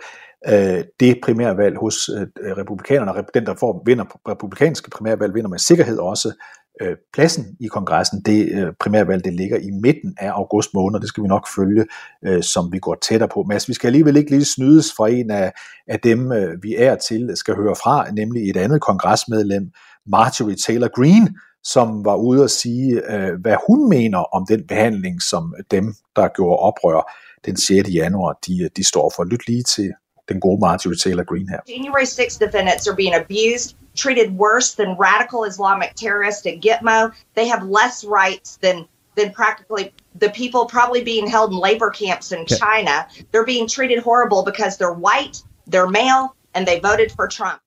øh, 0.48 0.84
det 1.00 1.20
primærvalg 1.22 1.76
hos 1.76 2.08
øh, 2.08 2.56
republikanerne, 2.56 3.24
den 3.34 3.46
der 3.46 3.54
får 3.54 3.82
vinder 3.86 4.04
republikanske 4.28 4.90
primærvalg, 4.90 5.34
vinder 5.34 5.50
med 5.50 5.58
sikkerhed 5.58 5.98
også 5.98 6.32
øh, 6.80 6.96
pladsen 7.12 7.56
i 7.60 7.66
kongressen. 7.66 8.20
Det 8.20 8.48
øh, 8.52 8.72
primærvalg, 8.80 9.24
det 9.24 9.34
ligger 9.34 9.58
i 9.58 9.70
midten 9.70 10.14
af 10.18 10.30
august 10.30 10.74
måned, 10.74 11.00
det 11.00 11.08
skal 11.08 11.22
vi 11.22 11.28
nok 11.28 11.48
følge, 11.56 11.86
øh, 12.24 12.42
som 12.42 12.72
vi 12.72 12.78
går 12.78 12.98
tættere 13.08 13.28
på. 13.28 13.42
Men 13.42 13.52
altså, 13.52 13.66
vi 13.66 13.74
skal 13.74 13.88
alligevel 13.88 14.16
ikke 14.16 14.30
lige 14.30 14.44
snydes 14.44 14.92
fra 14.96 15.08
en 15.08 15.30
af, 15.30 15.52
af 15.88 16.00
dem, 16.00 16.32
øh, 16.32 16.62
vi 16.62 16.76
er 16.76 16.94
til, 16.94 17.30
øh, 17.30 17.36
skal 17.36 17.54
høre 17.54 17.76
fra, 17.76 18.10
nemlig 18.10 18.50
et 18.50 18.56
andet 18.56 18.80
kongresmedlem, 18.80 19.70
Marjorie 20.06 20.56
Taylor 20.56 20.88
Greene, 20.88 21.34
som 21.64 22.04
var 22.04 22.16
ude 22.16 22.44
at 22.44 22.50
sige, 22.50 23.14
øh, 23.14 23.40
hvad 23.40 23.56
hun 23.68 23.88
mener 23.88 24.18
om 24.18 24.46
den 24.48 24.66
behandling, 24.66 25.22
som 25.22 25.54
dem, 25.70 25.94
der 26.16 26.28
gjorde 26.28 26.58
oprør 26.58 27.12
den 27.46 27.56
6. 27.56 27.88
januar, 27.88 28.38
de, 28.46 28.62
øh, 28.62 28.70
de 28.76 28.84
står 28.84 29.12
for. 29.16 29.24
Lyt 29.24 29.46
lige 29.48 29.62
til 29.62 29.92
den 30.28 30.40
gode 30.40 30.60
Marjorie 30.60 30.96
Taylor 30.96 31.24
Greene 31.24 31.50
her. 31.50 31.60
January 31.76 32.04
6 32.04 32.36
defendants 32.36 32.88
are 32.88 32.96
being 32.96 33.14
abused, 33.14 33.74
treated 33.94 34.36
worse 34.36 34.74
than 34.74 34.96
radical 34.96 35.44
Islamic 35.44 35.94
terrorists 35.94 36.46
at 36.46 36.60
Gitmo. 36.60 37.12
They 37.34 37.48
have 37.48 37.62
less 37.64 38.04
rights 38.04 38.58
than 38.58 38.86
than 39.16 39.32
practically 39.32 39.92
the 40.20 40.30
people 40.30 40.66
probably 40.66 41.02
being 41.04 41.26
held 41.26 41.52
in 41.52 41.58
labor 41.58 41.90
camps 41.90 42.32
in 42.32 42.46
China. 42.46 43.06
They're 43.32 43.50
being 43.54 43.68
treated 43.68 43.98
horrible 44.02 44.44
because 44.44 44.78
they're 44.78 44.98
white, 45.08 45.42
they're 45.66 45.88
male, 45.88 46.36
and 46.54 46.66
they 46.66 46.80
voted 46.80 47.10
for 47.12 47.26
Trump. 47.28 47.60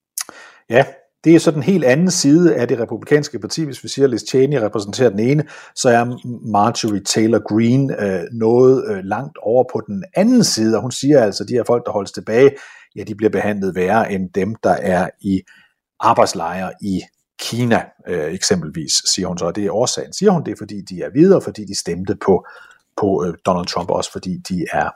Ja, 0.70 0.86
det 1.24 1.36
er 1.36 1.40
så 1.40 1.52
den 1.52 1.64
helt 1.64 1.84
anden 1.84 2.12
side 2.12 2.56
af 2.56 2.68
det 2.68 2.80
republikanske 2.80 3.40
parti. 3.40 3.64
Hvis 3.64 3.84
vi 3.84 3.90
siger, 3.90 4.06
at 4.06 4.10
Liz 4.10 4.22
Cheney 4.30 4.58
repræsenterer 4.58 5.10
den 5.10 5.20
ene, 5.20 5.44
så 5.76 5.90
er 5.90 6.04
Marjorie 6.52 7.04
Taylor 7.04 7.40
Greene 7.54 8.02
øh, 8.04 8.24
noget 8.32 8.86
øh, 8.92 9.04
langt 9.04 9.38
over 9.42 9.64
på 9.74 9.82
den 9.88 10.04
anden 10.16 10.44
side. 10.44 10.76
Og 10.76 10.82
hun 10.82 10.92
siger 10.92 11.24
altså, 11.24 11.44
at 11.44 11.50
de 11.50 11.54
her 11.54 11.64
folk, 11.68 11.86
der 11.86 11.92
holdes 11.92 12.12
tilbage, 12.12 12.52
ja, 12.96 13.04
de 13.04 13.16
bliver 13.16 13.30
behandlet 13.30 13.76
værre 13.76 14.12
end 14.12 14.30
dem, 14.36 14.56
der 14.64 14.74
er 14.74 15.10
i 15.22 15.42
arbejdslejre 16.04 16.72
i 16.82 17.02
Kina, 17.40 17.82
øh, 18.08 18.34
eksempelvis, 18.34 18.92
siger 19.14 19.28
hun 19.28 19.38
så. 19.38 19.46
Og 19.46 19.56
det 19.56 19.66
er 19.66 19.72
årsagen. 19.72 20.14
Siger 20.14 20.32
hun 20.32 20.46
det, 20.46 20.58
fordi 20.58 20.82
de 20.82 21.02
er 21.02 21.10
videre, 21.14 21.42
fordi 21.42 21.66
de 21.66 21.80
stemte 21.80 22.16
på 22.26 22.46
på 22.98 23.26
øh, 23.26 23.34
Donald 23.46 23.66
Trump, 23.66 23.90
også 23.90 24.12
fordi 24.12 24.38
de 24.50 24.66
er, 24.74 24.90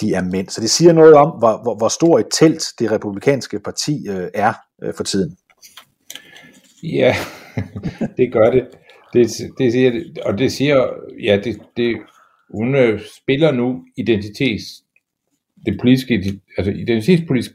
de 0.00 0.14
er 0.14 0.22
mænd. 0.22 0.48
Så 0.48 0.60
det 0.60 0.70
siger 0.70 0.92
noget 0.92 1.14
om, 1.14 1.30
hvor, 1.38 1.62
hvor, 1.62 1.76
hvor 1.76 1.88
stor 1.88 2.18
et 2.18 2.26
telt 2.32 2.64
det 2.78 2.92
republikanske 2.92 3.60
parti 3.60 4.08
øh, 4.08 4.28
er 4.34 4.52
øh, 4.82 4.94
for 4.94 5.04
tiden. 5.04 5.36
Ja, 6.82 7.14
det 8.18 8.32
gør 8.32 8.50
det. 8.50 8.68
Det, 9.12 9.30
det 9.58 9.72
siger, 9.72 10.04
og 10.24 10.38
det 10.38 10.52
siger, 10.52 10.86
ja, 11.22 11.40
det, 11.44 11.62
det, 11.76 11.96
hun 12.54 12.74
øh, 12.74 13.00
spiller 13.22 13.52
nu 13.52 13.84
identitets, 13.96 14.64
det 15.66 15.78
politiske, 15.80 16.40
altså 16.58 16.72
identitetspolitisk, 16.72 17.50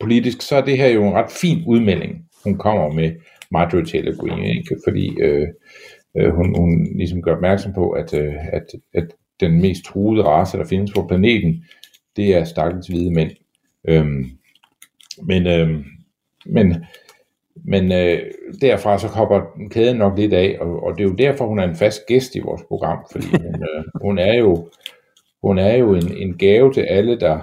politisk, 0.00 0.42
så 0.42 0.56
er 0.56 0.64
det 0.64 0.78
her 0.78 0.88
jo 0.88 1.04
en 1.04 1.14
ret 1.14 1.30
fin 1.40 1.64
udmelding, 1.66 2.24
hun 2.44 2.58
kommer 2.58 2.92
med 2.92 3.12
Marjorie 3.50 3.86
Taylor 3.86 4.16
Greene, 4.16 4.48
ikke? 4.48 4.76
fordi 4.84 5.20
øh, 5.20 5.48
øh, 6.16 6.34
hun, 6.34 6.56
hun 6.58 6.86
ligesom 6.96 7.22
gør 7.22 7.34
opmærksom 7.34 7.72
på, 7.72 7.90
at, 7.90 8.14
øh, 8.14 8.34
at, 8.52 8.64
at 8.94 9.06
den 9.40 9.60
mest 9.60 9.84
truede 9.84 10.24
race, 10.24 10.58
der 10.58 10.64
findes 10.64 10.92
på 10.92 11.06
planeten, 11.08 11.64
det 12.16 12.36
er 12.36 12.44
stakkels 12.44 12.86
hvide 12.86 13.14
mænd. 13.14 13.30
Øhm, 13.88 14.24
men, 15.22 15.46
øh, 15.46 15.84
men 16.46 16.84
men 17.64 17.92
øh, 17.92 18.18
derfra 18.60 18.98
så 18.98 19.08
kopper 19.08 19.40
kæden 19.70 19.96
nok 19.96 20.18
lidt 20.18 20.32
af, 20.32 20.56
og, 20.60 20.82
og 20.82 20.98
det 20.98 21.04
er 21.04 21.08
jo 21.08 21.14
derfor, 21.14 21.46
hun 21.46 21.58
er 21.58 21.64
en 21.64 21.76
fast 21.76 22.06
gæst 22.06 22.34
i 22.34 22.40
vores 22.40 22.62
program, 22.68 22.98
fordi 23.12 23.26
hun, 23.30 23.62
øh, 23.62 23.84
hun 24.02 24.18
er 24.18 24.34
jo, 24.34 24.68
hun 25.42 25.58
er 25.58 25.76
jo 25.76 25.94
en, 25.94 26.16
en 26.16 26.38
gave 26.38 26.72
til 26.72 26.80
alle, 26.80 27.20
der 27.20 27.40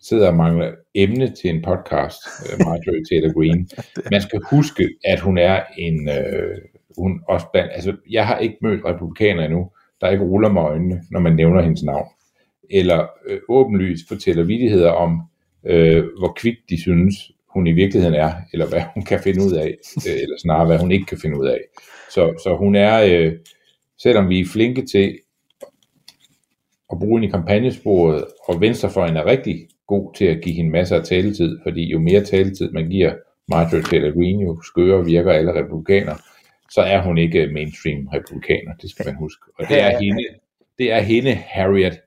sidder 0.00 0.28
og 0.28 0.36
mangler 0.36 0.72
emne 1.02 1.30
til 1.30 1.50
en 1.50 1.62
podcast, 1.62 2.20
øh, 2.46 2.58
Marjorie 2.66 3.04
Taylor 3.10 3.32
Greene. 3.32 3.66
Man 4.12 4.22
skal 4.22 4.40
huske, 4.50 4.88
at 5.04 5.20
hun 5.20 5.38
er 5.38 5.62
en, 5.78 6.08
øh, 6.08 6.58
hun 6.98 7.20
også 7.28 7.46
blandt, 7.52 7.70
altså 7.74 7.96
jeg 8.10 8.26
har 8.26 8.38
ikke 8.38 8.56
mødt 8.62 8.84
republikaner 8.84 9.44
endnu, 9.44 9.70
der 10.00 10.10
ikke 10.10 10.24
ruller 10.24 10.52
med 10.52 10.62
øjnene, 10.62 11.02
når 11.10 11.20
man 11.20 11.36
nævner 11.36 11.62
hendes 11.62 11.82
navn, 11.82 12.08
eller 12.70 13.06
øh, 13.28 13.40
åbenlyst 13.48 14.08
fortæller 14.08 14.44
vidigheder 14.44 14.90
om, 14.90 15.20
øh, 15.66 16.04
hvor 16.18 16.32
kvikt 16.36 16.60
de 16.70 16.80
synes, 16.80 17.14
hun 17.48 17.66
i 17.66 17.72
virkeligheden 17.72 18.14
er, 18.14 18.32
eller 18.52 18.68
hvad 18.68 18.82
hun 18.94 19.04
kan 19.04 19.20
finde 19.20 19.44
ud 19.44 19.52
af, 19.52 19.74
øh, 19.96 20.22
eller 20.22 20.36
snarere 20.42 20.66
hvad 20.66 20.78
hun 20.78 20.92
ikke 20.92 21.06
kan 21.06 21.18
finde 21.18 21.40
ud 21.40 21.46
af. 21.46 21.60
Så, 22.10 22.40
så 22.42 22.56
hun 22.56 22.74
er, 22.74 23.02
øh, 23.02 23.32
selvom 23.98 24.28
vi 24.28 24.40
er 24.40 24.46
flinke 24.52 24.86
til 24.86 25.18
at 26.92 26.98
bruge 26.98 27.18
hende 27.18 27.28
i 27.28 27.30
kampagnesporet, 27.30 28.24
og 28.48 28.60
Venstrefløjen 28.60 29.16
er 29.16 29.26
rigtig 29.26 29.68
god 29.88 30.14
til 30.14 30.24
at 30.24 30.40
give 30.42 30.54
hende 30.54 30.70
masser 30.70 30.96
af 30.96 31.04
taletid, 31.04 31.58
fordi 31.62 31.90
jo 31.90 31.98
mere 31.98 32.24
taletid 32.24 32.70
man 32.70 32.88
giver 32.88 33.12
Marjorie 33.48 33.82
Taylor 33.82 34.10
Greene, 34.10 34.44
jo 34.44 34.62
skøre 34.62 35.04
virker 35.04 35.32
alle 35.32 35.54
republikaner, 35.54 36.14
så 36.70 36.80
er 36.80 37.02
hun 37.02 37.18
ikke 37.18 37.46
mainstream 37.46 38.08
republikaner, 38.08 38.74
det 38.82 38.90
skal 38.90 39.06
man 39.06 39.14
huske. 39.14 39.42
Og 39.58 39.68
det 39.68 39.80
er 39.80 39.98
hende, 39.98 40.24
det 40.78 40.92
er 40.92 41.00
hende 41.00 41.34
Harriet 41.34 42.00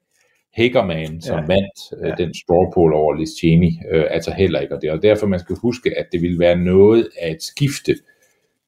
Hagerman, 0.53 1.21
som 1.21 1.39
ja. 1.39 1.45
vandt 1.45 2.05
øh, 2.05 2.17
den 2.17 2.33
straw 2.33 2.71
poll 2.73 2.93
over 2.93 3.13
Liz 3.13 3.29
Cheney, 3.39 3.71
øh, 3.91 4.05
altså 4.09 4.31
heller 4.31 4.59
ikke. 4.59 4.75
Og 4.75 4.81
det 4.81 4.89
er 4.89 4.97
derfor, 4.97 5.27
man 5.27 5.39
skal 5.39 5.55
huske, 5.55 5.97
at 5.97 6.05
det 6.11 6.21
vil 6.21 6.39
være 6.39 6.55
noget 6.55 7.09
af 7.21 7.31
et 7.31 7.43
skifte 7.43 7.95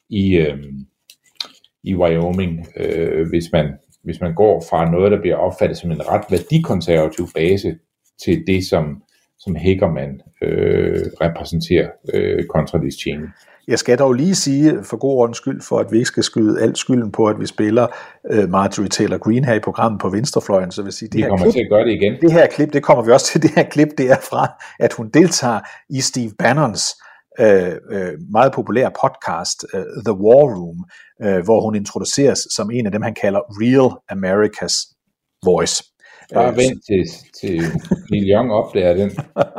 i, 0.10 0.38
øh, 0.38 0.64
i 1.84 1.96
Wyoming, 1.96 2.68
øh, 2.78 3.30
hvis, 3.30 3.52
man, 3.52 3.74
hvis 4.04 4.22
man 4.22 4.36
går 4.36 4.64
fra 4.70 4.92
noget, 4.92 5.12
der 5.12 5.22
bliver 5.22 5.36
opfattet 5.36 5.78
som 5.78 5.92
en 5.92 6.08
ret 6.08 6.26
værdikonservativ 6.30 7.28
base, 7.36 7.76
til 8.26 8.44
det, 8.48 8.66
som, 8.66 9.02
som 9.40 9.56
Hagerman 9.56 10.22
øh, 10.44 11.06
repræsenterer 11.22 11.90
øh, 12.14 12.46
kontra 12.46 12.78
Liz 12.84 12.96
Cheney. 12.96 13.28
Jeg 13.68 13.80
skal 13.80 13.98
dog 13.98 14.14
lige 14.14 14.36
sige, 14.36 14.84
for 14.84 14.98
god 14.98 15.18
ordens 15.18 15.38
skyld, 15.38 15.62
for 15.62 15.80
at 15.80 15.92
vi 15.92 15.98
ikke 15.98 16.08
skal 16.08 16.24
skyde 16.24 16.62
alt 16.62 16.78
skylden 16.78 17.12
på, 17.12 17.26
at 17.26 17.40
vi 17.40 17.46
spiller 17.46 17.88
uh, 18.34 18.50
Marjorie 18.50 18.90
Taylor 18.90 19.18
Greene 19.18 19.48
her 19.48 19.54
i 19.54 19.60
programmet 19.60 20.02
på 20.02 20.10
venstrefløjen, 20.10 20.72
så 20.72 20.84
vil 20.84 20.92
sige, 20.92 21.10
det 21.10 21.18
vi 21.18 21.22
her 21.22 21.30
kommer 21.30 21.46
klip, 21.46 21.54
til 21.54 21.60
at 21.60 21.70
gøre 21.70 21.86
det 21.86 21.94
igen. 21.94 22.14
Det 22.22 22.32
her 22.32 22.48
klip, 22.48 22.74
det 22.74 22.84
kommer 22.84 23.04
vi 23.04 23.12
også 23.12 23.26
til, 23.32 23.42
det 23.46 23.52
her 23.56 23.64
klip, 23.64 23.88
det 23.98 24.12
er 24.12 24.20
fra, 24.30 24.48
at 24.80 24.94
hun 24.94 25.10
deltager 25.10 25.60
i 25.90 26.02
Steve 26.02 26.32
Bannons 26.40 26.84
uh, 27.40 27.46
uh, 27.96 28.14
meget 28.32 28.52
populære 28.54 28.92
podcast, 29.04 29.66
uh, 29.74 30.04
The 30.08 30.16
War 30.24 30.46
Room, 30.58 30.80
uh, 31.26 31.44
hvor 31.46 31.62
hun 31.62 31.76
introduceres 31.76 32.40
som 32.56 32.72
en 32.72 32.86
af 32.86 32.92
dem, 32.92 33.02
han 33.02 33.16
kalder 33.22 33.42
Real 33.62 33.90
America's 34.16 34.78
Voice. 35.46 35.84
Bare 36.34 36.52
øh, 36.52 36.58
vent 36.58 36.86
til, 36.88 37.04
til 37.40 37.62
Neil 38.12 38.30
Young 38.32 38.52
opdager 38.54 38.94
den. 38.94 39.10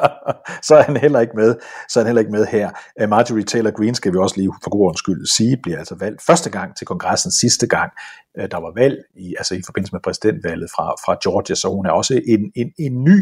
så 0.66 0.74
er 0.76 0.82
han 0.82 0.96
heller 0.96 1.20
ikke 1.20 1.32
med. 1.37 1.54
Så 1.88 2.00
er 2.00 2.02
han 2.02 2.08
heller 2.08 2.20
ikke 2.20 2.32
med 2.32 2.46
her. 2.46 2.70
Uh, 3.02 3.08
Marjorie 3.08 3.44
Taylor 3.44 3.70
Greene 3.70 3.94
skal 3.94 4.12
vi 4.12 4.18
også 4.18 4.37
lige 4.37 4.52
for 4.62 4.70
god 4.70 4.94
skyld 4.94 5.26
sige, 5.37 5.56
bliver 5.62 5.78
altså 5.78 5.96
valgt 6.00 6.22
første 6.26 6.50
gang 6.50 6.76
til 6.76 6.87
kongressen, 6.87 7.32
sidste 7.32 7.66
gang 7.66 7.90
uh, 8.38 8.46
der 8.50 8.56
var 8.56 8.72
valg, 8.76 8.98
i, 9.16 9.34
altså 9.38 9.54
i 9.54 9.62
forbindelse 9.66 9.94
med 9.94 10.00
præsidentvalget 10.00 10.68
fra, 10.74 10.87
fra 11.04 11.16
Georgia, 11.24 11.54
så 11.54 11.68
hun 11.68 11.87
er 11.87 11.90
også 11.90 12.20
en, 12.26 12.52
en, 12.56 12.72
en 12.78 13.04
ny 13.04 13.18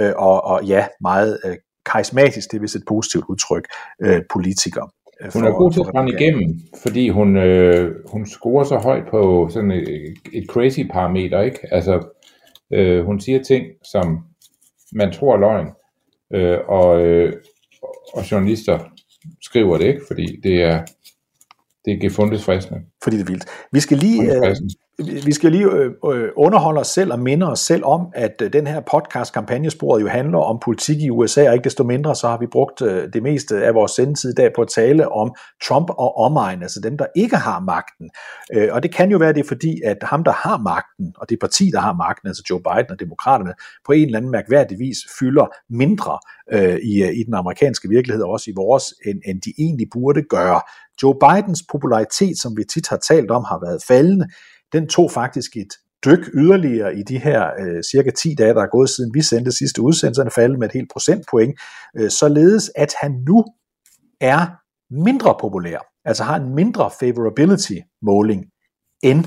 uh, 0.00 0.12
og, 0.16 0.44
og 0.44 0.64
ja, 0.64 0.86
meget 1.00 1.40
uh, 1.44 1.52
karismatisk, 1.86 2.50
det 2.50 2.56
er 2.56 2.60
vist 2.60 2.76
et 2.76 2.84
positivt 2.88 3.24
udtryk, 3.28 3.64
uh, 4.06 4.18
politiker. 4.32 4.90
Hun 5.32 5.44
er 5.44 5.50
god 5.50 5.72
til 5.72 5.80
at 5.80 5.86
brænde 5.92 6.12
igennem, 6.12 6.60
fordi 6.82 7.08
hun, 7.08 7.36
øh, 7.36 7.94
hun 8.12 8.26
scorer 8.26 8.64
så 8.64 8.76
højt 8.76 9.04
på 9.10 9.48
sådan 9.50 9.70
et, 9.70 10.14
et 10.32 10.46
crazy 10.48 10.80
parameter, 10.92 11.40
ikke? 11.40 11.58
Altså, 11.70 12.02
Øh, 12.74 13.04
hun 13.04 13.20
siger 13.20 13.42
ting, 13.42 13.66
som 13.84 14.24
man 14.92 15.12
tror 15.12 15.34
er 15.34 15.38
løgn, 15.38 15.68
øh, 16.34 16.58
og, 16.68 17.06
øh, 17.06 17.32
og 18.14 18.30
journalister 18.30 18.78
skriver 19.42 19.78
det 19.78 19.86
ikke, 19.86 20.02
fordi 20.06 20.40
det 20.42 20.62
er, 20.62 20.84
det 21.84 21.92
er 21.92 22.00
gefundet 22.00 22.40
fristende. 22.40 22.80
Fordi 23.04 23.16
det 23.16 23.22
er 23.22 23.26
vildt. 23.26 23.44
Vi 23.72 23.80
skal 23.80 23.98
lige, 23.98 24.36
øh, 24.36 24.56
vi 24.98 25.32
skal 25.32 25.52
lige 25.52 25.66
øh, 25.66 25.90
øh, 26.12 26.28
underholde 26.36 26.80
os 26.80 26.86
selv 26.86 27.12
og 27.12 27.20
minde 27.20 27.50
os 27.50 27.60
selv 27.60 27.84
om, 27.84 28.06
at 28.14 28.42
øh, 28.42 28.52
den 28.52 28.66
her 28.66 28.80
podcast 28.80 29.32
kampagnesporet 29.32 30.02
jo 30.02 30.08
handler 30.08 30.38
om 30.38 30.58
politik 30.64 31.00
i 31.00 31.10
USA, 31.10 31.48
og 31.48 31.54
ikke 31.54 31.64
desto 31.64 31.84
mindre 31.84 32.14
så 32.14 32.28
har 32.28 32.38
vi 32.38 32.46
brugt 32.46 32.80
det 33.14 33.22
meste 33.22 33.64
af 33.64 33.74
vores 33.74 33.92
sendetid 33.92 34.30
i 34.30 34.34
dag 34.34 34.50
på 34.56 34.62
at 34.62 34.68
tale 34.68 35.12
om 35.12 35.34
Trump 35.64 35.90
og 35.90 36.16
omegn, 36.16 36.62
altså 36.62 36.80
dem, 36.80 36.98
der 36.98 37.06
ikke 37.16 37.36
har 37.36 37.60
magten. 37.60 38.10
Og 38.70 38.82
det 38.82 38.94
kan 38.94 39.10
jo 39.10 39.18
være 39.18 39.32
det, 39.32 39.46
fordi 39.46 39.80
at 39.84 39.96
ham, 40.02 40.24
der 40.24 40.32
har 40.32 40.58
magten, 40.58 41.14
og 41.18 41.30
det 41.30 41.38
parti, 41.40 41.70
der 41.72 41.80
har 41.80 41.92
magten, 41.92 42.28
altså 42.28 42.42
Joe 42.50 42.60
Biden 42.60 42.90
og 42.90 43.00
demokraterne, 43.00 43.54
på 43.86 43.92
en 43.92 44.04
eller 44.04 44.18
anden 44.18 44.30
mærkværdig 44.30 44.78
vis 44.78 44.98
fylder 45.18 45.46
mindre 45.70 46.18
i, 46.82 47.20
i 47.20 47.22
den 47.22 47.34
amerikanske 47.34 47.88
virkelighed, 47.88 48.22
og 48.22 48.30
også 48.30 48.50
i 48.50 48.54
vores, 48.56 48.84
end, 49.06 49.20
end 49.26 49.40
de 49.40 49.52
egentlig 49.58 49.86
burde 49.92 50.22
gøre. 50.22 50.60
Joe 51.02 51.14
Bidens 51.20 51.62
popularitet, 51.72 52.38
som 52.38 52.56
vi 52.56 52.64
tit 52.64 52.88
har 52.88 52.93
talt 52.96 53.30
om, 53.30 53.44
har 53.44 53.60
været 53.66 53.82
faldende 53.88 54.26
den 54.74 54.88
tog 54.88 55.10
faktisk 55.10 55.56
et 55.56 55.72
dyk 56.04 56.28
yderligere 56.34 56.96
i 56.96 57.02
de 57.02 57.18
her 57.18 57.50
øh, 57.60 57.82
cirka 57.82 58.10
10 58.10 58.34
dage, 58.38 58.54
der 58.54 58.62
er 58.62 58.66
gået 58.66 58.90
siden 58.90 59.14
vi 59.14 59.22
sendte 59.22 59.52
sidste 59.52 59.82
udsendelse, 59.82 60.30
faldet 60.34 60.58
med 60.58 60.68
et 60.68 60.72
helt 60.72 60.92
procentpoint, 60.92 61.60
øh, 61.96 62.10
således 62.10 62.70
at 62.76 62.94
han 63.00 63.12
nu 63.26 63.44
er 64.20 64.46
mindre 64.90 65.36
populær, 65.40 65.78
altså 66.04 66.24
har 66.24 66.36
en 66.36 66.54
mindre 66.54 66.90
favorability 67.00 67.78
måling, 68.02 68.44
end 69.02 69.24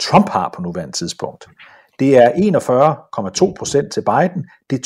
Trump 0.00 0.28
har 0.28 0.50
på 0.56 0.62
nuværende 0.62 0.96
tidspunkt. 0.96 1.48
Det 1.98 2.16
er 2.16 2.30
41,2% 3.84 3.88
til 3.88 4.00
Biden, 4.00 4.50
det 4.70 4.76
er 4.78 4.84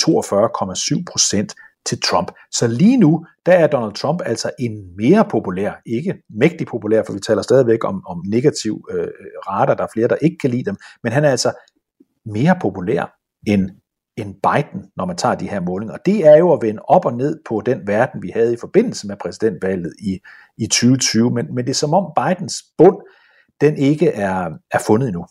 42,7% 1.47 1.72
til 1.87 2.01
Trump. 2.01 2.33
Så 2.53 2.67
lige 2.67 2.97
nu, 2.97 3.27
der 3.47 3.53
er 3.53 3.67
Donald 3.67 3.95
Trump 3.95 4.23
altså 4.25 4.51
en 4.59 4.97
mere 4.97 5.25
populær, 5.31 5.73
ikke 5.87 6.15
mægtig 6.31 6.67
populær, 6.67 7.03
for 7.07 7.13
vi 7.13 7.21
taler 7.21 7.43
stadigvæk 7.43 7.85
om, 7.85 8.07
om 8.07 8.23
negativ 8.27 8.85
øh, 8.91 9.01
øh 9.01 9.09
rater, 9.49 9.75
der 9.75 9.85
er 9.85 9.89
flere, 9.93 10.09
der 10.09 10.17
ikke 10.17 10.37
kan 10.41 10.51
lide 10.51 10.65
dem, 10.65 10.77
men 11.03 11.13
han 11.13 11.25
er 11.25 11.31
altså 11.31 11.53
mere 12.25 12.57
populær 12.63 13.19
end, 13.47 13.71
end 14.17 14.35
Biden, 14.35 14.91
når 14.97 15.07
man 15.07 15.17
tager 15.17 15.35
de 15.35 15.49
her 15.49 15.61
målinger. 15.61 15.95
Og 15.95 16.01
det 16.07 16.27
er 16.27 16.37
jo 16.37 16.53
at 16.53 16.63
vende 16.63 16.83
op 16.83 17.05
og 17.05 17.13
ned 17.13 17.41
på 17.49 17.63
den 17.67 17.87
verden, 17.87 18.23
vi 18.23 18.31
havde 18.35 18.53
i 18.53 18.57
forbindelse 18.61 19.07
med 19.07 19.17
præsidentvalget 19.17 19.93
i, 20.03 20.21
i 20.59 20.67
2020, 20.67 21.31
men, 21.31 21.55
men 21.55 21.65
det 21.65 21.71
er 21.71 21.75
som 21.75 21.95
om 21.95 22.13
Bidens 22.17 22.55
bund, 22.79 22.97
den 23.61 23.77
ikke 23.77 24.09
er, 24.09 24.51
er 24.71 24.79
fundet 24.87 25.09
endnu. 25.09 25.27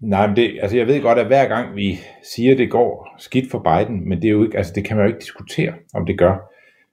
Nej, 0.00 0.26
men 0.26 0.36
det, 0.36 0.58
altså 0.62 0.76
jeg 0.76 0.86
ved 0.86 1.02
godt, 1.02 1.18
at 1.18 1.26
hver 1.26 1.48
gang 1.48 1.76
vi 1.76 1.98
siger, 2.34 2.52
at 2.52 2.58
det 2.58 2.70
går 2.70 3.14
skidt 3.18 3.50
for 3.50 3.58
Biden, 3.58 4.08
men 4.08 4.22
det, 4.22 4.28
er 4.28 4.32
jo 4.32 4.44
ikke, 4.44 4.58
altså 4.58 4.72
det 4.74 4.84
kan 4.84 4.96
man 4.96 5.06
jo 5.06 5.12
ikke 5.12 5.20
diskutere, 5.20 5.72
om 5.94 6.06
det 6.06 6.18
gør. 6.18 6.36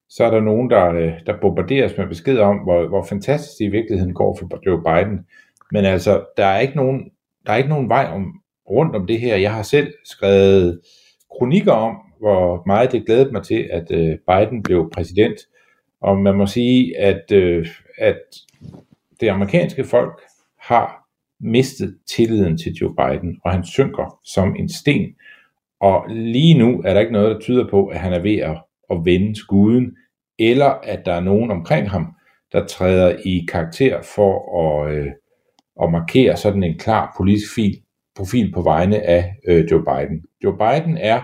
Så 0.10 0.24
er 0.24 0.32
der 0.32 0.40
nogen, 0.40 0.70
der, 0.70 0.94
øh, 0.94 1.14
der 1.26 1.40
bombarderes 1.42 1.98
med 1.98 2.08
besked 2.08 2.38
om, 2.38 2.58
hvor, 2.58 2.88
hvor 2.88 3.04
fantastisk 3.04 3.58
det 3.60 3.66
i 3.66 3.70
virkeligheden 3.70 4.14
går 4.14 4.38
for 4.40 4.60
Joe 4.66 4.84
Biden. 4.84 5.20
Men 5.72 5.86
altså, 5.86 6.26
der 6.38 6.46
er 6.46 6.60
ikke 6.60 6.76
nogen, 6.76 7.12
der 7.46 7.52
er 7.54 7.58
ikke 7.58 7.70
nogen 7.70 7.90
vej 7.90 8.06
om, 8.14 8.42
rundt 8.70 8.96
om 8.96 9.08
det 9.08 9.20
her. 9.20 9.36
Jeg 9.36 9.54
har 9.54 9.64
selv 9.64 9.94
skrevet 10.06 10.80
kronikker 11.38 11.72
om, 11.72 11.96
hvor 12.20 12.64
meget 12.66 12.92
det 12.92 13.06
glædede 13.06 13.32
mig 13.32 13.44
til, 13.44 13.70
at 13.72 13.92
øh, 13.92 14.18
Biden 14.28 14.64
blev 14.64 14.90
præsident. 14.94 15.36
Og 16.02 16.18
man 16.18 16.36
må 16.36 16.46
sige, 16.46 16.98
at, 16.98 17.32
øh, 17.32 17.68
at 17.98 18.22
det 19.20 19.30
amerikanske 19.30 19.84
folk 19.84 20.22
har 20.60 21.07
mistet 21.40 21.98
tilliden 22.08 22.58
til 22.58 22.74
Joe 22.74 22.96
Biden, 22.96 23.40
og 23.44 23.52
han 23.52 23.66
synker 23.66 24.20
som 24.24 24.56
en 24.56 24.70
sten. 24.70 25.16
Og 25.80 26.06
lige 26.10 26.58
nu 26.58 26.82
er 26.86 26.94
der 26.94 27.00
ikke 27.00 27.14
noget, 27.14 27.36
der 27.36 27.40
tyder 27.40 27.70
på, 27.70 27.88
at 27.88 28.00
han 28.00 28.14
er 28.14 28.20
ved 28.20 28.38
at, 28.38 28.58
at 28.92 28.98
vende 29.06 29.36
skuden, 29.36 29.98
eller 30.40 30.66
at 30.66 31.06
der 31.06 31.14
er 31.14 31.20
nogen 31.22 31.52
omkring 31.52 31.90
ham, 31.90 32.14
der 32.52 32.66
træder 32.66 33.16
i 33.26 33.46
karakter 33.52 34.02
for 34.16 34.62
at, 34.64 34.96
øh, 34.96 35.08
at 35.84 35.92
markere 35.92 36.38
sådan 36.38 36.64
en 36.64 36.80
klar 36.80 37.14
politisk 37.18 37.56
fil 37.56 37.82
profil 38.16 38.52
på 38.52 38.62
vegne 38.62 39.02
af 39.02 39.36
øh, 39.48 39.66
Joe 39.72 39.84
Biden. 39.84 40.24
Joe 40.44 40.58
Biden 40.58 40.98
er, 40.98 41.22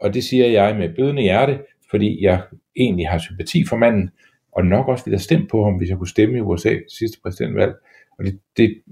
og 0.00 0.14
det 0.14 0.24
siger 0.24 0.46
jeg 0.46 0.76
med 0.76 0.94
blødende 0.94 1.22
hjerte, 1.22 1.58
fordi 1.90 2.24
jeg 2.24 2.42
egentlig 2.76 3.08
har 3.08 3.18
sympati 3.18 3.66
for 3.66 3.76
manden, 3.76 4.10
og 4.52 4.66
nok 4.66 4.88
også 4.88 5.04
ville 5.04 5.16
have 5.16 5.22
stemt 5.22 5.50
på 5.50 5.64
ham, 5.64 5.74
hvis 5.74 5.88
jeg 5.88 5.98
kunne 5.98 6.08
stemme 6.08 6.38
i 6.38 6.40
USA 6.40 6.74
sidste 6.98 7.18
præsidentvalg. 7.22 7.74
Og 8.20 8.26
det, 8.26 8.40
det, 8.56 8.82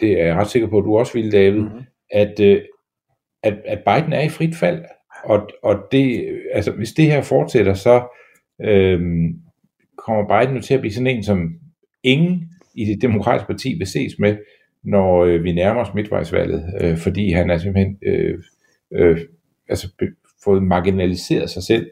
det 0.00 0.20
er 0.20 0.26
jeg 0.26 0.36
ret 0.36 0.50
sikker 0.50 0.68
på, 0.68 0.78
at 0.78 0.84
du 0.84 0.98
også 0.98 1.12
ville, 1.12 1.32
David, 1.32 1.60
mm-hmm. 1.60 1.82
at, 2.10 2.40
øh, 2.40 2.62
at, 3.42 3.54
at 3.64 3.78
Biden 3.78 4.12
er 4.12 4.20
i 4.20 4.28
frit 4.28 4.56
fald. 4.56 4.84
Og, 5.24 5.48
og 5.62 5.88
det, 5.92 6.28
altså, 6.52 6.70
hvis 6.70 6.92
det 6.92 7.04
her 7.04 7.22
fortsætter, 7.22 7.74
så 7.74 8.02
øhm, 8.62 9.34
kommer 9.98 10.40
Biden 10.40 10.54
nu 10.54 10.60
til 10.60 10.74
at 10.74 10.80
blive 10.80 10.92
sådan 10.92 11.06
en, 11.06 11.22
som 11.22 11.54
ingen 12.02 12.48
i 12.74 12.84
det 12.84 13.02
demokratiske 13.02 13.46
parti 13.46 13.74
vil 13.78 13.86
ses 13.86 14.18
med, 14.18 14.36
når 14.84 15.24
øh, 15.24 15.44
vi 15.44 15.52
nærmer 15.52 15.80
os 15.80 15.94
midtvejsvalget, 15.94 16.74
øh, 16.80 16.98
fordi 16.98 17.32
han 17.32 17.50
er 17.50 17.58
simpelthen 17.58 17.98
øh, 18.06 18.38
øh, 18.92 19.18
altså, 19.68 19.88
fået 20.44 20.62
marginaliseret 20.62 21.50
sig 21.50 21.62
selv 21.62 21.90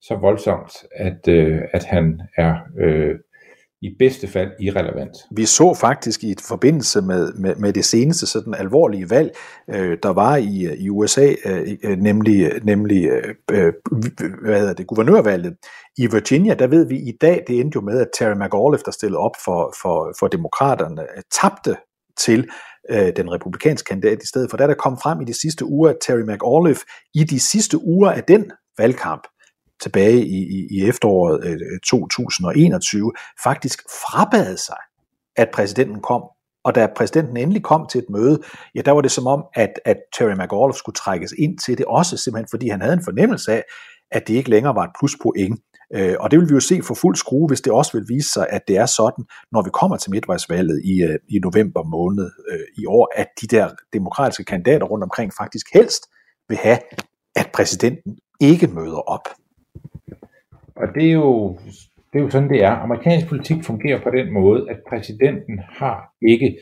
så 0.00 0.14
voldsomt, 0.14 0.72
at, 0.96 1.28
øh, 1.28 1.60
at 1.72 1.84
han 1.84 2.20
er 2.36 2.56
øh, 2.78 3.14
i 3.82 3.88
bedste 3.98 4.28
fald 4.28 4.50
irrelevant. 4.60 5.16
Vi 5.30 5.44
så 5.44 5.74
faktisk 5.74 6.24
i 6.24 6.34
forbindelse 6.48 7.02
med, 7.02 7.32
med, 7.32 7.56
med 7.56 7.72
det 7.72 7.84
seneste 7.84 8.26
sådan 8.26 8.54
alvorlige 8.54 9.10
valg, 9.10 9.36
øh, 9.70 9.98
der 10.02 10.08
var 10.08 10.36
i, 10.36 10.74
i 10.78 10.90
USA, 10.90 11.32
øh, 11.44 11.76
øh, 11.84 11.98
nemlig, 11.98 12.52
nemlig 12.62 13.04
øh, 13.04 13.34
øh, 13.50 13.72
hvad 14.42 14.58
hedder 14.58 14.74
det, 14.74 14.86
guvernørvalget 14.86 15.56
i 15.96 16.06
Virginia, 16.06 16.54
der 16.54 16.66
ved 16.66 16.86
vi 16.86 16.96
i 16.96 17.12
dag, 17.20 17.44
det 17.46 17.60
endte 17.60 17.76
jo 17.76 17.80
med, 17.80 18.00
at 18.00 18.08
Terry 18.18 18.34
McAuliffe, 18.34 18.84
der 18.84 18.90
stillede 18.90 19.18
op 19.18 19.36
for, 19.44 19.74
for, 19.82 20.14
for 20.18 20.28
demokraterne, 20.28 21.02
øh, 21.02 21.22
tabte 21.40 21.76
til 22.18 22.48
øh, 22.90 23.12
den 23.16 23.32
republikanske 23.32 23.86
kandidat 23.88 24.22
i 24.22 24.26
stedet 24.26 24.50
for. 24.50 24.56
Da 24.56 24.66
der 24.66 24.74
kom 24.74 24.98
frem 25.02 25.20
i 25.20 25.24
de 25.24 25.40
sidste 25.40 25.64
uger, 25.64 25.90
at 25.90 25.96
Terry 26.06 26.22
McAuliffe 26.32 26.84
i 27.14 27.24
de 27.24 27.40
sidste 27.40 27.78
uger 27.84 28.10
af 28.10 28.24
den 28.24 28.50
valgkamp, 28.78 29.22
tilbage 29.82 30.26
i, 30.26 30.38
i, 30.38 30.68
i 30.70 30.88
efteråret 30.88 31.44
øh, 31.44 31.52
øh 31.52 31.80
2021 31.84 33.12
faktisk 33.44 33.82
frabad 33.82 34.56
sig, 34.56 34.76
at 35.36 35.48
præsidenten 35.54 36.00
kom. 36.00 36.22
Og 36.64 36.74
da 36.74 36.88
præsidenten 36.96 37.36
endelig 37.36 37.62
kom 37.62 37.86
til 37.90 37.98
et 37.98 38.10
møde, 38.10 38.40
ja, 38.74 38.80
der 38.80 38.92
var 38.92 39.00
det 39.00 39.10
som 39.10 39.26
om, 39.26 39.44
at, 39.54 39.72
at 39.84 39.96
Terry 40.18 40.32
McAuliffe 40.32 40.78
skulle 40.78 40.96
trækkes 40.96 41.34
ind 41.38 41.58
til 41.58 41.78
det, 41.78 41.86
også 41.86 42.16
simpelthen 42.16 42.48
fordi 42.50 42.68
han 42.68 42.80
havde 42.80 42.94
en 42.94 43.04
fornemmelse 43.04 43.52
af, 43.52 43.62
at 44.10 44.28
det 44.28 44.34
ikke 44.34 44.50
længere 44.50 44.74
var 44.74 44.84
et 44.84 44.90
pluspoint. 44.98 45.60
Øh, 45.94 46.16
og 46.20 46.30
det 46.30 46.38
vil 46.38 46.48
vi 46.48 46.54
jo 46.54 46.60
se 46.60 46.82
for 46.82 46.94
fuld 46.94 47.16
skrue, 47.16 47.48
hvis 47.48 47.60
det 47.60 47.72
også 47.72 47.92
vil 47.92 48.08
vise 48.08 48.32
sig, 48.32 48.46
at 48.50 48.62
det 48.68 48.76
er 48.76 48.86
sådan, 48.86 49.24
når 49.52 49.62
vi 49.62 49.70
kommer 49.72 49.96
til 49.96 50.10
midtvejsvalget 50.10 50.82
i, 50.84 51.02
øh, 51.02 51.18
i 51.28 51.38
november 51.38 51.82
måned 51.82 52.30
øh, 52.50 52.66
i 52.78 52.86
år, 52.86 53.12
at 53.16 53.26
de 53.40 53.46
der 53.46 53.70
demokratiske 53.92 54.44
kandidater 54.44 54.86
rundt 54.86 55.04
omkring 55.04 55.32
faktisk 55.40 55.66
helst 55.74 56.02
vil 56.48 56.58
have, 56.58 56.78
at 57.36 57.50
præsidenten 57.54 58.18
ikke 58.40 58.66
møder 58.66 59.10
op. 59.10 59.28
Og 60.80 60.94
det 60.94 61.08
er 61.08 61.12
jo, 61.12 61.58
det 62.12 62.18
er 62.18 62.22
jo 62.22 62.30
sådan, 62.30 62.48
det 62.48 62.64
er. 62.64 62.70
Amerikansk 62.70 63.28
politik 63.28 63.64
fungerer 63.64 64.00
på 64.00 64.10
den 64.10 64.32
måde, 64.32 64.70
at 64.70 64.80
præsidenten 64.88 65.58
har 65.58 66.14
ikke 66.22 66.58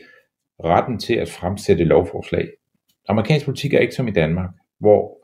retten 0.63 0.99
til 0.99 1.13
at 1.13 1.29
fremsætte 1.29 1.83
lovforslag. 1.83 2.47
Amerikansk 3.07 3.45
politik 3.45 3.73
er 3.73 3.79
ikke 3.79 3.95
som 3.95 4.07
i 4.07 4.11
Danmark, 4.11 4.49
hvor 4.79 5.19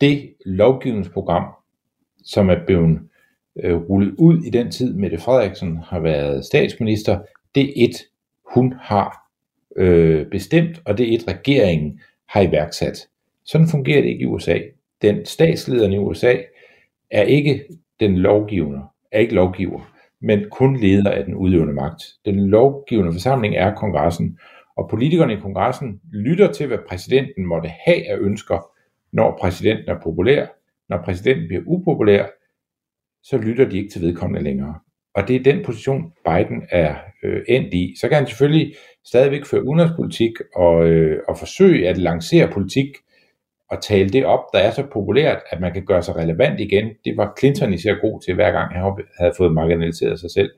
det 0.00 0.34
lovgivningsprogram, 0.46 1.44
som 2.24 2.50
er 2.50 2.66
blevet 2.66 3.00
øh, 3.62 3.76
rullet 3.76 4.14
ud 4.18 4.42
i 4.42 4.50
den 4.50 4.70
tid, 4.70 4.94
Mette 4.94 5.18
Frederiksen 5.18 5.76
har 5.76 6.00
været 6.00 6.44
statsminister, 6.44 7.20
det 7.54 7.62
er 7.62 7.84
et, 7.88 7.96
hun 8.54 8.74
har 8.80 9.30
øh, 9.76 10.26
bestemt, 10.26 10.82
og 10.84 10.98
det 10.98 11.10
er 11.10 11.14
et, 11.14 11.28
regeringen 11.28 12.00
har 12.28 12.40
iværksat. 12.40 13.08
Sådan 13.44 13.68
fungerer 13.68 14.00
det 14.00 14.08
ikke 14.08 14.22
i 14.22 14.26
USA. 14.26 14.58
Den 15.02 15.26
statslederen 15.26 15.92
i 15.92 15.98
USA 15.98 16.36
er 17.10 17.22
ikke 17.22 17.64
den 18.00 18.16
lovgivende, 18.16 18.82
er 19.12 19.18
ikke 19.18 19.34
lovgiver, 19.34 19.92
men 20.20 20.44
kun 20.50 20.76
leder 20.76 21.10
af 21.10 21.24
den 21.24 21.34
udøvende 21.34 21.74
magt. 21.74 22.02
Den 22.24 22.46
lovgivende 22.46 23.12
forsamling 23.12 23.56
er 23.56 23.74
kongressen, 23.74 24.38
og 24.76 24.88
politikerne 24.90 25.32
i 25.32 25.40
kongressen 25.40 26.00
lytter 26.12 26.52
til, 26.52 26.66
hvad 26.66 26.78
præsidenten 26.88 27.46
måtte 27.46 27.68
have 27.68 28.10
af 28.10 28.16
ønsker, 28.20 28.70
når 29.12 29.38
præsidenten 29.40 29.88
er 29.88 30.00
populær. 30.02 30.46
Når 30.88 31.02
præsidenten 31.04 31.48
bliver 31.48 31.62
upopulær, 31.66 32.26
så 33.22 33.38
lytter 33.38 33.68
de 33.68 33.76
ikke 33.76 33.90
til 33.90 34.02
vedkommende 34.02 34.44
længere. 34.44 34.74
Og 35.14 35.28
det 35.28 35.36
er 35.36 35.42
den 35.42 35.64
position, 35.64 36.12
Biden 36.24 36.62
er 36.70 36.96
øh, 37.22 37.42
endt 37.48 37.74
i. 37.74 37.94
Så 38.00 38.08
kan 38.08 38.16
han 38.16 38.26
selvfølgelig 38.26 38.74
stadigvæk 39.06 39.44
føre 39.44 39.64
udenrigspolitik 39.64 40.32
og, 40.54 40.88
øh, 40.88 41.22
og 41.28 41.38
forsøge 41.38 41.88
at 41.88 41.98
lancere 41.98 42.48
politik, 42.52 42.86
at 43.70 43.78
tale 43.82 44.08
det 44.08 44.24
op, 44.24 44.44
der 44.52 44.58
er 44.58 44.70
så 44.70 44.82
populært, 44.92 45.38
at 45.50 45.60
man 45.60 45.72
kan 45.72 45.84
gøre 45.84 46.02
sig 46.02 46.16
relevant 46.16 46.60
igen. 46.60 46.88
Det 47.04 47.16
var 47.16 47.34
Clinton 47.38 47.72
især 47.72 47.94
god 48.00 48.20
til, 48.20 48.34
hver 48.34 48.50
gang 48.50 48.72
han 48.72 48.92
havde 49.18 49.32
fået 49.36 49.52
marginaliseret 49.52 50.20
sig 50.20 50.30
selv, 50.30 50.50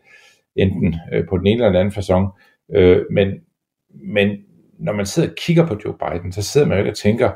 enten 0.56 0.94
øh, 1.12 1.28
på 1.28 1.38
den 1.38 1.46
ene 1.46 1.64
eller 1.64 1.68
den 1.68 1.80
anden 1.80 1.94
façon. 2.02 2.40
Øh, 2.76 3.04
men, 3.10 3.28
men 3.90 4.36
når 4.78 4.92
man 4.92 5.06
sidder 5.06 5.28
og 5.28 5.34
kigger 5.34 5.66
på 5.66 5.76
Joe 5.84 5.94
Biden, 5.98 6.32
så 6.32 6.42
sidder 6.42 6.66
man 6.66 6.76
jo 6.76 6.80
ikke 6.80 6.92
og 6.92 6.96
tænker, 6.96 7.30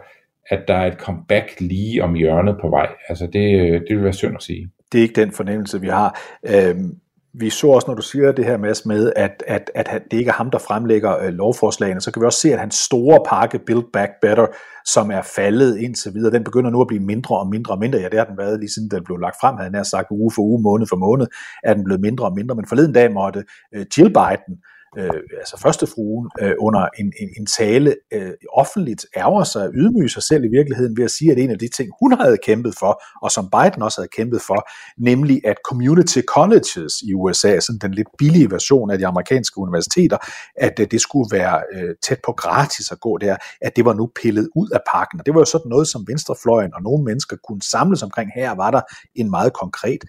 at 0.51 0.69
der 0.69 0.75
er 0.75 0.87
et 0.87 0.99
comeback 0.99 1.61
lige 1.61 2.03
om 2.03 2.15
hjørnet 2.15 2.59
på 2.61 2.69
vej. 2.69 2.89
Altså 3.09 3.27
det, 3.27 3.61
øh, 3.61 3.81
det 3.89 3.97
vil 3.97 4.05
være 4.05 4.13
synd 4.13 4.37
at 4.37 4.43
sige. 4.43 4.71
Det 4.93 4.99
er 4.99 5.03
ikke 5.03 5.21
den 5.21 5.33
fornemmelse, 5.33 5.81
vi 5.81 5.89
har. 5.89 6.21
Øhm, 6.49 6.99
vi 7.41 7.51
så 7.51 7.67
også, 7.67 7.87
når 7.89 7.95
du 7.95 8.03
siger 8.03 8.33
det 8.33 8.45
her 8.45 8.57
Mads, 8.57 8.87
med, 8.87 9.13
at, 9.17 9.43
at, 9.47 9.71
at 9.75 10.03
det 10.11 10.19
ikke 10.19 10.29
er 10.29 10.33
ham, 10.33 10.51
der 10.51 10.59
fremlægger 10.59 11.19
øh, 11.19 11.29
lovforslagene, 11.29 12.01
så 12.01 12.11
kan 12.13 12.23
vi 12.23 12.27
også 12.27 12.41
se, 12.41 12.53
at 12.53 12.61
hans 12.61 12.75
store 12.75 13.21
pakke 13.29 13.59
Build 13.59 13.85
Back 13.93 14.11
Better, 14.23 14.47
som 14.85 15.11
er 15.11 15.23
faldet 15.23 15.79
indtil 15.79 16.15
videre, 16.15 16.33
den 16.33 16.45
begynder 16.45 16.71
nu 16.71 16.81
at 16.81 16.87
blive 16.87 17.03
mindre 17.03 17.39
og 17.39 17.47
mindre 17.47 17.75
og 17.75 17.79
mindre. 17.79 17.99
Ja, 17.99 18.09
det 18.09 18.19
har 18.19 18.27
den 18.27 18.39
været 18.39 18.61
lige 18.61 18.73
siden 18.73 18.91
den 18.91 19.05
blev 19.05 19.19
lagt 19.19 19.37
frem, 19.41 19.57
havde 19.57 19.71
han 19.75 19.85
sagt 19.85 20.07
uge 20.11 20.33
for 20.35 20.43
uge, 20.43 20.63
måned 20.63 20.87
for 20.87 20.97
måned, 20.97 21.27
er 21.65 21.75
den 21.75 21.85
blevet 21.85 22.01
mindre 22.01 22.25
og 22.25 22.35
mindre. 22.35 22.55
Men 22.55 22.67
forleden 22.69 22.93
dag 22.93 23.13
måtte 23.13 23.45
øh, 23.75 23.87
Jill 23.99 24.13
Biden, 24.13 24.55
øh, 24.99 25.21
altså 25.39 25.57
førstefruen, 25.63 26.31
øh, 26.41 26.55
under 26.61 26.89
en, 26.99 27.13
en, 27.21 27.29
en 27.39 27.47
tale 27.47 27.97
øh, 28.13 28.33
offentligt 28.53 29.07
ærger 29.17 29.45
sig, 29.45 29.71
ydmyger 29.75 30.09
sig 30.09 30.23
selv 30.23 30.45
i 30.45 30.49
virkeligheden 30.49 30.97
ved 30.97 31.05
at 31.05 31.11
sige, 31.11 31.33
at 31.33 31.39
en 31.39 31.51
af 31.51 31.59
de 31.59 31.69
ting, 31.77 31.91
hun 32.01 32.13
havde 32.13 32.39
kæmpet 32.45 32.75
for, 32.79 33.03
og 33.23 33.31
som 33.31 33.51
Biden 33.51 33.83
også 33.83 34.01
havde 34.01 34.09
kæmpet 34.17 34.41
for, 34.43 34.69
nemlig 34.99 35.41
at 35.45 35.57
community 35.69 36.21
colleges 36.29 36.95
i 37.09 37.15
USA, 37.15 37.61
sådan 37.61 37.79
den 37.79 37.95
lidt 37.95 38.09
billige 38.19 38.51
version 38.51 38.91
af 38.91 38.99
de 38.99 39.07
amerikanske 39.07 39.59
universiteter, 39.59 40.19
at 40.57 40.81
øh, 40.81 40.87
det 40.91 41.01
skulle 41.01 41.29
være 41.39 41.63
øh, 41.75 41.95
tæt 42.07 42.19
på 42.27 42.33
gratis 42.33 42.93
at 42.93 43.01
gå 43.01 43.19
der, 43.19 43.37
at 43.61 43.77
det 43.77 43.85
var 43.85 43.95
nu 43.95 44.11
pillet 44.23 44.49
ud 44.57 44.69
af 44.71 44.81
pakken. 44.95 45.21
Og 45.21 45.27
det 45.27 45.35
var 45.35 45.41
jo 45.41 45.45
sådan 45.45 45.69
noget, 45.69 45.89
som 45.89 46.05
venstrefløjen 46.09 46.75
og 46.75 46.83
nogle 46.83 47.05
mennesker 47.05 47.37
kunne 47.49 47.63
samles 47.63 48.03
omkring. 48.03 48.31
Her 48.35 48.51
var 48.55 48.71
der 48.71 48.81
en 49.15 49.31
meget 49.31 49.53
konkret 49.53 50.01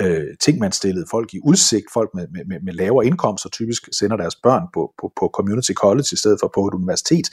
øh, 0.00 0.26
ting, 0.40 0.58
man 0.58 0.72
stillede 0.72 1.06
folk 1.10 1.34
i 1.34 1.40
udsigt, 1.44 1.84
folk 1.92 2.10
med, 2.14 2.26
med, 2.28 2.60
med 2.62 2.72
lavere 2.72 3.06
indkomster 3.06 3.50
typisk 3.50 3.88
sender 3.92 4.16
deres 4.16 4.36
børn 4.36 4.62
på, 4.74 4.92
på, 5.00 5.12
på 5.20 5.30
community 5.34 5.72
college 5.72 6.08
i 6.12 6.16
stedet 6.16 6.38
for 6.42 6.50
på 6.54 6.66
et 6.66 6.74
universitet, 6.74 7.26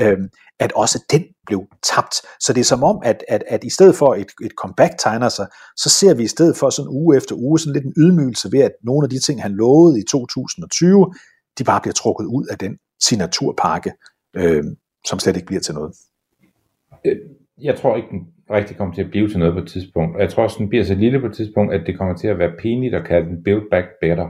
øh, 0.00 0.18
at 0.58 0.72
også 0.72 1.04
den 1.10 1.24
blev 1.46 1.60
tabt. 1.82 2.14
Så 2.40 2.52
det 2.52 2.60
er 2.60 2.64
som 2.64 2.82
om, 2.82 2.98
at, 3.04 3.24
at, 3.28 3.42
at 3.48 3.64
i 3.64 3.70
stedet 3.70 3.94
for 3.94 4.14
et, 4.14 4.30
et 4.42 4.52
comeback 4.56 4.92
tegner 4.98 5.28
sig, 5.28 5.46
så 5.76 5.88
ser 5.88 6.14
vi 6.14 6.22
i 6.22 6.34
stedet 6.36 6.56
for 6.56 6.70
sådan 6.70 6.88
uge 6.88 7.16
efter 7.16 7.34
uge 7.34 7.58
sådan 7.58 7.72
lidt 7.72 7.84
en 7.84 7.94
ydmygelse 7.96 8.52
ved, 8.52 8.60
at 8.60 8.72
nogle 8.82 9.04
af 9.04 9.10
de 9.10 9.18
ting, 9.18 9.42
han 9.42 9.52
lovede 9.52 10.00
i 10.00 10.04
2020, 10.10 11.14
de 11.58 11.64
bare 11.64 11.80
bliver 11.80 11.94
trukket 11.94 12.24
ud 12.24 12.46
af 12.50 12.58
den 12.58 12.78
signaturpakke, 13.02 13.92
øh, 14.36 14.64
som 15.06 15.18
slet 15.18 15.36
ikke 15.36 15.46
bliver 15.46 15.60
til 15.60 15.74
noget. 15.74 15.92
Øh, 17.06 17.16
jeg 17.62 17.78
tror 17.80 17.96
ikke, 17.96 18.08
den 18.08 18.20
rigtig 18.50 18.76
kommer 18.76 18.94
til 18.94 19.02
at 19.02 19.10
blive 19.10 19.28
til 19.28 19.38
noget 19.38 19.54
på 19.54 19.60
et 19.60 19.68
tidspunkt. 19.68 20.16
Og 20.16 20.22
jeg 20.22 20.28
tror 20.28 20.42
også, 20.42 20.56
den 20.58 20.68
bliver 20.68 20.84
så 20.84 20.94
lille 20.94 21.20
på 21.20 21.26
et 21.26 21.32
tidspunkt, 21.32 21.74
at 21.74 21.86
det 21.86 21.98
kommer 21.98 22.16
til 22.16 22.28
at 22.28 22.38
være 22.38 22.52
pinligt 22.58 22.94
at 22.94 23.04
kalde 23.04 23.28
den 23.28 23.42
Build 23.44 23.70
Back 23.70 23.86
Better. 24.00 24.28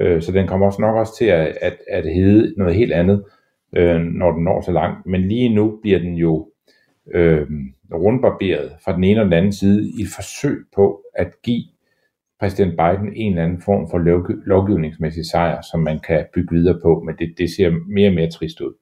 Øh, 0.00 0.22
så 0.22 0.32
den 0.32 0.46
kommer 0.46 0.66
også 0.66 0.80
nok 0.80 0.96
også 0.96 1.16
til 1.18 1.24
at, 1.24 1.58
at, 1.60 1.76
at 1.90 2.14
hedde 2.14 2.54
noget 2.56 2.74
helt 2.74 2.92
andet, 2.92 3.24
øh, 3.76 4.00
når 4.00 4.32
den 4.32 4.44
når 4.44 4.60
så 4.60 4.72
langt. 4.72 5.06
Men 5.06 5.28
lige 5.28 5.54
nu 5.54 5.78
bliver 5.82 5.98
den 5.98 6.14
jo 6.14 6.48
øh, 7.14 7.46
rundbarberet 7.94 8.72
fra 8.84 8.94
den 8.94 9.04
ene 9.04 9.20
og 9.20 9.24
den 9.24 9.32
anden 9.32 9.52
side 9.52 9.88
i 9.98 10.02
et 10.02 10.08
forsøg 10.16 10.64
på 10.74 11.02
at 11.14 11.28
give 11.42 11.62
præsident 12.40 12.70
Biden 12.70 13.12
en 13.14 13.32
eller 13.32 13.44
anden 13.44 13.62
form 13.62 13.90
for 13.90 13.98
lovgivningsmæssig 14.46 15.26
sejr, 15.26 15.60
som 15.70 15.80
man 15.80 15.98
kan 15.98 16.26
bygge 16.34 16.56
videre 16.56 16.80
på, 16.82 17.02
men 17.06 17.14
det, 17.18 17.34
det 17.38 17.50
ser 17.50 17.70
mere 17.70 18.08
og 18.08 18.14
mere 18.14 18.30
trist 18.30 18.60
ud. 18.60 18.74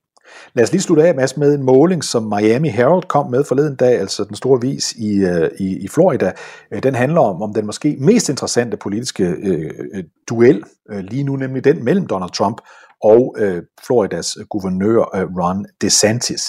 Lad 0.55 0.65
os 0.65 0.73
lige 0.73 0.83
slutte 0.83 1.05
af, 1.05 1.15
Mads, 1.15 1.37
med 1.37 1.55
en 1.55 1.63
måling, 1.63 2.05
som 2.05 2.23
Miami 2.23 2.69
Herald 2.69 3.03
kom 3.03 3.31
med 3.31 3.45
forleden 3.45 3.77
dag, 3.77 4.01
altså 4.01 4.25
den 4.25 4.37
store 4.37 4.61
vis 4.61 4.93
i, 4.93 5.17
øh, 5.17 5.51
i, 5.61 5.85
i 5.85 5.89
Florida. 5.89 6.33
Øh, 6.73 6.83
den 6.83 6.95
handler 6.95 7.21
om, 7.21 7.43
om 7.43 7.55
den 7.55 7.67
måske 7.67 7.97
mest 8.01 8.29
interessante 8.29 8.77
politiske 8.77 9.25
øh, 9.25 9.71
øh, 9.95 10.05
duel 10.29 10.63
øh, 10.91 10.99
lige 10.99 11.25
nu, 11.25 11.37
nemlig 11.37 11.65
den 11.65 11.85
mellem 11.85 12.07
Donald 12.07 12.31
Trump 12.31 12.61
og 13.05 13.35
øh, 13.39 13.63
Floridas 13.87 14.37
guvernør 14.51 15.17
øh, 15.17 15.23
Ron 15.23 15.67
DeSantis. 15.81 16.43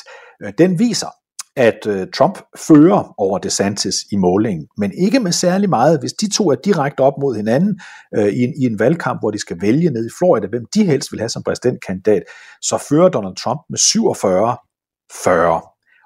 Øh, 0.43 0.53
den 0.57 0.79
viser, 0.79 1.07
at 1.55 1.87
øh, 1.87 2.07
Trump 2.17 2.39
fører 2.67 3.13
over 3.17 3.37
DeSantis 3.39 3.95
i 4.11 4.15
målingen, 4.15 4.67
men 4.77 4.91
ikke 4.97 5.19
med 5.19 5.31
særlig 5.31 5.69
meget. 5.69 5.99
Hvis 5.99 6.13
de 6.13 6.29
to 6.29 6.51
er 6.51 6.55
direkte 6.55 7.01
op 7.01 7.13
mod 7.21 7.35
hinanden 7.35 7.79
øh, 8.17 8.27
i, 8.27 8.43
en, 8.43 8.53
i 8.61 8.65
en 8.65 8.79
valgkamp, 8.79 9.21
hvor 9.21 9.31
de 9.31 9.39
skal 9.39 9.61
vælge 9.61 9.89
ned 9.89 10.05
i 10.05 10.15
Florida, 10.17 10.47
hvem 10.47 10.65
de 10.73 10.85
helst 10.85 11.11
vil 11.11 11.19
have 11.19 11.29
som 11.29 11.43
præsidentkandidat, 11.43 12.23
så 12.61 12.85
fører 12.89 13.09
Donald 13.09 13.35
Trump 13.35 13.61
med 13.69 13.77
47 13.77 14.57
40. 15.23 15.61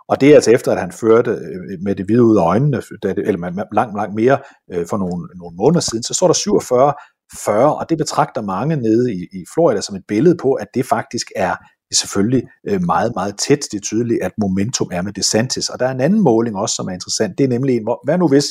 Og 0.09 0.21
det 0.21 0.29
er 0.29 0.35
altså 0.35 0.51
efter, 0.51 0.71
at 0.71 0.79
han 0.79 0.91
førte 0.91 1.31
øh, 1.31 1.79
med 1.81 1.95
det 1.95 2.05
hvide 2.05 2.23
ud 2.23 2.37
af 2.37 2.45
øjnene, 2.45 2.81
eller 3.03 3.73
langt, 3.73 3.95
langt 3.95 4.15
mere 4.15 4.37
øh, 4.73 4.87
for 4.89 4.97
nogle, 4.97 5.27
nogle 5.35 5.55
måneder 5.57 5.79
siden, 5.79 6.03
så 6.03 6.13
står 6.13 6.27
der 6.27 6.33
47 6.33 6.93
40, 7.37 7.75
og 7.75 7.89
det 7.89 7.97
betragter 7.97 8.41
mange 8.41 8.75
nede 8.75 9.13
i, 9.13 9.17
i 9.17 9.45
Florida 9.53 9.81
som 9.81 9.95
et 9.95 10.03
billede 10.07 10.37
på, 10.41 10.53
at 10.53 10.67
det 10.73 10.85
faktisk 10.85 11.27
er 11.35 11.55
selvfølgelig 11.95 12.43
øh, 12.67 12.81
meget, 12.81 13.11
meget 13.15 13.37
tæt. 13.37 13.59
Det 13.71 13.77
er 13.77 13.81
tydeligt, 13.81 14.23
at 14.23 14.31
momentum 14.37 14.89
er 14.91 15.01
med 15.01 15.13
DeSantis. 15.13 15.69
Og 15.69 15.79
der 15.79 15.87
er 15.87 15.91
en 15.91 16.01
anden 16.01 16.21
måling 16.21 16.55
også, 16.57 16.75
som 16.75 16.87
er 16.87 16.91
interessant. 16.93 17.37
Det 17.37 17.43
er 17.43 17.47
nemlig 17.47 17.75
en, 17.75 17.87
hvad 18.05 18.17
nu 18.17 18.27
hvis 18.27 18.45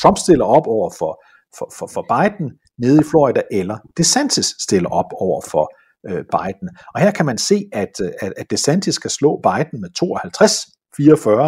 Trump 0.00 0.18
stiller 0.18 0.44
op 0.44 0.66
over 0.66 0.90
for, 0.98 1.24
for, 1.58 1.72
for, 1.78 1.86
for 1.86 2.02
Biden 2.12 2.52
nede 2.78 3.00
i 3.00 3.04
Florida, 3.04 3.42
eller 3.50 3.78
DeSantis 3.96 4.54
stiller 4.60 4.90
op 4.90 5.10
over 5.12 5.40
for 5.50 5.72
øh, 6.08 6.24
Biden. 6.34 6.68
Og 6.94 7.00
her 7.00 7.10
kan 7.10 7.26
man 7.26 7.38
se, 7.38 7.64
at, 7.72 8.00
at, 8.20 8.32
at 8.36 8.50
DeSantis 8.50 8.94
skal 8.94 9.10
slå 9.10 9.40
Biden 9.42 9.80
med 9.80 9.90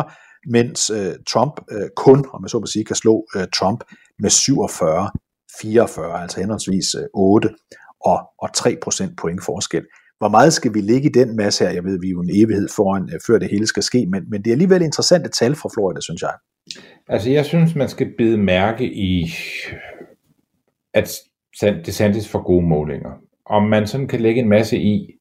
52-44, 0.06 0.50
mens 0.50 0.90
øh, 0.90 1.14
Trump 1.32 1.60
øh, 1.70 1.88
kun, 1.96 2.24
om 2.32 2.42
jeg 2.42 2.50
så 2.50 2.58
må 2.58 2.66
sige, 2.66 2.84
kan 2.84 2.96
slå 2.96 3.26
øh, 3.36 3.46
Trump 3.58 3.84
med 4.18 4.30
47-44, 4.30 6.22
altså 6.22 6.40
henholdsvis 6.40 6.94
øh, 6.94 7.06
8 7.14 7.48
og, 8.04 8.18
og 8.42 8.54
3 8.54 8.76
procent 8.82 9.18
point 9.18 9.44
forskel. 9.44 9.84
Hvor 10.18 10.28
meget 10.28 10.52
skal 10.52 10.74
vi 10.74 10.80
ligge 10.80 11.08
i 11.08 11.12
den 11.12 11.36
masse 11.36 11.64
her? 11.64 11.72
Jeg 11.72 11.84
ved, 11.84 12.00
vi 12.00 12.06
er 12.06 12.10
jo 12.10 12.20
en 12.20 12.30
evighed 12.32 12.68
foran, 12.76 13.02
øh, 13.14 13.20
før 13.26 13.38
det 13.38 13.50
hele 13.50 13.66
skal 13.66 13.82
ske, 13.82 14.06
men, 14.06 14.30
men 14.30 14.42
det 14.42 14.50
er 14.50 14.54
alligevel 14.54 14.82
interessante 14.82 15.28
tal 15.28 15.54
fra 15.54 15.68
Florida, 15.74 16.00
synes 16.00 16.22
jeg. 16.22 16.34
Altså, 17.08 17.30
jeg 17.30 17.44
synes, 17.44 17.74
man 17.74 17.88
skal 17.88 18.14
bide 18.18 18.38
mærke 18.38 18.92
i, 18.94 19.30
at 20.94 21.10
det 21.60 21.86
DeSantis 21.86 22.28
får 22.28 22.42
gode 22.42 22.66
målinger. 22.66 23.10
Om 23.46 23.62
man 23.62 23.86
sådan 23.86 24.08
kan 24.08 24.20
lægge 24.20 24.40
en 24.40 24.48
masse 24.48 24.78
i, 24.78 25.14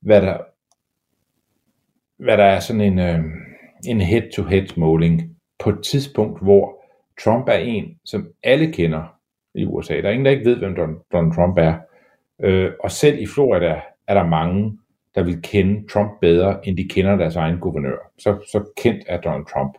hvad 0.00 0.22
der, 0.22 0.38
hvad 2.24 2.36
der 2.36 2.44
er 2.44 2.60
sådan 2.60 2.80
en, 2.80 2.98
øh, 2.98 3.24
en 3.86 4.00
head-to-head 4.00 4.66
måling 4.76 5.36
på 5.58 5.70
et 5.70 5.82
tidspunkt, 5.84 6.42
hvor 6.42 6.84
Trump 7.24 7.48
er 7.48 7.58
en, 7.58 7.84
som 8.04 8.28
alle 8.42 8.72
kender 8.72 9.02
i 9.54 9.64
USA. 9.64 9.94
Der 9.96 10.08
er 10.08 10.10
ingen, 10.10 10.24
der 10.24 10.30
ikke 10.30 10.50
ved, 10.50 10.56
hvem 10.56 10.74
Donald 11.12 11.34
Trump 11.34 11.58
er. 11.58 11.78
Øh, 12.42 12.72
og 12.80 12.90
selv 12.90 13.18
i 13.18 13.26
Florida 13.26 13.80
er 14.08 14.14
der 14.14 14.26
mange, 14.26 14.78
der 15.14 15.22
vil 15.22 15.42
kende 15.42 15.88
Trump 15.88 16.10
bedre, 16.20 16.68
end 16.68 16.76
de 16.76 16.88
kender 16.88 17.16
deres 17.16 17.36
egen 17.36 17.58
guvernør. 17.58 18.12
Så, 18.18 18.38
så 18.52 18.64
kendt 18.82 19.04
er 19.06 19.20
Donald 19.20 19.46
Trump. 19.46 19.72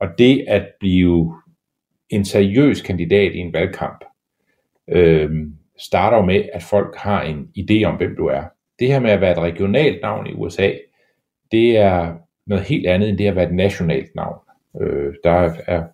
Og 0.00 0.08
det 0.18 0.44
at 0.48 0.66
blive 0.80 1.34
en 2.10 2.24
seriøs 2.24 2.82
kandidat 2.82 3.32
i 3.32 3.38
en 3.38 3.52
valgkamp, 3.52 4.04
øh, 4.88 5.46
starter 5.78 6.16
jo 6.16 6.24
med, 6.24 6.44
at 6.52 6.62
folk 6.62 6.96
har 6.96 7.22
en 7.22 7.48
idé 7.58 7.84
om, 7.84 7.96
hvem 7.96 8.16
du 8.16 8.26
er. 8.26 8.42
Det 8.78 8.88
her 8.88 9.00
med 9.00 9.10
at 9.10 9.20
være 9.20 9.32
et 9.32 9.38
regionalt 9.38 10.02
navn 10.02 10.26
i 10.26 10.32
USA, 10.32 10.72
det 11.52 11.76
er 11.76 12.14
noget 12.46 12.64
helt 12.64 12.86
andet 12.86 13.08
end 13.08 13.18
det 13.18 13.26
at 13.26 13.36
være 13.36 13.48
et 13.48 13.54
nationalt 13.54 14.14
navn. 14.14 14.38
Øh, 14.80 15.14
der 15.24 15.30
er, 15.66 15.84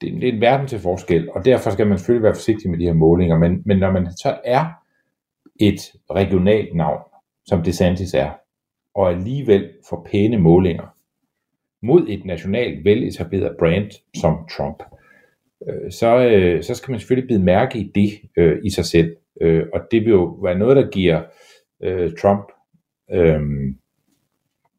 det 0.00 0.24
er 0.24 0.32
en 0.32 0.40
verden 0.40 0.66
til 0.66 0.78
forskel, 0.78 1.30
og 1.30 1.44
derfor 1.44 1.70
skal 1.70 1.86
man 1.86 1.98
selvfølgelig 1.98 2.22
være 2.22 2.34
forsigtig 2.34 2.70
med 2.70 2.78
de 2.78 2.84
her 2.84 2.92
målinger, 2.92 3.38
men, 3.38 3.62
men 3.64 3.78
når 3.78 3.90
man 3.90 4.12
så 4.12 4.38
er 4.44 4.79
et 5.60 5.92
regionalt 6.10 6.76
navn, 6.76 7.02
som 7.46 7.62
DeSantis 7.62 8.14
er, 8.14 8.30
og 8.94 9.10
alligevel 9.10 9.70
får 9.88 10.08
pæne 10.10 10.38
målinger 10.38 10.96
mod 11.82 12.06
et 12.08 12.24
nationalt 12.24 12.84
veletableret 12.84 13.56
brand 13.58 13.90
som 14.14 14.36
Trump, 14.50 14.82
øh, 15.68 15.92
så, 15.92 16.28
øh, 16.28 16.62
så 16.62 16.74
skal 16.74 16.90
man 16.90 17.00
selvfølgelig 17.00 17.28
bide 17.28 17.44
mærke 17.44 17.78
i 17.78 17.92
det 17.94 18.10
øh, 18.36 18.58
i 18.64 18.70
sig 18.70 18.84
selv. 18.84 19.16
Øh, 19.40 19.66
og 19.72 19.80
det 19.90 20.00
vil 20.00 20.10
jo 20.10 20.24
være 20.24 20.58
noget, 20.58 20.76
der 20.76 20.90
giver 20.90 21.22
øh, 21.82 22.12
Trump 22.22 22.52
øh, 23.12 23.40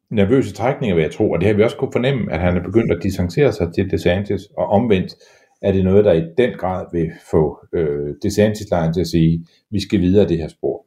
nervøse 0.10 0.54
trækninger, 0.54 0.96
vil 0.96 1.02
jeg 1.02 1.12
tro. 1.12 1.32
Og 1.32 1.40
det 1.40 1.48
har 1.48 1.56
vi 1.56 1.64
også 1.64 1.78
kunne 1.78 1.92
fornemme, 1.92 2.34
at 2.34 2.40
han 2.40 2.58
er 2.58 2.64
begyndt 2.64 2.92
at 2.92 3.04
distancere 3.04 3.52
sig 3.52 3.74
til 3.74 3.92
DeSantis, 3.92 4.42
og 4.58 4.66
omvendt 4.66 5.16
er 5.62 5.72
det 5.72 5.84
noget, 5.84 6.06
der 6.06 6.14
i 6.14 6.24
den 6.38 6.54
grad 6.60 6.86
vil 6.92 7.12
få 7.32 7.58
øh, 7.74 8.16
DeSantis-lejen 8.24 8.94
til 8.94 9.02
at 9.02 9.08
sige, 9.08 9.34
at 9.34 9.40
vi 9.72 9.80
skal 9.82 10.02
videre 10.02 10.28
det 10.28 10.38
her 10.38 10.48
spor. 10.48 10.86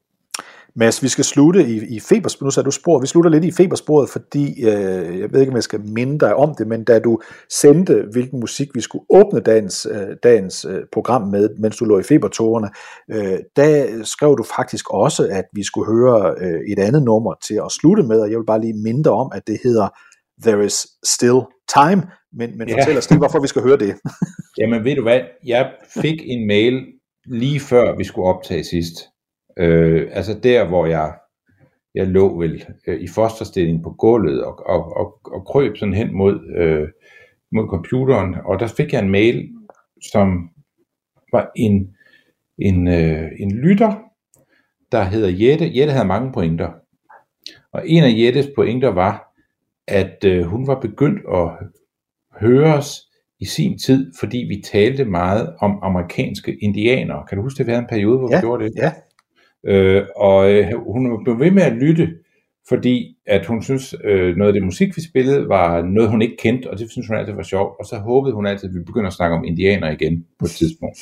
Mads, 0.76 1.02
vi 1.02 1.08
skal 1.08 1.24
slutte 1.24 1.64
i, 1.64 1.96
i 1.96 2.00
febersporet. 2.00 2.46
Nu 2.46 2.50
sagde 2.50 2.64
du 2.64 2.70
spor. 2.70 2.98
Vi 2.98 3.06
slutter 3.06 3.30
lidt 3.30 3.44
i 3.44 3.52
febersporet, 3.52 4.08
fordi 4.08 4.64
øh, 4.64 5.20
jeg 5.20 5.32
ved 5.32 5.40
ikke, 5.40 5.50
om 5.50 5.56
jeg 5.56 5.62
skal 5.62 5.80
minde 5.80 6.18
dig 6.18 6.34
om 6.36 6.54
det, 6.58 6.66
men 6.66 6.84
da 6.84 6.98
du 6.98 7.20
sendte, 7.50 8.04
hvilken 8.12 8.40
musik 8.40 8.68
vi 8.74 8.80
skulle 8.80 9.04
åbne 9.10 9.40
dagens, 9.40 9.86
øh, 9.90 10.16
dagens 10.22 10.64
øh, 10.64 10.80
program 10.92 11.28
med, 11.28 11.48
mens 11.58 11.76
du 11.76 11.84
lå 11.84 11.98
i 11.98 12.02
febertårerne, 12.02 12.68
øh, 13.10 13.38
der 13.56 14.04
skrev 14.04 14.36
du 14.38 14.44
faktisk 14.56 14.90
også, 14.90 15.28
at 15.30 15.44
vi 15.52 15.62
skulle 15.62 15.92
høre 15.92 16.34
øh, 16.40 16.60
et 16.72 16.78
andet 16.78 17.02
nummer 17.02 17.34
til 17.46 17.54
at 17.54 17.72
slutte 17.72 18.02
med, 18.02 18.20
og 18.20 18.30
jeg 18.30 18.38
vil 18.38 18.46
bare 18.46 18.60
lige 18.60 18.82
minde 18.82 19.04
dig 19.04 19.12
om, 19.12 19.32
at 19.34 19.42
det 19.46 19.58
hedder 19.64 19.88
There 20.42 20.64
is 20.64 20.86
Still 21.04 21.40
Time, 21.74 22.02
men, 22.36 22.58
men 22.58 22.68
ja. 22.68 22.74
fortæl 22.74 22.98
os 22.98 23.10
lige, 23.10 23.18
hvorfor 23.18 23.40
vi 23.40 23.46
skal 23.46 23.62
høre 23.62 23.78
det. 23.78 23.94
Jamen 24.58 24.84
ved 24.84 24.96
du 24.96 25.02
hvad, 25.02 25.20
jeg 25.46 25.72
fik 26.02 26.22
en 26.24 26.46
mail 26.46 26.86
lige 27.26 27.60
før 27.60 27.96
vi 27.96 28.04
skulle 28.04 28.28
optage 28.28 28.64
sidst, 28.64 28.94
Øh, 29.56 30.08
altså 30.12 30.38
der, 30.42 30.68
hvor 30.68 30.86
jeg, 30.86 31.14
jeg 31.94 32.06
lå 32.06 32.38
vel 32.38 32.64
øh, 32.86 33.00
i 33.00 33.08
fosterstilling 33.08 33.82
på 33.82 33.90
gulvet 33.90 34.44
og, 34.44 34.66
og, 34.66 34.96
og, 34.96 35.20
og 35.24 35.46
krøb 35.46 35.76
sådan 35.76 35.94
hen 35.94 36.14
mod, 36.14 36.56
øh, 36.56 36.88
mod 37.52 37.68
computeren, 37.68 38.34
og 38.44 38.60
der 38.60 38.66
fik 38.66 38.92
jeg 38.92 39.02
en 39.02 39.10
mail, 39.10 39.50
som 40.12 40.50
var 41.32 41.50
en, 41.56 41.96
en, 42.58 42.88
øh, 42.88 43.30
en 43.38 43.52
lytter, 43.52 43.94
der 44.92 45.02
hedder 45.02 45.28
Jette. 45.28 45.78
Jette 45.78 45.92
havde 45.92 46.08
mange 46.08 46.32
pointer. 46.32 46.70
Og 47.72 47.88
en 47.88 48.04
af 48.04 48.14
Jettes 48.16 48.48
pointer 48.56 48.88
var, 48.88 49.34
at 49.88 50.24
øh, 50.24 50.42
hun 50.42 50.66
var 50.66 50.80
begyndt 50.80 51.20
at 51.34 51.50
høre 52.40 52.74
os 52.74 53.00
i 53.40 53.44
sin 53.44 53.78
tid, 53.78 54.12
fordi 54.20 54.38
vi 54.38 54.62
talte 54.64 55.04
meget 55.04 55.54
om 55.60 55.78
amerikanske 55.82 56.56
indianere. 56.62 57.24
Kan 57.28 57.38
du 57.38 57.42
huske, 57.42 57.64
det 57.64 57.72
var 57.72 57.78
en 57.78 57.86
periode, 57.88 58.18
hvor 58.18 58.30
ja, 58.30 58.36
vi 58.36 58.40
gjorde 58.40 58.64
det? 58.64 58.72
Ja, 58.76 58.92
Øh, 59.66 60.02
og 60.16 60.52
øh, 60.52 60.70
hun 60.86 61.24
blev 61.24 61.38
ved 61.38 61.50
med 61.50 61.62
at 61.62 61.72
lytte, 61.72 62.14
fordi 62.68 63.16
at 63.26 63.46
hun 63.46 63.62
synes, 63.62 63.94
øh, 64.04 64.36
noget 64.36 64.48
af 64.48 64.52
det 64.52 64.62
musik, 64.62 64.96
vi 64.96 65.02
spillede, 65.02 65.48
var 65.48 65.82
noget, 65.82 66.10
hun 66.10 66.22
ikke 66.22 66.36
kendte, 66.36 66.70
og 66.70 66.78
det 66.78 66.90
synes 66.90 67.08
hun 67.08 67.16
altid 67.16 67.34
var 67.34 67.42
sjovt. 67.42 67.76
Og 67.78 67.86
så 67.86 67.96
håbede 67.96 68.34
hun 68.34 68.46
altid, 68.46 68.68
at 68.68 68.74
vi 68.74 68.84
begynder 68.84 69.06
at 69.06 69.12
snakke 69.12 69.36
om 69.36 69.44
indianer 69.44 69.90
igen 69.90 70.26
på 70.38 70.44
et 70.44 70.50
tidspunkt. 70.50 70.98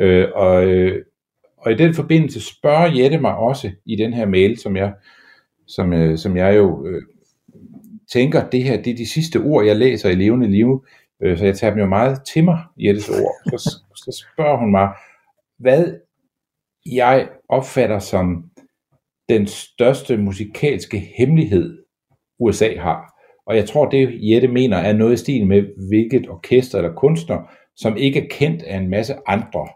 Øh, 0.00 0.26
og, 0.34 0.66
øh, 0.66 1.04
og 1.58 1.72
i 1.72 1.74
den 1.74 1.94
forbindelse 1.94 2.40
spørger 2.40 3.02
Jette 3.02 3.18
mig 3.18 3.36
også 3.36 3.70
i 3.86 3.96
den 3.96 4.12
her 4.12 4.26
mail, 4.26 4.58
som 4.58 4.76
jeg, 4.76 4.92
som, 5.66 5.92
øh, 5.92 6.18
som 6.18 6.36
jeg 6.36 6.56
jo 6.56 6.86
øh, 6.86 7.02
tænker, 8.12 8.50
det 8.50 8.64
her 8.64 8.82
det 8.82 8.90
er 8.90 8.96
de 8.96 9.08
sidste 9.08 9.40
ord, 9.40 9.64
jeg 9.64 9.76
læser 9.76 10.08
i 10.10 10.14
levende 10.14 10.50
liv, 10.50 10.86
øh, 11.22 11.38
så 11.38 11.44
jeg 11.44 11.56
tager 11.56 11.70
dem 11.70 11.80
jo 11.80 11.86
meget 11.86 12.24
til 12.24 12.44
mig, 12.44 12.58
Jettes 12.76 13.08
ord. 13.08 13.58
Så, 13.58 13.82
så 13.94 14.24
spørger 14.24 14.56
hun 14.56 14.70
mig, 14.70 14.88
hvad 15.58 15.94
jeg 16.86 17.28
opfatter 17.48 17.98
som 17.98 18.50
den 19.28 19.46
største 19.46 20.16
musikalske 20.16 20.98
hemmelighed, 21.18 21.84
USA 22.38 22.76
har. 22.78 23.14
Og 23.46 23.56
jeg 23.56 23.68
tror, 23.68 23.88
det 23.88 24.30
Jette 24.30 24.48
mener 24.48 24.76
er 24.76 24.92
noget 24.92 25.12
i 25.12 25.16
stil 25.16 25.46
med, 25.46 25.88
hvilket 25.88 26.28
orkester 26.28 26.78
eller 26.78 26.94
kunstner, 26.94 27.54
som 27.76 27.96
ikke 27.96 28.24
er 28.24 28.28
kendt 28.30 28.62
af 28.62 28.76
en 28.76 28.88
masse 28.88 29.14
andre, 29.26 29.68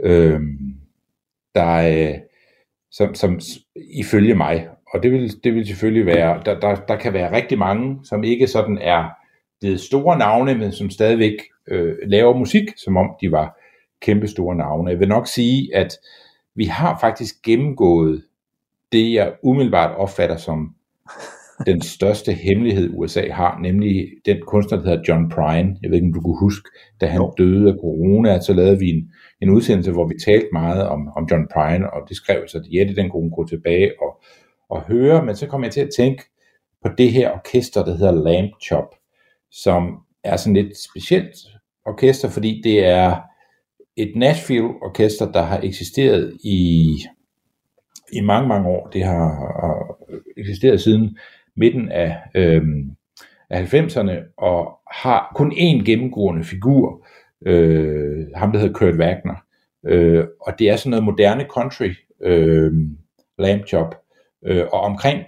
øh, 0.00 0.40
der, 1.54 2.10
øh, 2.10 2.18
som, 2.90 3.14
som 3.14 3.40
ifølge 3.98 4.34
mig, 4.34 4.68
og 4.94 5.02
det 5.02 5.12
vil, 5.12 5.44
det 5.44 5.54
vil 5.54 5.66
selvfølgelig 5.66 6.06
være, 6.06 6.42
der, 6.44 6.60
der, 6.60 6.74
der 6.74 6.96
kan 6.96 7.12
være 7.12 7.36
rigtig 7.36 7.58
mange, 7.58 7.98
som 8.04 8.24
ikke 8.24 8.46
sådan 8.46 8.78
er 8.78 9.08
det 9.62 9.80
store 9.80 10.18
navne, 10.18 10.54
men 10.54 10.72
som 10.72 10.90
stadigvæk 10.90 11.34
øh, 11.68 11.94
laver 12.06 12.36
musik, 12.36 12.64
som 12.76 12.96
om 12.96 13.10
de 13.20 13.32
var 13.32 13.60
kæmpe 14.00 14.28
store 14.28 14.56
navne. 14.56 14.90
Jeg 14.90 15.00
vil 15.00 15.08
nok 15.08 15.26
sige, 15.26 15.76
at 15.76 15.96
vi 16.54 16.64
har 16.64 16.98
faktisk 17.00 17.34
gennemgået 17.42 18.24
det, 18.92 19.12
jeg 19.12 19.32
umiddelbart 19.42 19.96
opfatter 19.96 20.36
som 20.36 20.74
den 21.66 21.80
største 21.80 22.32
hemmelighed, 22.32 22.90
USA 22.92 23.30
har, 23.30 23.58
nemlig 23.62 24.08
den 24.26 24.36
kunstner, 24.46 24.78
der 24.78 24.88
hedder 24.88 25.04
John 25.08 25.28
Prine. 25.28 25.76
Jeg 25.82 25.90
ved 25.90 25.94
ikke, 25.94 26.06
om 26.06 26.12
du 26.12 26.20
kunne 26.20 26.40
huske, 26.40 26.68
da 27.00 27.06
han 27.06 27.20
jo. 27.20 27.34
døde 27.38 27.72
af 27.72 27.74
corona, 27.80 28.40
så 28.40 28.52
lavede 28.52 28.78
vi 28.78 28.88
en, 28.88 29.10
en 29.42 29.50
udsendelse, 29.50 29.92
hvor 29.92 30.06
vi 30.06 30.14
talte 30.24 30.48
meget 30.52 30.88
om, 30.88 31.08
om 31.16 31.28
John 31.30 31.46
Prine, 31.54 31.92
og 31.92 32.08
det 32.08 32.16
skrev 32.16 32.48
så, 32.48 32.58
at 32.58 32.64
Jette 32.74 32.96
den 32.96 33.10
kunne 33.10 33.30
gå 33.30 33.46
tilbage 33.46 33.92
og, 34.02 34.22
og 34.68 34.82
høre, 34.82 35.24
men 35.24 35.36
så 35.36 35.46
kom 35.46 35.64
jeg 35.64 35.72
til 35.72 35.80
at 35.80 35.90
tænke 35.96 36.22
på 36.82 36.90
det 36.98 37.12
her 37.12 37.30
orkester, 37.30 37.84
der 37.84 37.96
hedder 37.96 38.24
Lamp 38.24 38.50
Chop, 38.62 38.94
som 39.50 39.98
er 40.24 40.36
sådan 40.36 40.54
lidt 40.54 40.78
specielt 40.78 41.36
orkester, 41.86 42.28
fordi 42.28 42.60
det 42.64 42.86
er 42.86 43.16
et 43.96 44.12
Nashville-orkester, 44.16 45.32
der 45.32 45.42
har 45.42 45.60
eksisteret 45.62 46.36
i, 46.44 46.98
i 48.12 48.20
mange, 48.20 48.48
mange 48.48 48.68
år. 48.68 48.88
Det 48.88 49.04
har, 49.04 49.28
har 49.60 49.96
eksisteret 50.36 50.80
siden 50.80 51.18
midten 51.56 51.88
af, 51.88 52.16
øhm, 52.34 52.90
af 53.50 53.74
90'erne, 53.74 54.34
og 54.36 54.78
har 54.90 55.32
kun 55.34 55.52
én 55.52 55.84
gennemgående 55.84 56.44
figur, 56.44 57.06
øh, 57.46 58.26
ham 58.34 58.52
der 58.52 58.58
hedder 58.58 58.74
Kurt 58.74 58.94
Wagner. 58.94 59.44
Øh, 59.86 60.24
og 60.40 60.58
det 60.58 60.70
er 60.70 60.76
sådan 60.76 60.90
noget 60.90 61.04
moderne 61.04 61.44
country, 61.50 61.90
øh, 62.20 62.72
lamb 63.38 63.66
chop. 63.66 64.03
Øh, 64.46 64.64
og 64.72 64.80
omkring 64.80 65.22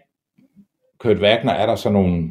Kurt 0.98 1.18
Wagner 1.18 1.52
er 1.52 1.66
der 1.66 1.76
så 1.76 1.90
nogle 1.90 2.30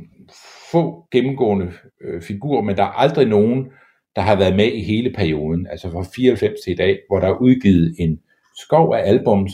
få 0.71 1.07
gennemgående 1.11 1.71
øh, 2.01 2.21
figurer, 2.21 2.61
men 2.61 2.77
der 2.77 2.83
er 2.83 2.99
aldrig 2.99 3.27
nogen, 3.27 3.67
der 4.15 4.21
har 4.21 4.35
været 4.35 4.55
med 4.55 4.71
i 4.71 4.83
hele 4.83 5.13
perioden, 5.13 5.67
altså 5.67 5.91
fra 5.91 6.05
94 6.15 6.59
til 6.63 6.73
i 6.73 6.75
dag, 6.75 6.99
hvor 7.07 7.19
der 7.19 7.27
er 7.27 7.37
udgivet 7.41 7.95
en 7.99 8.19
skov 8.57 8.93
af 8.93 9.01
albums, 9.09 9.53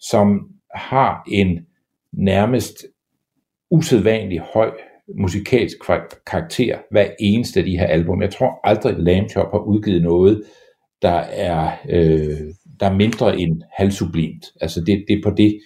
som 0.00 0.48
har 0.74 1.22
en 1.28 1.66
nærmest 2.12 2.86
usædvanlig 3.70 4.40
høj 4.54 4.70
musikalsk 5.18 5.76
karakter 6.26 6.78
hver 6.90 7.10
eneste 7.20 7.60
af 7.60 7.66
de 7.66 7.78
her 7.78 7.86
album. 7.86 8.22
Jeg 8.22 8.30
tror 8.30 8.60
aldrig 8.64 8.94
Lamb 8.98 9.30
Chop 9.30 9.50
har 9.50 9.58
udgivet 9.58 10.02
noget, 10.02 10.42
der 11.02 11.18
er, 11.18 11.70
øh, 11.88 12.54
der 12.80 12.86
er 12.86 12.94
mindre 12.94 13.40
end 13.40 13.62
halvsublimt. 13.72 14.46
Altså 14.60 14.80
det, 14.80 15.04
det 15.08 15.18
er 15.18 15.22
på 15.24 15.30
det 15.30 15.60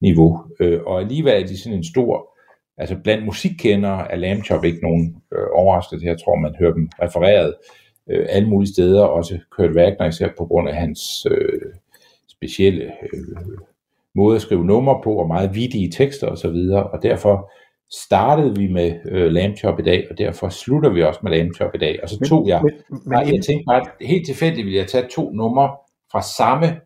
niveau. 0.00 0.40
Øh, 0.60 0.80
og 0.86 1.00
alligevel 1.00 1.42
er 1.42 1.46
de 1.46 1.58
sådan 1.58 1.78
en 1.78 1.84
stor, 1.84 2.38
altså 2.78 2.96
blandt 3.04 3.24
musikkendere 3.24 4.12
er 4.12 4.16
Lamb 4.16 4.44
Chop 4.44 4.64
ikke 4.64 4.82
nogen 4.82 5.16
øh, 5.32 5.46
overraskelse. 5.52 6.06
Jeg 6.06 6.16
tror, 6.24 6.36
man 6.36 6.54
hører 6.58 6.72
dem 6.72 6.88
refereret 7.02 7.54
øh, 8.10 8.26
alle 8.28 8.48
mulige 8.48 8.72
steder, 8.72 9.02
også 9.02 9.38
Kurt 9.50 9.70
Wagner 9.70 10.06
især 10.06 10.28
på 10.38 10.44
grund 10.46 10.68
af 10.68 10.76
hans 10.76 11.26
øh, 11.30 11.60
specielle 12.28 12.84
øh, 12.84 13.58
måde 14.14 14.36
at 14.36 14.42
skrive 14.42 14.64
numre 14.64 15.00
på, 15.04 15.14
og 15.14 15.26
meget 15.26 15.54
vidige 15.54 15.90
tekster 15.90 16.26
osv., 16.26 16.56
og, 16.72 16.84
og 16.84 17.02
derfor 17.02 17.50
startede 17.90 18.56
vi 18.56 18.68
med 18.68 18.94
øh, 19.08 19.32
Lamb 19.32 19.56
Chop 19.56 19.80
i 19.80 19.82
dag, 19.82 20.06
og 20.10 20.18
derfor 20.18 20.48
slutter 20.48 20.90
vi 20.90 21.02
også 21.02 21.20
med 21.22 21.30
Lamb 21.32 21.54
Chop 21.54 21.74
i 21.74 21.78
dag. 21.78 21.98
Og 22.02 22.08
så 22.08 22.18
tog 22.28 22.48
jeg, 22.48 22.60
men, 22.62 22.72
men, 22.90 23.00
nej, 23.06 23.20
jeg 23.20 23.42
tænkte 23.42 23.64
bare, 23.66 23.86
helt 24.00 24.26
tilfældigt 24.26 24.64
ville 24.64 24.78
jeg 24.78 24.86
tage 24.86 25.06
to 25.10 25.30
numre 25.30 25.76
fra 26.12 26.22
samme 26.22 26.80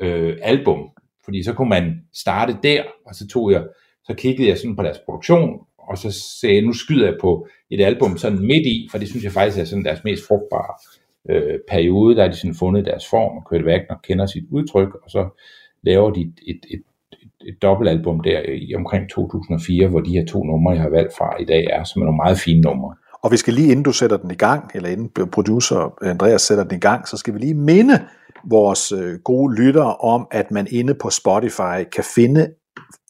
øh, 0.00 0.38
album, 0.42 0.90
fordi 1.24 1.42
så 1.42 1.52
kunne 1.52 1.68
man 1.68 2.00
starte 2.14 2.56
der, 2.62 2.82
og 3.06 3.14
så 3.14 3.26
tog 3.28 3.52
jeg, 3.52 3.64
så 4.04 4.14
kiggede 4.14 4.48
jeg 4.48 4.58
sådan 4.58 4.76
på 4.76 4.82
deres 4.82 4.98
produktion, 5.04 5.58
og 5.78 5.98
så 5.98 6.22
sagde 6.40 6.54
jeg, 6.54 6.64
nu 6.64 6.72
skyder 6.72 7.06
jeg 7.06 7.16
på 7.20 7.46
et 7.70 7.80
album 7.80 8.16
sådan 8.16 8.38
midt 8.38 8.66
i, 8.66 8.88
for 8.90 8.98
det 8.98 9.08
synes 9.08 9.24
jeg 9.24 9.32
faktisk 9.32 9.58
er 9.58 9.64
sådan 9.64 9.84
deres 9.84 10.04
mest 10.04 10.26
frugtbare 10.28 10.74
øh, 11.30 11.58
periode, 11.70 12.16
der 12.16 12.22
har 12.22 12.30
de 12.30 12.36
sådan 12.36 12.54
fundet 12.54 12.84
deres 12.84 13.06
form, 13.10 13.36
og 13.36 13.44
Kurt 13.44 13.64
Wagner 13.64 13.96
kender 14.04 14.26
sit 14.26 14.44
udtryk, 14.50 14.94
og 15.04 15.10
så 15.10 15.28
laver 15.82 16.10
de 16.10 16.20
et, 16.20 16.38
et, 16.46 16.60
et, 16.70 16.82
et, 17.22 17.48
et 17.48 17.62
dobbeltalbum 17.62 18.20
der 18.20 18.40
i 18.68 18.74
omkring 18.74 19.10
2004, 19.10 19.88
hvor 19.88 20.00
de 20.00 20.10
her 20.10 20.26
to 20.26 20.44
numre, 20.44 20.72
jeg 20.72 20.82
har 20.82 20.88
valgt 20.88 21.16
fra 21.18 21.42
i 21.42 21.44
dag, 21.44 21.64
er 21.70 21.84
som 21.84 22.02
er 22.02 22.06
nogle 22.06 22.16
meget 22.16 22.38
fine 22.38 22.60
numre. 22.60 22.94
Og 23.22 23.32
vi 23.32 23.36
skal 23.36 23.54
lige 23.54 23.70
inden 23.70 23.84
du 23.84 23.92
sætter 23.92 24.16
den 24.16 24.30
i 24.30 24.34
gang, 24.34 24.70
eller 24.74 24.88
inden 24.88 25.10
producer 25.32 25.94
Andreas 26.02 26.42
sætter 26.42 26.64
den 26.64 26.76
i 26.76 26.80
gang, 26.80 27.08
så 27.08 27.16
skal 27.16 27.34
vi 27.34 27.38
lige 27.38 27.54
minde 27.54 28.00
vores 28.50 28.92
øh, 28.92 29.18
gode 29.24 29.54
lyttere 29.54 29.96
om, 29.96 30.26
at 30.30 30.50
man 30.50 30.66
inde 30.70 30.94
på 30.94 31.10
Spotify 31.10 31.84
kan 31.94 32.04
finde 32.14 32.48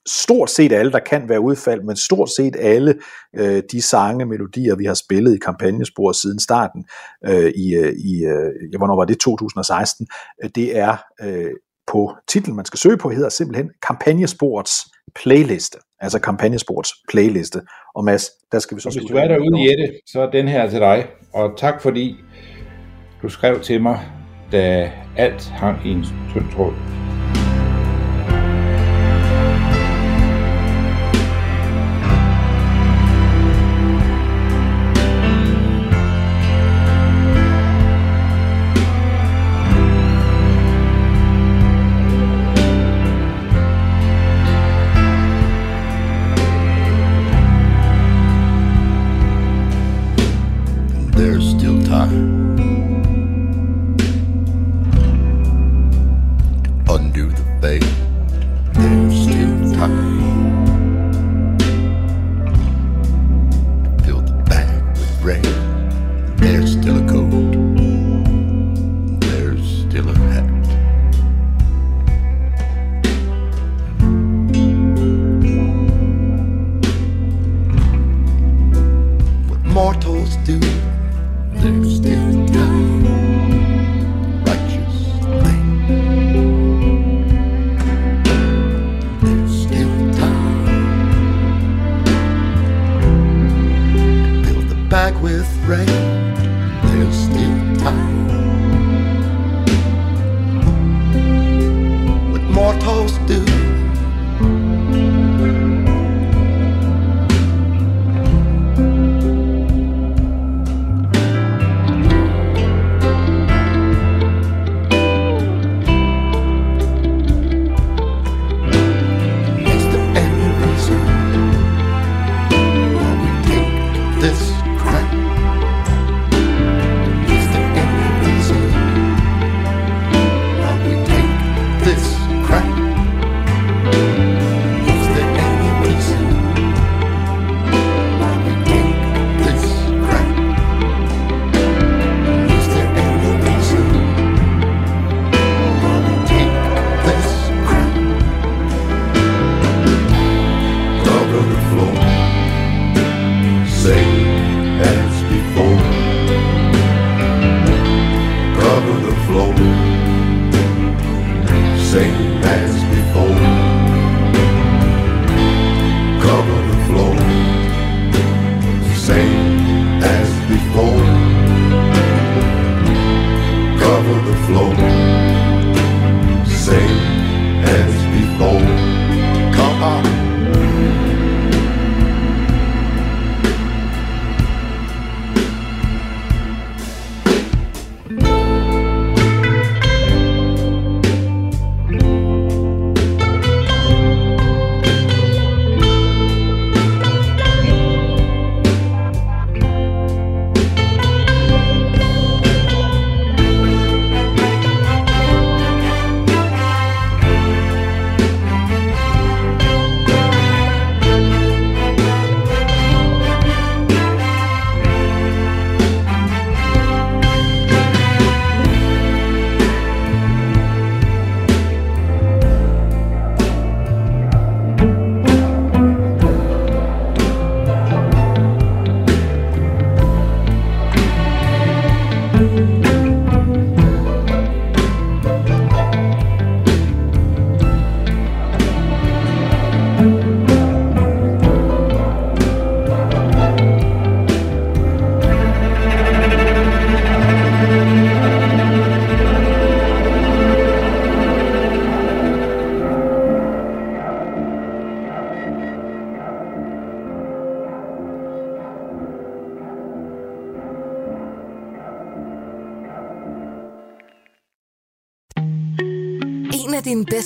stort 0.06 0.50
set 0.50 0.72
alle, 0.72 0.92
der 0.92 0.98
kan 0.98 1.28
være 1.28 1.40
udfald, 1.40 1.82
men 1.82 1.96
stort 1.96 2.30
set 2.30 2.56
alle 2.58 2.94
øh, 3.36 3.62
de 3.72 3.82
sange, 3.82 4.26
melodier, 4.26 4.76
vi 4.76 4.84
har 4.84 4.94
spillet 4.94 5.34
i 5.34 5.38
kampagnesporet 5.38 6.16
siden 6.16 6.40
starten 6.40 6.84
øh, 7.26 7.52
i, 7.56 7.74
øh, 7.74 7.92
i 7.92 8.24
øh, 8.24 8.78
hvornår 8.78 8.96
var 8.96 9.04
det, 9.04 9.18
2016, 9.20 10.06
øh, 10.44 10.50
det 10.54 10.78
er 10.78 10.96
øh, 11.22 11.50
på 11.86 12.14
titlen, 12.28 12.56
man 12.56 12.64
skal 12.64 12.78
søge 12.78 12.96
på, 12.96 13.10
hedder 13.10 13.28
simpelthen 13.28 13.70
Kampagnesporets 13.86 14.72
playliste. 15.14 15.78
Altså 16.00 16.18
Kampagnesporets 16.18 16.92
playliste. 17.08 17.60
Og 17.94 18.04
Mads, 18.04 18.30
der 18.52 18.58
skal 18.58 18.76
vi 18.76 18.80
så... 18.80 18.88
Og 18.88 18.92
hvis 18.92 19.10
du 19.10 19.16
er 19.16 19.28
derude, 19.28 19.70
Jette, 19.70 19.98
så 20.06 20.20
er 20.20 20.30
den 20.30 20.48
her 20.48 20.70
til 20.70 20.80
dig. 20.80 21.06
Og 21.34 21.54
tak 21.56 21.82
fordi 21.82 22.16
du 23.22 23.28
skrev 23.28 23.60
til 23.60 23.82
mig, 23.82 24.00
da 24.54 24.90
alt 25.16 25.48
hang 25.60 25.78
i 25.84 25.92
en 25.92 26.04
tynd 26.32 26.50
tråd. 26.54 27.03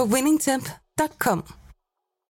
på 0.00 0.06
winningtemp.com. 0.06 1.59